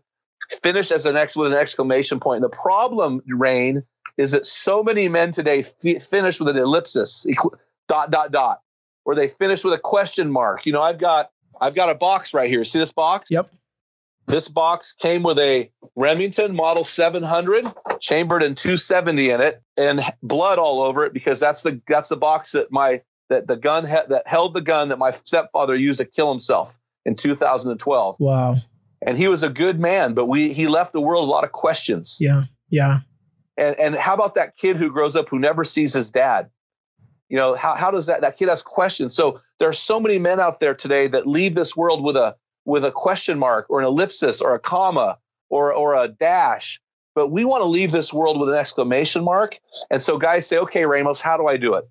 finish 0.62 0.92
as 0.92 1.06
an 1.06 1.16
X 1.16 1.36
with 1.36 1.52
an 1.52 1.58
exclamation 1.58 2.20
point. 2.20 2.44
And 2.44 2.52
the 2.52 2.56
problem, 2.56 3.22
Rain, 3.28 3.84
is 4.18 4.32
that 4.32 4.46
so 4.46 4.84
many 4.84 5.08
men 5.08 5.32
today 5.32 5.60
f- 5.60 6.04
finish 6.04 6.40
with 6.40 6.50
an 6.50 6.58
ellipsis, 6.58 7.26
dot, 7.88 8.12
dot, 8.12 8.32
dot, 8.32 8.62
or 9.06 9.16
they 9.16 9.28
finish 9.28 9.64
with 9.64 9.74
a 9.74 9.80
question 9.80 10.32
mark. 10.32 10.66
You 10.66 10.74
know, 10.74 10.82
I've 10.82 10.98
got 10.98 11.32
I've 11.60 11.76
got 11.76 11.90
a 11.90 11.96
box 11.96 12.34
right 12.34 12.50
here. 12.50 12.64
See 12.64 12.80
this 12.80 12.92
box? 12.92 13.30
Yep. 13.32 13.52
This 14.28 14.48
box 14.48 14.94
came 14.94 15.24
with 15.24 15.40
a 15.40 15.70
Remington 15.96 16.56
Model 16.56 16.84
700 16.84 17.72
chambered 18.00 18.44
in 18.44 18.56
270 18.56 19.30
in 19.30 19.42
it 19.42 19.62
and 19.78 20.02
blood 20.24 20.58
all 20.58 20.82
over 20.82 21.06
it 21.06 21.14
because 21.14 21.40
that's 21.40 21.64
the 21.64 21.82
that's 21.88 22.10
the 22.10 22.18
box 22.18 22.54
that 22.54 22.72
my 22.72 23.02
that 23.30 23.48
the 23.48 23.58
gun 23.58 23.86
ha- 23.86 24.06
that 24.10 24.28
held 24.28 24.54
the 24.54 24.62
gun 24.62 24.90
that 24.90 25.00
my 25.00 25.12
stepfather 25.12 25.76
used 25.76 26.00
to 26.00 26.06
kill 26.06 26.32
himself 26.32 26.78
in 27.06 27.16
2012. 27.16 28.16
Wow. 28.20 28.58
And 29.06 29.18
he 29.18 29.28
was 29.28 29.42
a 29.42 29.50
good 29.50 29.80
man, 29.80 30.14
but 30.14 30.28
we 30.28 30.54
he 30.54 30.68
left 30.68 30.94
the 30.94 31.02
world 31.02 31.28
a 31.28 31.32
lot 31.32 31.44
of 31.44 31.52
questions. 31.52 32.18
Yeah. 32.20 32.44
Yeah. 32.70 33.00
And 33.58 33.78
and 33.80 33.96
how 33.96 34.14
about 34.14 34.36
that 34.36 34.56
kid 34.58 34.78
who 34.78 34.90
grows 34.90 35.16
up 35.16 35.30
who 35.30 35.40
never 35.40 35.64
sees 35.64 35.94
his 35.94 36.12
dad? 36.12 36.50
You 37.30 37.38
know, 37.38 37.56
how 37.56 37.76
how 37.76 37.90
does 37.90 38.06
that 38.06 38.22
that 38.22 38.38
kid 38.38 38.50
has 38.50 38.62
questions. 38.62 39.16
So 39.16 39.40
there 39.60 39.70
are 39.70 39.74
so 39.74 40.00
many 40.00 40.20
men 40.20 40.40
out 40.40 40.60
there 40.60 40.76
today 40.76 41.08
that 41.08 41.28
leave 41.28 41.56
this 41.56 41.76
world 41.76 42.04
with 42.04 42.16
a 42.16 42.36
with 42.66 42.86
a 42.86 42.92
question 42.92 43.40
mark 43.40 43.66
or 43.70 43.80
an 43.80 43.86
ellipsis 43.86 44.42
or 44.42 44.54
a 44.54 44.60
comma 44.60 45.18
or 45.50 45.74
or 45.74 45.96
a 45.96 46.08
dash. 46.08 46.80
But 47.14 47.30
we 47.30 47.44
want 47.44 47.62
to 47.62 47.66
leave 47.66 47.92
this 47.92 48.14
world 48.14 48.40
with 48.40 48.50
an 48.50 48.56
exclamation 48.56 49.24
mark. 49.24 49.58
And 49.90 50.02
so 50.02 50.18
guys 50.18 50.48
say, 50.48 50.58
okay, 50.60 50.86
Ramos, 50.86 51.20
how 51.20 51.36
do 51.36 51.48
I 51.48 51.58
do 51.58 51.74
it? 51.74 51.90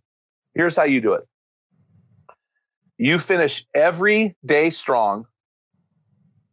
Here's 0.54 0.76
how 0.76 0.84
you 0.84 1.00
do 1.00 1.12
it. 1.12 1.26
You 2.96 3.18
finish 3.18 3.64
every 3.74 4.36
day 4.44 4.70
strong, 4.70 5.26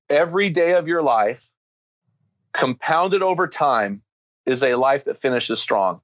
every 0.10 0.50
day 0.50 0.74
of 0.74 0.88
your 0.88 1.02
life, 1.02 1.50
compounded 2.54 3.22
over 3.22 3.48
time, 3.48 4.02
is 4.46 4.64
a 4.64 4.76
life 4.76 5.06
that 5.06 5.18
finishes 5.18 5.62
strong. 5.62 6.02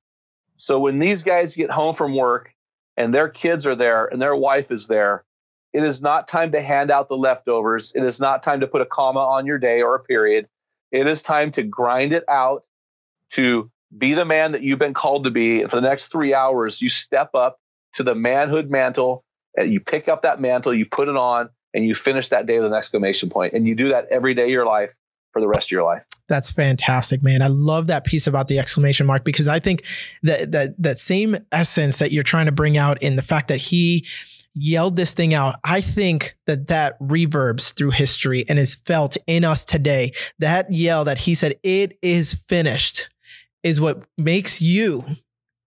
So 0.57 0.79
when 0.79 0.99
these 0.99 1.23
guys 1.23 1.55
get 1.55 1.69
home 1.69 1.95
from 1.95 2.15
work 2.15 2.53
and 2.97 3.13
their 3.13 3.29
kids 3.29 3.65
are 3.65 3.75
there 3.75 4.05
and 4.05 4.21
their 4.21 4.35
wife 4.35 4.71
is 4.71 4.87
there, 4.87 5.23
it 5.73 5.83
is 5.83 6.01
not 6.01 6.27
time 6.27 6.51
to 6.51 6.61
hand 6.61 6.91
out 6.91 7.09
the 7.09 7.17
leftovers. 7.17 7.91
It 7.95 8.03
is 8.03 8.19
not 8.19 8.43
time 8.43 8.59
to 8.59 8.67
put 8.67 8.81
a 8.81 8.85
comma 8.85 9.19
on 9.19 9.45
your 9.45 9.57
day 9.57 9.81
or 9.81 9.95
a 9.95 9.99
period. 9.99 10.47
It 10.91 11.07
is 11.07 11.21
time 11.21 11.51
to 11.53 11.63
grind 11.63 12.13
it 12.13 12.23
out, 12.29 12.63
to 13.31 13.71
be 13.97 14.13
the 14.13 14.25
man 14.25 14.51
that 14.51 14.61
you've 14.61 14.79
been 14.79 14.93
called 14.93 15.23
to 15.23 15.31
be. 15.31 15.61
And 15.61 15.69
for 15.69 15.77
the 15.77 15.87
next 15.87 16.07
three 16.07 16.33
hours, 16.33 16.81
you 16.81 16.89
step 16.89 17.31
up 17.33 17.59
to 17.93 18.03
the 18.03 18.15
manhood 18.15 18.69
mantle 18.69 19.23
and 19.57 19.73
you 19.73 19.79
pick 19.79 20.07
up 20.07 20.21
that 20.21 20.39
mantle, 20.39 20.73
you 20.73 20.85
put 20.85 21.07
it 21.07 21.15
on, 21.15 21.49
and 21.73 21.85
you 21.85 21.95
finish 21.95 22.29
that 22.29 22.45
day 22.45 22.57
with 22.57 22.65
an 22.65 22.73
exclamation 22.73 23.29
point. 23.29 23.53
And 23.53 23.67
you 23.67 23.75
do 23.75 23.89
that 23.89 24.07
every 24.11 24.35
day 24.35 24.43
of 24.43 24.49
your 24.49 24.65
life 24.65 24.95
for 25.31 25.41
the 25.41 25.47
rest 25.47 25.67
of 25.67 25.71
your 25.71 25.83
life. 25.83 26.05
That's 26.27 26.51
fantastic, 26.51 27.23
man. 27.23 27.41
I 27.41 27.47
love 27.47 27.87
that 27.87 28.05
piece 28.05 28.27
about 28.27 28.47
the 28.47 28.59
exclamation 28.59 29.05
mark 29.05 29.23
because 29.23 29.47
I 29.47 29.59
think 29.59 29.83
that 30.21 30.51
that 30.51 30.81
that 30.81 30.99
same 30.99 31.35
essence 31.51 31.99
that 31.99 32.11
you're 32.11 32.23
trying 32.23 32.45
to 32.45 32.51
bring 32.51 32.77
out 32.77 33.01
in 33.01 33.15
the 33.15 33.21
fact 33.21 33.49
that 33.49 33.57
he 33.57 34.05
yelled 34.55 34.95
this 34.95 35.13
thing 35.13 35.33
out. 35.33 35.55
I 35.63 35.81
think 35.81 36.35
that 36.47 36.67
that 36.67 36.99
reverbs 36.99 37.73
through 37.73 37.91
history 37.91 38.45
and 38.47 38.59
is 38.59 38.75
felt 38.75 39.17
in 39.27 39.43
us 39.43 39.65
today. 39.65 40.11
That 40.39 40.71
yell 40.71 41.05
that 41.05 41.19
he 41.19 41.35
said, 41.35 41.55
"It 41.63 41.97
is 42.01 42.33
finished," 42.33 43.09
is 43.63 43.81
what 43.81 44.05
makes 44.17 44.61
you 44.61 45.05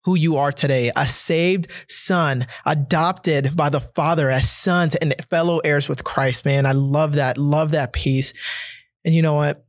who 0.05 0.17
you 0.17 0.37
are 0.37 0.51
today, 0.51 0.91
a 0.97 1.07
saved 1.07 1.71
son, 1.89 2.47
adopted 2.67 3.57
by 3.57 3.69
the 3.69 3.81
Father 3.81 4.31
as 4.31 4.51
sons 4.51 4.97
and 4.97 5.15
fellow 5.31 5.59
heirs 5.59 5.89
with 5.89 6.03
Christ, 6.03 6.45
man. 6.45 6.67
I 6.67 6.73
love 6.73 7.15
that. 7.15 7.39
Love 7.39 7.71
that 7.71 7.93
piece. 7.93 8.33
And 9.05 9.15
you 9.15 9.23
know 9.23 9.35
what? 9.35 9.65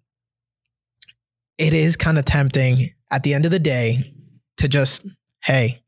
It 1.60 1.74
is 1.74 1.96
kind 1.98 2.18
of 2.18 2.26
tempting 2.26 2.90
at 3.12 3.22
the 3.22 3.36
end 3.36 3.46
of 3.46 3.52
the 3.52 3.60
day 3.60 4.12
to 4.58 4.68
just, 4.68 5.06
hey, 5.44 5.84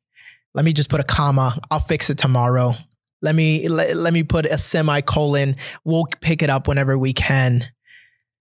let 0.54 0.64
me 0.64 0.74
just 0.74 0.90
put 0.90 1.00
a 1.00 1.04
comma. 1.04 1.60
I'll 1.72 1.80
fix 1.80 2.12
it 2.12 2.20
tomorrow. 2.20 2.76
Let 3.26 3.34
me 3.34 3.68
let, 3.68 3.96
let 3.98 4.14
me 4.14 4.22
put 4.22 4.46
a 4.46 4.60
semicolon. 4.60 5.56
We'll 5.84 6.06
pick 6.22 6.44
it 6.44 6.52
up 6.52 6.68
whenever 6.68 6.96
we 6.96 7.12
can. 7.12 7.64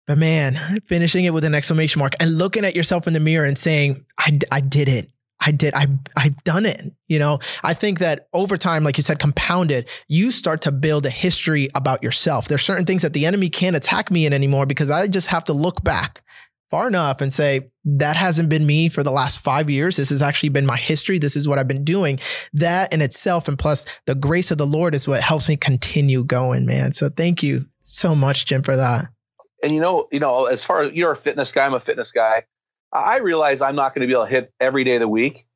But 0.09 0.18
man, 0.18 0.55
finishing 0.87 1.25
it 1.25 1.33
with 1.33 1.45
an 1.45 1.55
exclamation 1.55 2.01
mark 2.01 2.14
and 2.18 2.37
looking 2.37 2.64
at 2.64 2.75
yourself 2.75 3.07
in 3.07 3.12
the 3.12 3.21
mirror 3.21 3.47
and 3.47 3.57
saying, 3.57 4.05
I, 4.18 4.37
I 4.51 4.59
did 4.61 4.88
it. 4.88 5.07
I 5.40 5.53
did. 5.53 5.73
I 5.75 5.87
I've 6.16 6.42
done 6.42 6.66
it. 6.66 6.81
You 7.07 7.21
know, 7.21 7.38
I 7.62 7.75
think 7.75 8.01
that 8.01 8.27
over 8.33 8.57
time, 8.57 8.83
like 8.83 8.97
you 8.97 9.05
said, 9.05 9.21
compounded, 9.21 9.88
you 10.09 10.33
start 10.33 10.62
to 10.62 10.73
build 10.73 11.07
a 11.07 11.11
history 11.11 11.68
about 11.77 12.03
yourself. 12.03 12.49
There's 12.49 12.62
certain 12.62 12.85
things 12.85 13.03
that 13.03 13.12
the 13.12 13.25
enemy 13.25 13.51
can't 13.51 13.77
attack 13.77 14.11
me 14.11 14.27
in 14.27 14.33
anymore 14.33 14.66
because 14.66 14.90
I 14.90 15.07
just 15.07 15.29
have 15.29 15.45
to 15.45 15.53
look 15.53 15.85
back 15.85 16.25
far 16.72 16.88
enough 16.88 17.20
and 17.20 17.32
say, 17.32 17.70
that 17.85 18.16
hasn't 18.16 18.48
been 18.48 18.64
me 18.64 18.88
for 18.88 19.02
the 19.02 19.11
last 19.11 19.40
five 19.40 19.68
years. 19.68 19.96
This 19.96 20.08
has 20.08 20.22
actually 20.22 20.48
been 20.48 20.64
my 20.64 20.78
history. 20.78 21.18
This 21.18 21.37
is 21.37 21.46
what 21.46 21.58
I've 21.58 21.68
been 21.68 21.85
doing. 21.85 22.18
That 22.54 22.92
in 22.92 23.02
itself, 23.02 23.46
and 23.46 23.58
plus 23.58 23.85
the 24.06 24.14
grace 24.14 24.50
of 24.50 24.56
the 24.56 24.66
Lord 24.66 24.94
is 24.94 25.06
what 25.06 25.20
helps 25.20 25.48
me 25.50 25.56
continue 25.56 26.24
going, 26.24 26.64
man. 26.64 26.92
So 26.92 27.11
thank 27.11 27.42
you 27.42 27.61
so 27.82 28.14
much, 28.14 28.46
Jim, 28.46 28.62
for 28.62 28.74
that. 28.74 29.06
And 29.62 29.72
you 29.72 29.80
know, 29.80 30.08
you 30.11 30.18
know, 30.18 30.46
as 30.46 30.64
far 30.64 30.82
as 30.82 30.94
you're 30.94 31.12
a 31.12 31.16
fitness 31.16 31.52
guy, 31.52 31.66
I'm 31.66 31.74
a 31.74 31.80
fitness 31.80 32.11
guy. 32.11 32.44
I 32.92 33.18
realize 33.18 33.61
I'm 33.61 33.76
not 33.76 33.94
going 33.94 34.00
to 34.00 34.06
be 34.06 34.14
able 34.14 34.24
to 34.24 34.30
hit 34.30 34.52
every 34.58 34.82
day 34.82 34.94
of 34.94 35.00
the 35.00 35.08
week. 35.08 35.46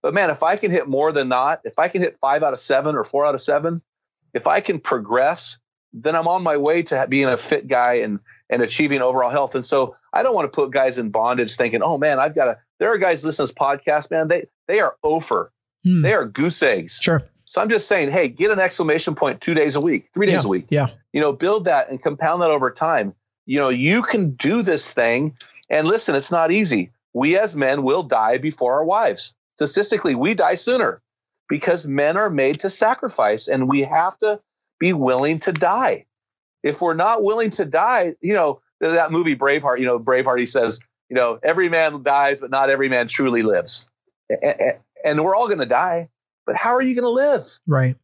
But 0.00 0.14
man, 0.14 0.30
if 0.30 0.42
I 0.42 0.56
can 0.56 0.70
hit 0.70 0.88
more 0.88 1.12
than 1.12 1.28
not, 1.28 1.60
if 1.64 1.78
I 1.78 1.88
can 1.88 2.00
hit 2.00 2.18
five 2.20 2.42
out 2.42 2.54
of 2.54 2.58
seven 2.58 2.94
or 2.94 3.04
four 3.04 3.26
out 3.26 3.34
of 3.34 3.42
seven, 3.42 3.82
if 4.32 4.46
I 4.46 4.60
can 4.60 4.80
progress, 4.80 5.58
then 5.92 6.16
I'm 6.16 6.26
on 6.26 6.42
my 6.42 6.56
way 6.56 6.82
to 6.84 7.06
being 7.08 7.26
a 7.26 7.36
fit 7.36 7.68
guy 7.68 7.94
and 7.94 8.18
and 8.50 8.62
achieving 8.62 9.00
overall 9.00 9.30
health. 9.30 9.54
And 9.54 9.64
so 9.64 9.96
I 10.14 10.22
don't 10.22 10.34
want 10.34 10.50
to 10.50 10.54
put 10.54 10.70
guys 10.70 10.96
in 10.96 11.10
bondage 11.10 11.56
thinking, 11.56 11.82
oh 11.82 11.98
man, 11.98 12.18
I've 12.18 12.34
got 12.34 12.46
to. 12.46 12.58
There 12.78 12.92
are 12.92 12.98
guys 12.98 13.24
listening 13.24 13.48
to 13.48 13.52
this 13.52 13.58
podcast, 13.58 14.10
man. 14.10 14.28
They 14.28 14.46
they 14.68 14.80
are 14.80 14.96
over. 15.02 15.52
Hmm. 15.84 16.02
They 16.02 16.14
are 16.14 16.24
goose 16.24 16.62
eggs. 16.62 16.98
Sure. 17.02 17.22
So 17.44 17.60
I'm 17.60 17.68
just 17.68 17.88
saying, 17.88 18.10
hey, 18.10 18.28
get 18.28 18.50
an 18.50 18.58
exclamation 18.58 19.14
point 19.14 19.40
two 19.40 19.54
days 19.54 19.76
a 19.76 19.80
week, 19.80 20.08
three 20.14 20.26
days 20.26 20.42
yeah, 20.44 20.46
a 20.46 20.48
week. 20.48 20.66
Yeah. 20.70 20.86
You 21.12 21.20
know, 21.20 21.32
build 21.32 21.66
that 21.66 21.90
and 21.90 22.02
compound 22.02 22.42
that 22.42 22.50
over 22.50 22.70
time. 22.70 23.14
You 23.46 23.58
know, 23.58 23.68
you 23.68 24.02
can 24.02 24.30
do 24.32 24.62
this 24.62 24.92
thing 24.92 25.36
and 25.68 25.86
listen, 25.86 26.14
it's 26.14 26.32
not 26.32 26.50
easy. 26.50 26.90
We 27.12 27.38
as 27.38 27.54
men 27.54 27.82
will 27.82 28.02
die 28.02 28.38
before 28.38 28.74
our 28.74 28.84
wives. 28.84 29.34
Statistically, 29.56 30.14
we 30.14 30.34
die 30.34 30.54
sooner 30.54 31.00
because 31.48 31.86
men 31.86 32.16
are 32.16 32.30
made 32.30 32.58
to 32.60 32.70
sacrifice 32.70 33.46
and 33.46 33.68
we 33.68 33.82
have 33.82 34.18
to 34.18 34.40
be 34.80 34.92
willing 34.92 35.38
to 35.40 35.52
die. 35.52 36.06
If 36.62 36.80
we're 36.80 36.94
not 36.94 37.22
willing 37.22 37.50
to 37.50 37.64
die, 37.64 38.14
you 38.20 38.32
know, 38.32 38.60
that 38.92 39.12
movie 39.12 39.36
Braveheart, 39.36 39.78
you 39.80 39.86
know, 39.86 39.98
Braveheart, 39.98 40.38
he 40.38 40.46
says, 40.46 40.80
you 41.08 41.16
know, 41.16 41.38
every 41.42 41.68
man 41.68 42.02
dies, 42.02 42.40
but 42.40 42.50
not 42.50 42.70
every 42.70 42.88
man 42.88 43.06
truly 43.06 43.42
lives. 43.42 43.88
And 45.04 45.22
we're 45.24 45.36
all 45.36 45.46
going 45.48 45.60
to 45.60 45.66
die, 45.66 46.08
but 46.46 46.56
how 46.56 46.70
are 46.70 46.82
you 46.82 46.94
going 46.94 47.04
to 47.04 47.10
live? 47.10 47.60
Right. 47.66 47.96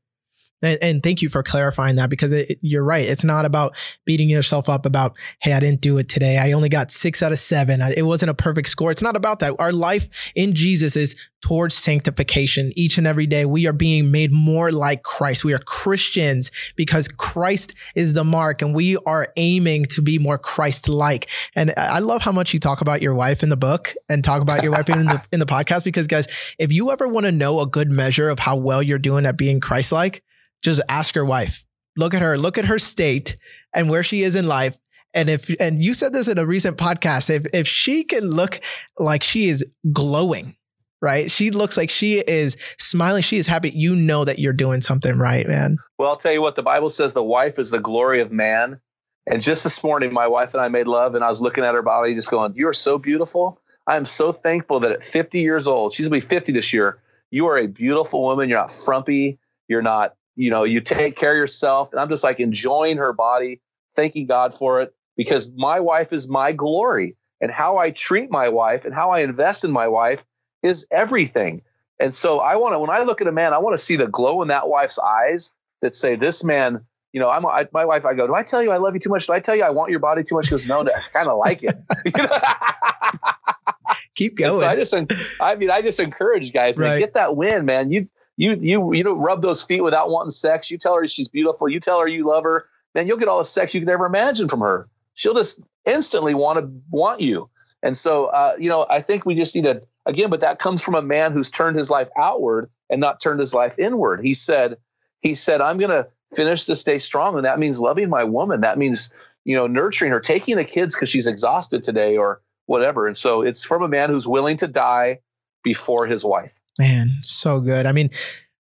And, 0.63 0.79
and, 0.83 1.03
thank 1.03 1.23
you 1.23 1.29
for 1.29 1.43
clarifying 1.43 1.97
that 1.97 2.11
because 2.11 2.33
it, 2.33 2.59
you're 2.61 2.85
right. 2.85 3.09
It's 3.09 3.25
not 3.25 3.45
about 3.45 3.77
beating 4.05 4.29
yourself 4.29 4.69
up 4.69 4.85
about, 4.85 5.19
hey, 5.41 5.53
I 5.53 5.61
didn't 5.61 5.81
do 5.81 5.97
it 5.99 6.09
today. 6.09 6.39
I 6.39 6.53
only 6.53 6.69
got 6.69 6.91
six 6.91 7.23
out 7.23 7.33
of 7.33 7.39
seven. 7.39 7.81
It 7.97 8.03
wasn't 8.03 8.31
a 8.31 8.35
perfect 8.35 8.69
score. 8.69 8.91
It's 8.91 9.03
not 9.03 9.17
about 9.17 9.39
that. 9.39 9.55
Our 9.59 9.73
life 9.73 10.33
in 10.35 10.55
Jesus 10.55 10.97
is 10.97 11.17
towards 11.41 11.75
sanctification. 11.75 12.73
Each 12.77 12.99
and 12.99 13.07
every 13.07 13.27
day, 13.27 13.47
we 13.47 13.67
are 13.67 13.73
being 13.73 14.11
made 14.11 14.33
more 14.33 14.71
like 14.71 15.03
Christ. 15.03 15.45
We 15.45 15.55
are 15.55 15.59
Christians 15.59 16.51
because 16.77 17.09
Christ 17.09 17.75
is 17.95 18.13
the 18.13 18.25
mark 18.25 18.63
and 18.63 18.75
we 18.75 18.97
are 19.07 19.33
aiming 19.37 19.87
to 19.87 20.03
be 20.03 20.19
more 20.19 20.39
Christ 20.39 20.89
like. 20.89 21.29
And 21.55 21.73
I 21.77 22.01
love 22.01 22.23
how 22.23 22.33
much 22.33 22.53
you 22.53 22.61
talk 22.61 22.81
about 22.81 23.03
your 23.03 23.15
wife 23.15 23.43
in 23.43 23.49
the 23.49 23.57
book 23.57 23.93
and 24.09 24.23
talk 24.23 24.43
about 24.43 24.63
your 24.63 24.73
wife 24.73 24.89
in 24.91 25.07
the, 25.07 25.23
in 25.33 25.41
the 25.41 25.47
podcast 25.47 25.85
because, 25.85 26.07
guys, 26.07 26.27
if 26.59 26.73
you 26.73 26.91
ever 26.91 27.09
want 27.09 27.27
to 27.27 27.33
know 27.33 27.61
a 27.61 27.67
good 27.67 27.91
measure 27.91 28.29
of 28.29 28.39
how 28.39 28.57
well 28.57 28.83
you're 28.83 28.99
doing 28.99 29.25
at 29.25 29.39
being 29.39 29.61
Christ 29.61 29.93
like, 29.93 30.23
just 30.63 30.81
ask 30.89 31.15
your 31.15 31.25
wife. 31.25 31.65
Look 31.97 32.15
at 32.15 32.23
her, 32.23 32.39
look 32.39 32.59
at 32.59 32.67
her 32.67 32.79
state 32.79 33.37
and 33.75 33.91
where 33.91 34.03
she 34.03 34.23
is 34.23 34.35
in 34.35 34.47
life. 34.47 34.79
And 35.13 35.29
if 35.29 35.51
and 35.61 35.83
you 35.83 35.93
said 35.93 36.13
this 36.13 36.29
in 36.29 36.39
a 36.39 36.47
recent 36.47 36.77
podcast, 36.77 37.31
if 37.31 37.47
if 37.53 37.67
she 37.67 38.05
can 38.05 38.25
look 38.25 38.61
like 38.99 39.23
she 39.23 39.49
is 39.49 39.67
glowing, 39.93 40.55
right? 41.03 41.31
She 41.31 41.51
looks 41.51 41.77
like 41.77 41.91
she 41.91 42.21
is 42.21 42.57
smiling, 42.79 43.23
she 43.23 43.39
is 43.39 43.49
happy, 43.49 43.71
you 43.71 43.97
know 43.97 44.25
that 44.25 44.39
you're 44.39 44.53
doing 44.53 44.83
something 44.83 45.19
right, 45.19 45.47
man. 45.49 45.79
Well, 45.99 46.11
I'll 46.11 46.17
tell 46.17 46.33
you 46.33 46.43
what, 46.43 46.55
the 46.55 46.63
Bible 46.63 46.91
says 46.91 47.13
the 47.13 47.25
wife 47.25 47.59
is 47.59 47.71
the 47.71 47.81
glory 47.81 48.21
of 48.21 48.31
man. 48.31 48.81
And 49.27 49.43
just 49.43 49.65
this 49.65 49.83
morning, 49.85 50.13
my 50.13 50.27
wife 50.27 50.55
and 50.55 50.63
I 50.63 50.69
made 50.69 50.87
love, 50.87 51.15
and 51.15 51.23
I 51.23 51.29
was 51.29 51.43
looking 51.43 51.65
at 51.65 51.75
her 51.75 51.83
body, 51.83 52.15
just 52.15 52.31
going, 52.31 52.55
You 52.55 52.69
are 52.69 52.73
so 52.73 52.99
beautiful. 52.99 53.61
I 53.87 53.97
am 53.97 54.05
so 54.05 54.33
thankful 54.33 54.81
that 54.81 54.93
at 54.93 55.03
50 55.03 55.41
years 55.41 55.67
old, 55.67 55.93
she's 55.93 56.07
gonna 56.07 56.17
be 56.17 56.21
50 56.21 56.53
this 56.53 56.73
year. 56.73 56.99
You 57.31 57.47
are 57.47 57.59
a 57.59 57.67
beautiful 57.67 58.23
woman. 58.23 58.49
You're 58.49 58.59
not 58.59 58.73
frumpy. 58.73 59.39
You're 59.69 59.83
not 59.83 60.15
you 60.41 60.51
know, 60.51 60.65
you 60.65 60.81
take 60.81 61.17
care 61.17 61.33
of 61.33 61.37
yourself. 61.37 61.93
And 61.93 62.01
I'm 62.01 62.09
just 62.09 62.25
like 62.25 62.41
enjoying 62.41 62.97
her 62.97 63.13
body, 63.13 63.61
thanking 63.95 64.27
God 64.27 64.55
for 64.55 64.81
it 64.81 64.95
because 65.15 65.53
my 65.55 65.79
wife 65.79 66.15
is 66.15 66.29
my 66.29 66.53
glory. 66.53 67.15
And 67.43 67.51
how 67.51 67.77
I 67.77 67.91
treat 67.91 68.31
my 68.31 68.49
wife 68.49 68.87
and 68.87 68.95
how 68.95 69.11
I 69.11 69.21
invest 69.21 69.65
in 69.65 69.71
my 69.71 69.87
wife 69.87 70.25
is 70.63 70.87
everything. 70.91 71.61
And 71.99 72.15
so 72.15 72.41
I 72.41 72.57
want 72.57 72.73
to, 72.73 72.79
when 72.79 72.89
I 72.89 73.03
look 73.03 73.21
at 73.21 73.27
a 73.27 73.33
man, 73.33 73.53
I 73.53 73.59
want 73.59 73.79
to 73.79 73.85
see 73.85 73.97
the 73.97 74.07
glow 74.07 74.41
in 74.41 74.49
that 74.49 74.69
wife's 74.69 74.99
eyes 74.99 75.55
that 75.83 75.95
say, 75.95 76.17
this 76.17 76.43
man, 76.43 76.87
you 77.13 77.21
know, 77.21 77.29
I'm 77.29 77.45
I, 77.45 77.69
my 77.73 77.85
wife. 77.85 78.07
I 78.07 78.15
go, 78.15 78.27
do 78.27 78.35
I 78.35 78.43
tell 78.43 78.63
you 78.63 78.71
I 78.71 78.79
love 78.79 78.95
you 78.95 79.01
too 79.01 79.11
much? 79.11 79.27
Do 79.27 79.35
I 79.35 79.41
tell 79.41 79.57
you 79.57 79.65
I 79.65 79.71
want 79.71 79.91
your 79.91 80.01
body 80.01 80.23
too 80.23 80.37
much? 80.37 80.47
She 80.47 80.53
goes, 80.53 80.67
no, 80.67 80.81
I 80.81 81.03
kind 81.13 81.29
of 81.29 81.39
like 81.39 81.63
it. 81.63 81.75
Keep 84.15 84.37
going. 84.37 84.63
So 84.63 84.69
I 84.69 84.77
just, 84.77 84.95
I 85.41 85.57
mean, 85.57 85.71
I 85.71 85.83
just 85.83 86.01
encourage 86.01 86.55
guys, 86.55 86.79
man, 86.79 86.93
right. 86.93 86.99
get 86.99 87.13
that 87.15 87.37
win, 87.37 87.67
man. 87.67 87.93
You, 87.93 88.09
you, 88.41 88.55
you, 88.55 88.95
you 88.95 89.13
rub 89.13 89.43
those 89.43 89.63
feet 89.63 89.83
without 89.83 90.09
wanting 90.09 90.31
sex. 90.31 90.71
You 90.71 90.79
tell 90.79 90.95
her 90.95 91.07
she's 91.07 91.29
beautiful. 91.29 91.69
You 91.69 91.79
tell 91.79 92.01
her 92.01 92.09
you 92.09 92.27
love 92.27 92.43
her. 92.45 92.65
Man, 92.95 93.07
you'll 93.07 93.19
get 93.19 93.29
all 93.29 93.37
the 93.37 93.45
sex 93.45 93.75
you 93.75 93.81
could 93.81 93.89
ever 93.91 94.07
imagine 94.07 94.49
from 94.49 94.61
her. 94.61 94.89
She'll 95.13 95.35
just 95.35 95.61
instantly 95.85 96.33
want 96.33 96.59
to 96.59 96.71
want 96.91 97.21
you. 97.21 97.51
And 97.83 97.99
so, 97.99 98.27
uh, 98.27 98.55
you 98.59 98.71
know, 98.71 98.87
I 98.89 99.03
think 99.03 99.27
we 99.27 99.35
just 99.35 99.55
need 99.55 99.65
to 99.65 99.83
again, 100.07 100.31
but 100.31 100.41
that 100.41 100.59
comes 100.59 100.81
from 100.81 100.95
a 100.95 101.03
man 101.03 101.33
who's 101.33 101.51
turned 101.51 101.77
his 101.77 101.91
life 101.91 102.09
outward 102.17 102.71
and 102.89 102.99
not 102.99 103.21
turned 103.21 103.41
his 103.41 103.53
life 103.53 103.79
inward. 103.79 104.25
He 104.25 104.33
said, 104.33 104.79
he 105.21 105.35
said, 105.35 105.61
I'm 105.61 105.77
going 105.77 105.91
to 105.91 106.09
finish 106.35 106.65
this 106.65 106.83
day 106.83 106.97
strong. 106.97 107.37
And 107.37 107.45
that 107.45 107.59
means 107.59 107.79
loving 107.79 108.09
my 108.09 108.25
woman. 108.25 108.63
That 108.63 108.79
means, 108.79 109.13
you 109.45 109.55
know, 109.55 109.67
nurturing 109.67 110.13
her, 110.13 110.21
taking 110.21 110.57
the 110.57 110.65
kids 110.65 110.95
because 110.95 111.11
she's 111.11 111.27
exhausted 111.27 111.85
today 111.85 112.17
or 112.17 112.41
whatever. 112.65 113.07
And 113.07 113.19
so 113.19 113.43
it's 113.43 113.63
from 113.65 113.83
a 113.83 113.89
man 113.89 114.09
who's 114.09 114.27
willing 114.27 114.57
to 114.57 114.67
die 114.67 115.19
before 115.63 116.07
his 116.07 116.25
wife. 116.25 116.61
Man, 116.79 117.19
so 117.23 117.61
good. 117.61 117.87
I 117.87 117.93
mean, 117.93 118.11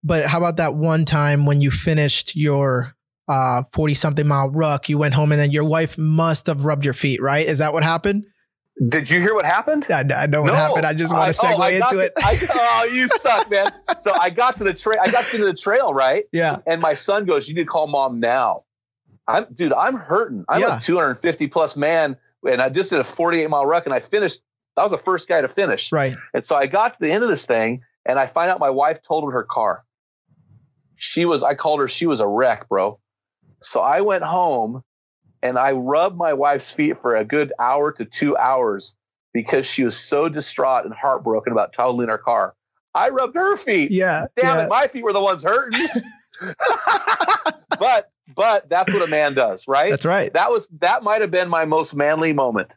but 0.02 0.26
how 0.26 0.38
about 0.38 0.56
that 0.56 0.74
one 0.74 1.04
time 1.04 1.46
when 1.46 1.60
you 1.60 1.70
finished 1.70 2.36
your 2.36 2.94
uh 3.28 3.62
40 3.72 3.94
something 3.94 4.26
mile 4.26 4.50
ruck, 4.50 4.88
you 4.88 4.98
went 4.98 5.14
home 5.14 5.32
and 5.32 5.40
then 5.40 5.50
your 5.50 5.64
wife 5.64 5.98
must 5.98 6.46
have 6.46 6.64
rubbed 6.64 6.84
your 6.84 6.94
feet, 6.94 7.20
right? 7.20 7.46
Is 7.46 7.58
that 7.58 7.72
what 7.72 7.82
happened? 7.82 8.26
Did 8.86 9.10
you 9.10 9.20
hear 9.20 9.34
what 9.34 9.44
happened? 9.44 9.86
I, 9.90 10.00
I 10.00 10.26
know 10.26 10.42
what 10.42 10.48
no, 10.48 10.54
happened. 10.54 10.86
I 10.86 10.94
just 10.94 11.12
want 11.12 11.34
to 11.34 11.38
segue 11.38 11.58
oh, 11.58 11.66
into 11.66 11.96
to, 11.96 11.98
it. 11.98 12.12
I, 12.18 12.36
oh, 12.54 12.90
you 12.92 13.08
suck, 13.08 13.50
man. 13.50 13.66
so 14.00 14.12
I 14.20 14.30
got 14.30 14.56
to 14.58 14.64
the 14.64 14.72
trail. 14.72 14.98
I 15.04 15.10
got 15.10 15.24
to 15.24 15.44
the 15.44 15.52
trail, 15.52 15.92
right? 15.92 16.24
Yeah. 16.32 16.58
And 16.64 16.80
my 16.80 16.94
son 16.94 17.24
goes, 17.24 17.48
"You 17.48 17.56
need 17.56 17.62
to 17.62 17.66
call 17.66 17.88
mom 17.88 18.20
now." 18.20 18.64
I'm, 19.26 19.46
dude. 19.52 19.72
I'm 19.72 19.96
hurting. 19.96 20.44
I'm 20.48 20.60
yeah. 20.60 20.78
a 20.78 20.80
250 20.80 21.48
plus 21.48 21.76
man, 21.76 22.16
and 22.48 22.62
I 22.62 22.68
just 22.68 22.90
did 22.90 23.00
a 23.00 23.04
48 23.04 23.50
mile 23.50 23.66
ruck, 23.66 23.84
and 23.84 23.94
I 23.94 24.00
finished. 24.00 24.42
I 24.78 24.82
was 24.82 24.92
the 24.92 24.98
first 24.98 25.28
guy 25.28 25.40
to 25.40 25.48
finish. 25.48 25.92
Right. 25.92 26.16
And 26.32 26.44
so 26.44 26.56
I 26.56 26.66
got 26.66 26.94
to 26.94 26.98
the 27.00 27.10
end 27.10 27.22
of 27.22 27.28
this 27.28 27.46
thing, 27.46 27.82
and 28.06 28.18
I 28.18 28.26
find 28.26 28.50
out 28.50 28.58
my 28.58 28.70
wife 28.70 29.02
totaled 29.02 29.32
her 29.32 29.44
car. 29.44 29.84
She 30.96 31.24
was. 31.24 31.42
I 31.42 31.54
called 31.54 31.80
her. 31.80 31.88
She 31.88 32.06
was 32.06 32.20
a 32.20 32.26
wreck, 32.26 32.68
bro. 32.68 32.98
So 33.60 33.80
I 33.80 34.00
went 34.00 34.24
home 34.24 34.82
and 35.42 35.58
I 35.58 35.72
rubbed 35.72 36.16
my 36.16 36.32
wife's 36.32 36.72
feet 36.72 36.98
for 36.98 37.16
a 37.16 37.24
good 37.24 37.52
hour 37.58 37.92
to 37.92 38.04
two 38.04 38.36
hours 38.36 38.96
because 39.32 39.66
she 39.66 39.84
was 39.84 39.98
so 39.98 40.28
distraught 40.28 40.84
and 40.84 40.94
heartbroken 40.94 41.52
about 41.52 41.72
totaling 41.72 42.08
her 42.08 42.18
car. 42.18 42.54
I 42.94 43.10
rubbed 43.10 43.36
her 43.36 43.56
feet. 43.56 43.90
Yeah. 43.90 44.26
Damn 44.36 44.56
yeah. 44.56 44.64
it, 44.64 44.68
my 44.68 44.86
feet 44.86 45.04
were 45.04 45.12
the 45.12 45.20
ones 45.20 45.42
hurting. 45.42 45.86
but 47.78 48.10
but 48.34 48.68
that's 48.68 48.92
what 48.92 49.06
a 49.06 49.10
man 49.10 49.34
does, 49.34 49.66
right? 49.66 49.90
That's 49.90 50.04
right. 50.04 50.32
That 50.32 50.50
was 50.50 50.68
that 50.80 51.02
might 51.02 51.20
have 51.20 51.30
been 51.30 51.48
my 51.48 51.64
most 51.64 51.94
manly 51.94 52.32
moment, 52.32 52.70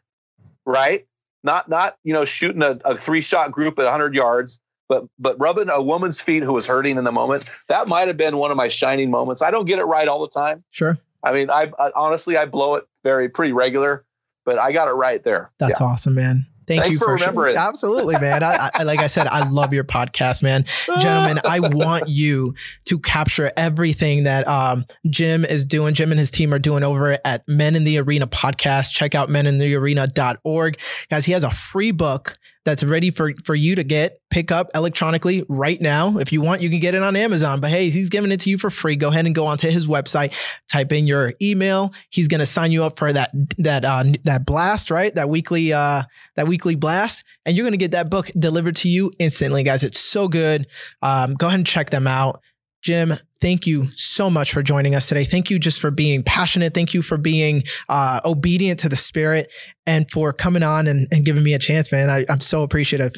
right? 0.64 1.06
Not 1.44 1.68
not 1.68 1.96
you 2.04 2.12
know 2.12 2.24
shooting 2.24 2.62
a, 2.62 2.78
a 2.84 2.96
three 2.96 3.20
shot 3.20 3.52
group 3.52 3.78
at 3.78 3.84
100 3.84 4.14
yards, 4.14 4.60
but 4.88 5.04
but 5.18 5.38
rubbing 5.40 5.68
a 5.70 5.82
woman's 5.82 6.20
feet 6.20 6.42
who 6.42 6.52
was 6.52 6.66
hurting 6.66 6.96
in 6.96 7.04
the 7.04 7.12
moment. 7.12 7.48
That 7.68 7.88
might 7.88 8.08
have 8.08 8.16
been 8.16 8.36
one 8.36 8.50
of 8.50 8.56
my 8.56 8.68
shining 8.68 9.10
moments. 9.10 9.42
I 9.42 9.50
don't 9.50 9.66
get 9.66 9.78
it 9.78 9.84
right 9.84 10.08
all 10.08 10.20
the 10.20 10.28
time. 10.28 10.62
Sure. 10.70 10.98
I 11.24 11.32
mean, 11.32 11.50
I, 11.50 11.70
I, 11.78 11.90
honestly 11.94 12.36
I 12.36 12.46
blow 12.46 12.74
it 12.74 12.84
very 13.04 13.28
pretty 13.28 13.52
regular, 13.52 14.04
but 14.44 14.58
I 14.58 14.72
got 14.72 14.88
it 14.88 14.92
right 14.92 15.22
there. 15.22 15.50
That's 15.58 15.80
yeah. 15.80 15.86
awesome, 15.86 16.14
man. 16.14 16.46
Thank 16.66 16.82
Thanks 16.82 16.92
you 16.92 16.98
for, 16.98 17.06
for 17.06 17.14
remembering. 17.14 17.56
Absolutely, 17.56 18.18
man. 18.18 18.42
I, 18.42 18.70
I, 18.74 18.82
like 18.84 19.00
I 19.00 19.06
said, 19.06 19.26
I 19.26 19.48
love 19.48 19.72
your 19.72 19.84
podcast, 19.84 20.42
man. 20.42 20.64
Gentlemen, 21.00 21.38
I 21.44 21.60
want 21.60 22.04
you 22.08 22.54
to 22.84 22.98
capture 22.98 23.50
everything 23.56 24.24
that 24.24 24.46
um, 24.46 24.84
Jim 25.08 25.44
is 25.44 25.64
doing. 25.64 25.94
Jim 25.94 26.10
and 26.10 26.20
his 26.20 26.30
team 26.30 26.54
are 26.54 26.58
doing 26.58 26.82
over 26.82 27.18
at 27.24 27.46
Men 27.48 27.74
in 27.74 27.84
the 27.84 27.98
Arena 27.98 28.26
podcast. 28.26 28.92
Check 28.92 29.14
out 29.14 29.28
meninthearena.org. 29.28 30.78
Guys, 31.10 31.24
he 31.24 31.32
has 31.32 31.44
a 31.44 31.50
free 31.50 31.90
book 31.90 32.38
that's 32.64 32.84
ready 32.84 33.10
for, 33.10 33.32
for 33.44 33.54
you 33.54 33.74
to 33.74 33.84
get, 33.84 34.18
pick 34.30 34.52
up 34.52 34.68
electronically 34.74 35.44
right 35.48 35.80
now. 35.80 36.18
If 36.18 36.32
you 36.32 36.40
want, 36.40 36.62
you 36.62 36.70
can 36.70 36.78
get 36.78 36.94
it 36.94 37.02
on 37.02 37.16
Amazon, 37.16 37.60
but 37.60 37.70
hey, 37.70 37.90
he's 37.90 38.08
giving 38.08 38.30
it 38.30 38.40
to 38.40 38.50
you 38.50 38.58
for 38.58 38.70
free. 38.70 38.96
Go 38.96 39.08
ahead 39.08 39.26
and 39.26 39.34
go 39.34 39.46
onto 39.46 39.68
his 39.68 39.86
website, 39.86 40.34
type 40.70 40.92
in 40.92 41.06
your 41.06 41.34
email. 41.42 41.92
He's 42.10 42.28
going 42.28 42.40
to 42.40 42.46
sign 42.46 42.72
you 42.72 42.84
up 42.84 42.98
for 42.98 43.12
that, 43.12 43.30
that, 43.58 43.84
uh, 43.84 44.04
that 44.24 44.46
blast, 44.46 44.90
right? 44.90 45.14
That 45.14 45.28
weekly, 45.28 45.72
uh, 45.72 46.02
that 46.36 46.46
weekly 46.46 46.74
blast. 46.74 47.24
And 47.44 47.56
you're 47.56 47.64
going 47.64 47.72
to 47.72 47.78
get 47.78 47.92
that 47.92 48.10
book 48.10 48.28
delivered 48.38 48.76
to 48.76 48.88
you 48.88 49.12
instantly, 49.18 49.64
guys. 49.64 49.82
It's 49.82 50.00
so 50.00 50.28
good. 50.28 50.66
Um, 51.02 51.34
go 51.34 51.48
ahead 51.48 51.58
and 51.58 51.66
check 51.66 51.90
them 51.90 52.06
out. 52.06 52.40
Jim, 52.82 53.12
thank 53.40 53.66
you 53.66 53.86
so 53.92 54.28
much 54.28 54.52
for 54.52 54.62
joining 54.62 54.94
us 54.94 55.08
today. 55.08 55.24
Thank 55.24 55.50
you 55.50 55.58
just 55.58 55.80
for 55.80 55.90
being 55.90 56.22
passionate. 56.22 56.74
Thank 56.74 56.94
you 56.94 57.02
for 57.02 57.16
being 57.16 57.62
uh, 57.88 58.20
obedient 58.24 58.80
to 58.80 58.88
the 58.88 58.96
spirit 58.96 59.52
and 59.86 60.10
for 60.10 60.32
coming 60.32 60.64
on 60.64 60.88
and, 60.88 61.06
and 61.12 61.24
giving 61.24 61.44
me 61.44 61.54
a 61.54 61.58
chance, 61.58 61.92
man. 61.92 62.10
I, 62.10 62.24
I'm 62.28 62.40
so 62.40 62.64
appreciative. 62.64 63.14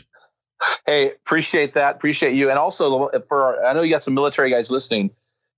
Hey, 0.86 1.12
appreciate 1.12 1.74
that. 1.74 1.96
Appreciate 1.96 2.34
you. 2.34 2.50
And 2.50 2.58
also 2.58 3.08
for, 3.26 3.42
our, 3.42 3.64
I 3.64 3.72
know 3.72 3.82
you 3.82 3.90
got 3.90 4.02
some 4.02 4.14
military 4.14 4.50
guys 4.50 4.70
listening. 4.70 5.10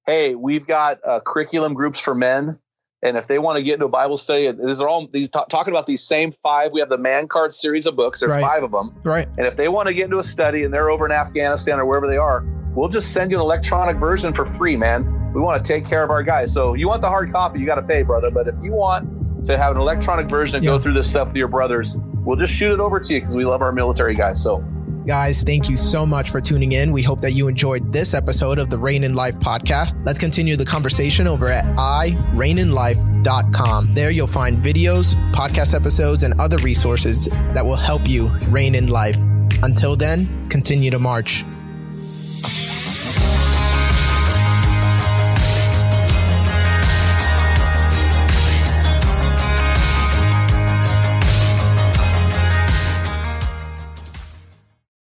Hey, 0.06 0.36
we've 0.36 0.66
got 0.66 1.00
uh, 1.04 1.20
curriculum 1.20 1.74
groups 1.74 1.98
for 2.00 2.14
men. 2.14 2.58
And 3.02 3.16
if 3.16 3.26
they 3.26 3.38
want 3.38 3.56
to 3.58 3.62
get 3.62 3.74
into 3.74 3.86
a 3.86 3.90
Bible 3.90 4.16
study, 4.16 4.50
these 4.50 4.80
are 4.80 4.88
all 4.88 5.06
these 5.06 5.28
t- 5.28 5.40
talking 5.50 5.72
about 5.72 5.86
these 5.86 6.02
same 6.02 6.32
five. 6.32 6.72
We 6.72 6.80
have 6.80 6.88
the 6.88 6.98
Man 6.98 7.28
Card 7.28 7.54
series 7.54 7.86
of 7.86 7.94
books. 7.94 8.20
There's 8.20 8.32
right. 8.32 8.40
five 8.40 8.62
of 8.62 8.72
them. 8.72 8.98
Right. 9.04 9.28
And 9.36 9.46
if 9.46 9.56
they 9.56 9.68
want 9.68 9.88
to 9.88 9.94
get 9.94 10.06
into 10.06 10.18
a 10.18 10.24
study 10.24 10.64
and 10.64 10.72
they're 10.72 10.90
over 10.90 11.04
in 11.04 11.12
Afghanistan 11.12 11.78
or 11.78 11.84
wherever 11.84 12.06
they 12.06 12.16
are, 12.16 12.44
we'll 12.74 12.88
just 12.88 13.12
send 13.12 13.30
you 13.30 13.36
an 13.36 13.42
electronic 13.42 13.98
version 13.98 14.32
for 14.32 14.46
free, 14.46 14.76
man. 14.76 15.32
We 15.34 15.40
want 15.42 15.62
to 15.62 15.72
take 15.72 15.86
care 15.86 16.02
of 16.02 16.10
our 16.10 16.22
guys. 16.22 16.52
So 16.52 16.72
you 16.74 16.88
want 16.88 17.02
the 17.02 17.08
hard 17.08 17.32
copy, 17.32 17.60
you 17.60 17.66
got 17.66 17.74
to 17.74 17.82
pay, 17.82 18.02
brother. 18.02 18.30
But 18.30 18.48
if 18.48 18.54
you 18.62 18.72
want 18.72 19.44
to 19.44 19.58
have 19.58 19.74
an 19.74 19.80
electronic 19.80 20.28
version 20.28 20.56
and 20.56 20.64
yeah. 20.64 20.72
go 20.72 20.78
through 20.78 20.94
this 20.94 21.08
stuff 21.08 21.28
with 21.28 21.36
your 21.36 21.48
brothers, 21.48 21.98
we'll 22.24 22.36
just 22.36 22.54
shoot 22.54 22.72
it 22.72 22.80
over 22.80 22.98
to 22.98 23.14
you 23.14 23.20
because 23.20 23.36
we 23.36 23.44
love 23.44 23.60
our 23.60 23.72
military 23.72 24.14
guys. 24.14 24.42
So 24.42 24.64
Guys, 25.06 25.42
thank 25.44 25.68
you 25.68 25.76
so 25.76 26.04
much 26.04 26.30
for 26.30 26.40
tuning 26.40 26.72
in. 26.72 26.90
We 26.90 27.02
hope 27.02 27.20
that 27.20 27.32
you 27.32 27.46
enjoyed 27.46 27.92
this 27.92 28.12
episode 28.12 28.58
of 28.58 28.70
the 28.70 28.78
Reign 28.78 29.04
in 29.04 29.14
Life 29.14 29.38
podcast. 29.38 29.94
Let's 30.04 30.18
continue 30.18 30.56
the 30.56 30.64
conversation 30.64 31.28
over 31.28 31.46
at 31.46 31.64
ireigninlife.com. 31.76 33.94
There 33.94 34.10
you'll 34.10 34.26
find 34.26 34.58
videos, 34.58 35.14
podcast 35.30 35.74
episodes, 35.74 36.24
and 36.24 36.34
other 36.40 36.56
resources 36.58 37.26
that 37.26 37.64
will 37.64 37.76
help 37.76 38.08
you 38.08 38.30
reign 38.48 38.74
in 38.74 38.88
life. 38.88 39.16
Until 39.62 39.94
then, 39.94 40.48
continue 40.48 40.90
to 40.90 40.98
march. 40.98 41.44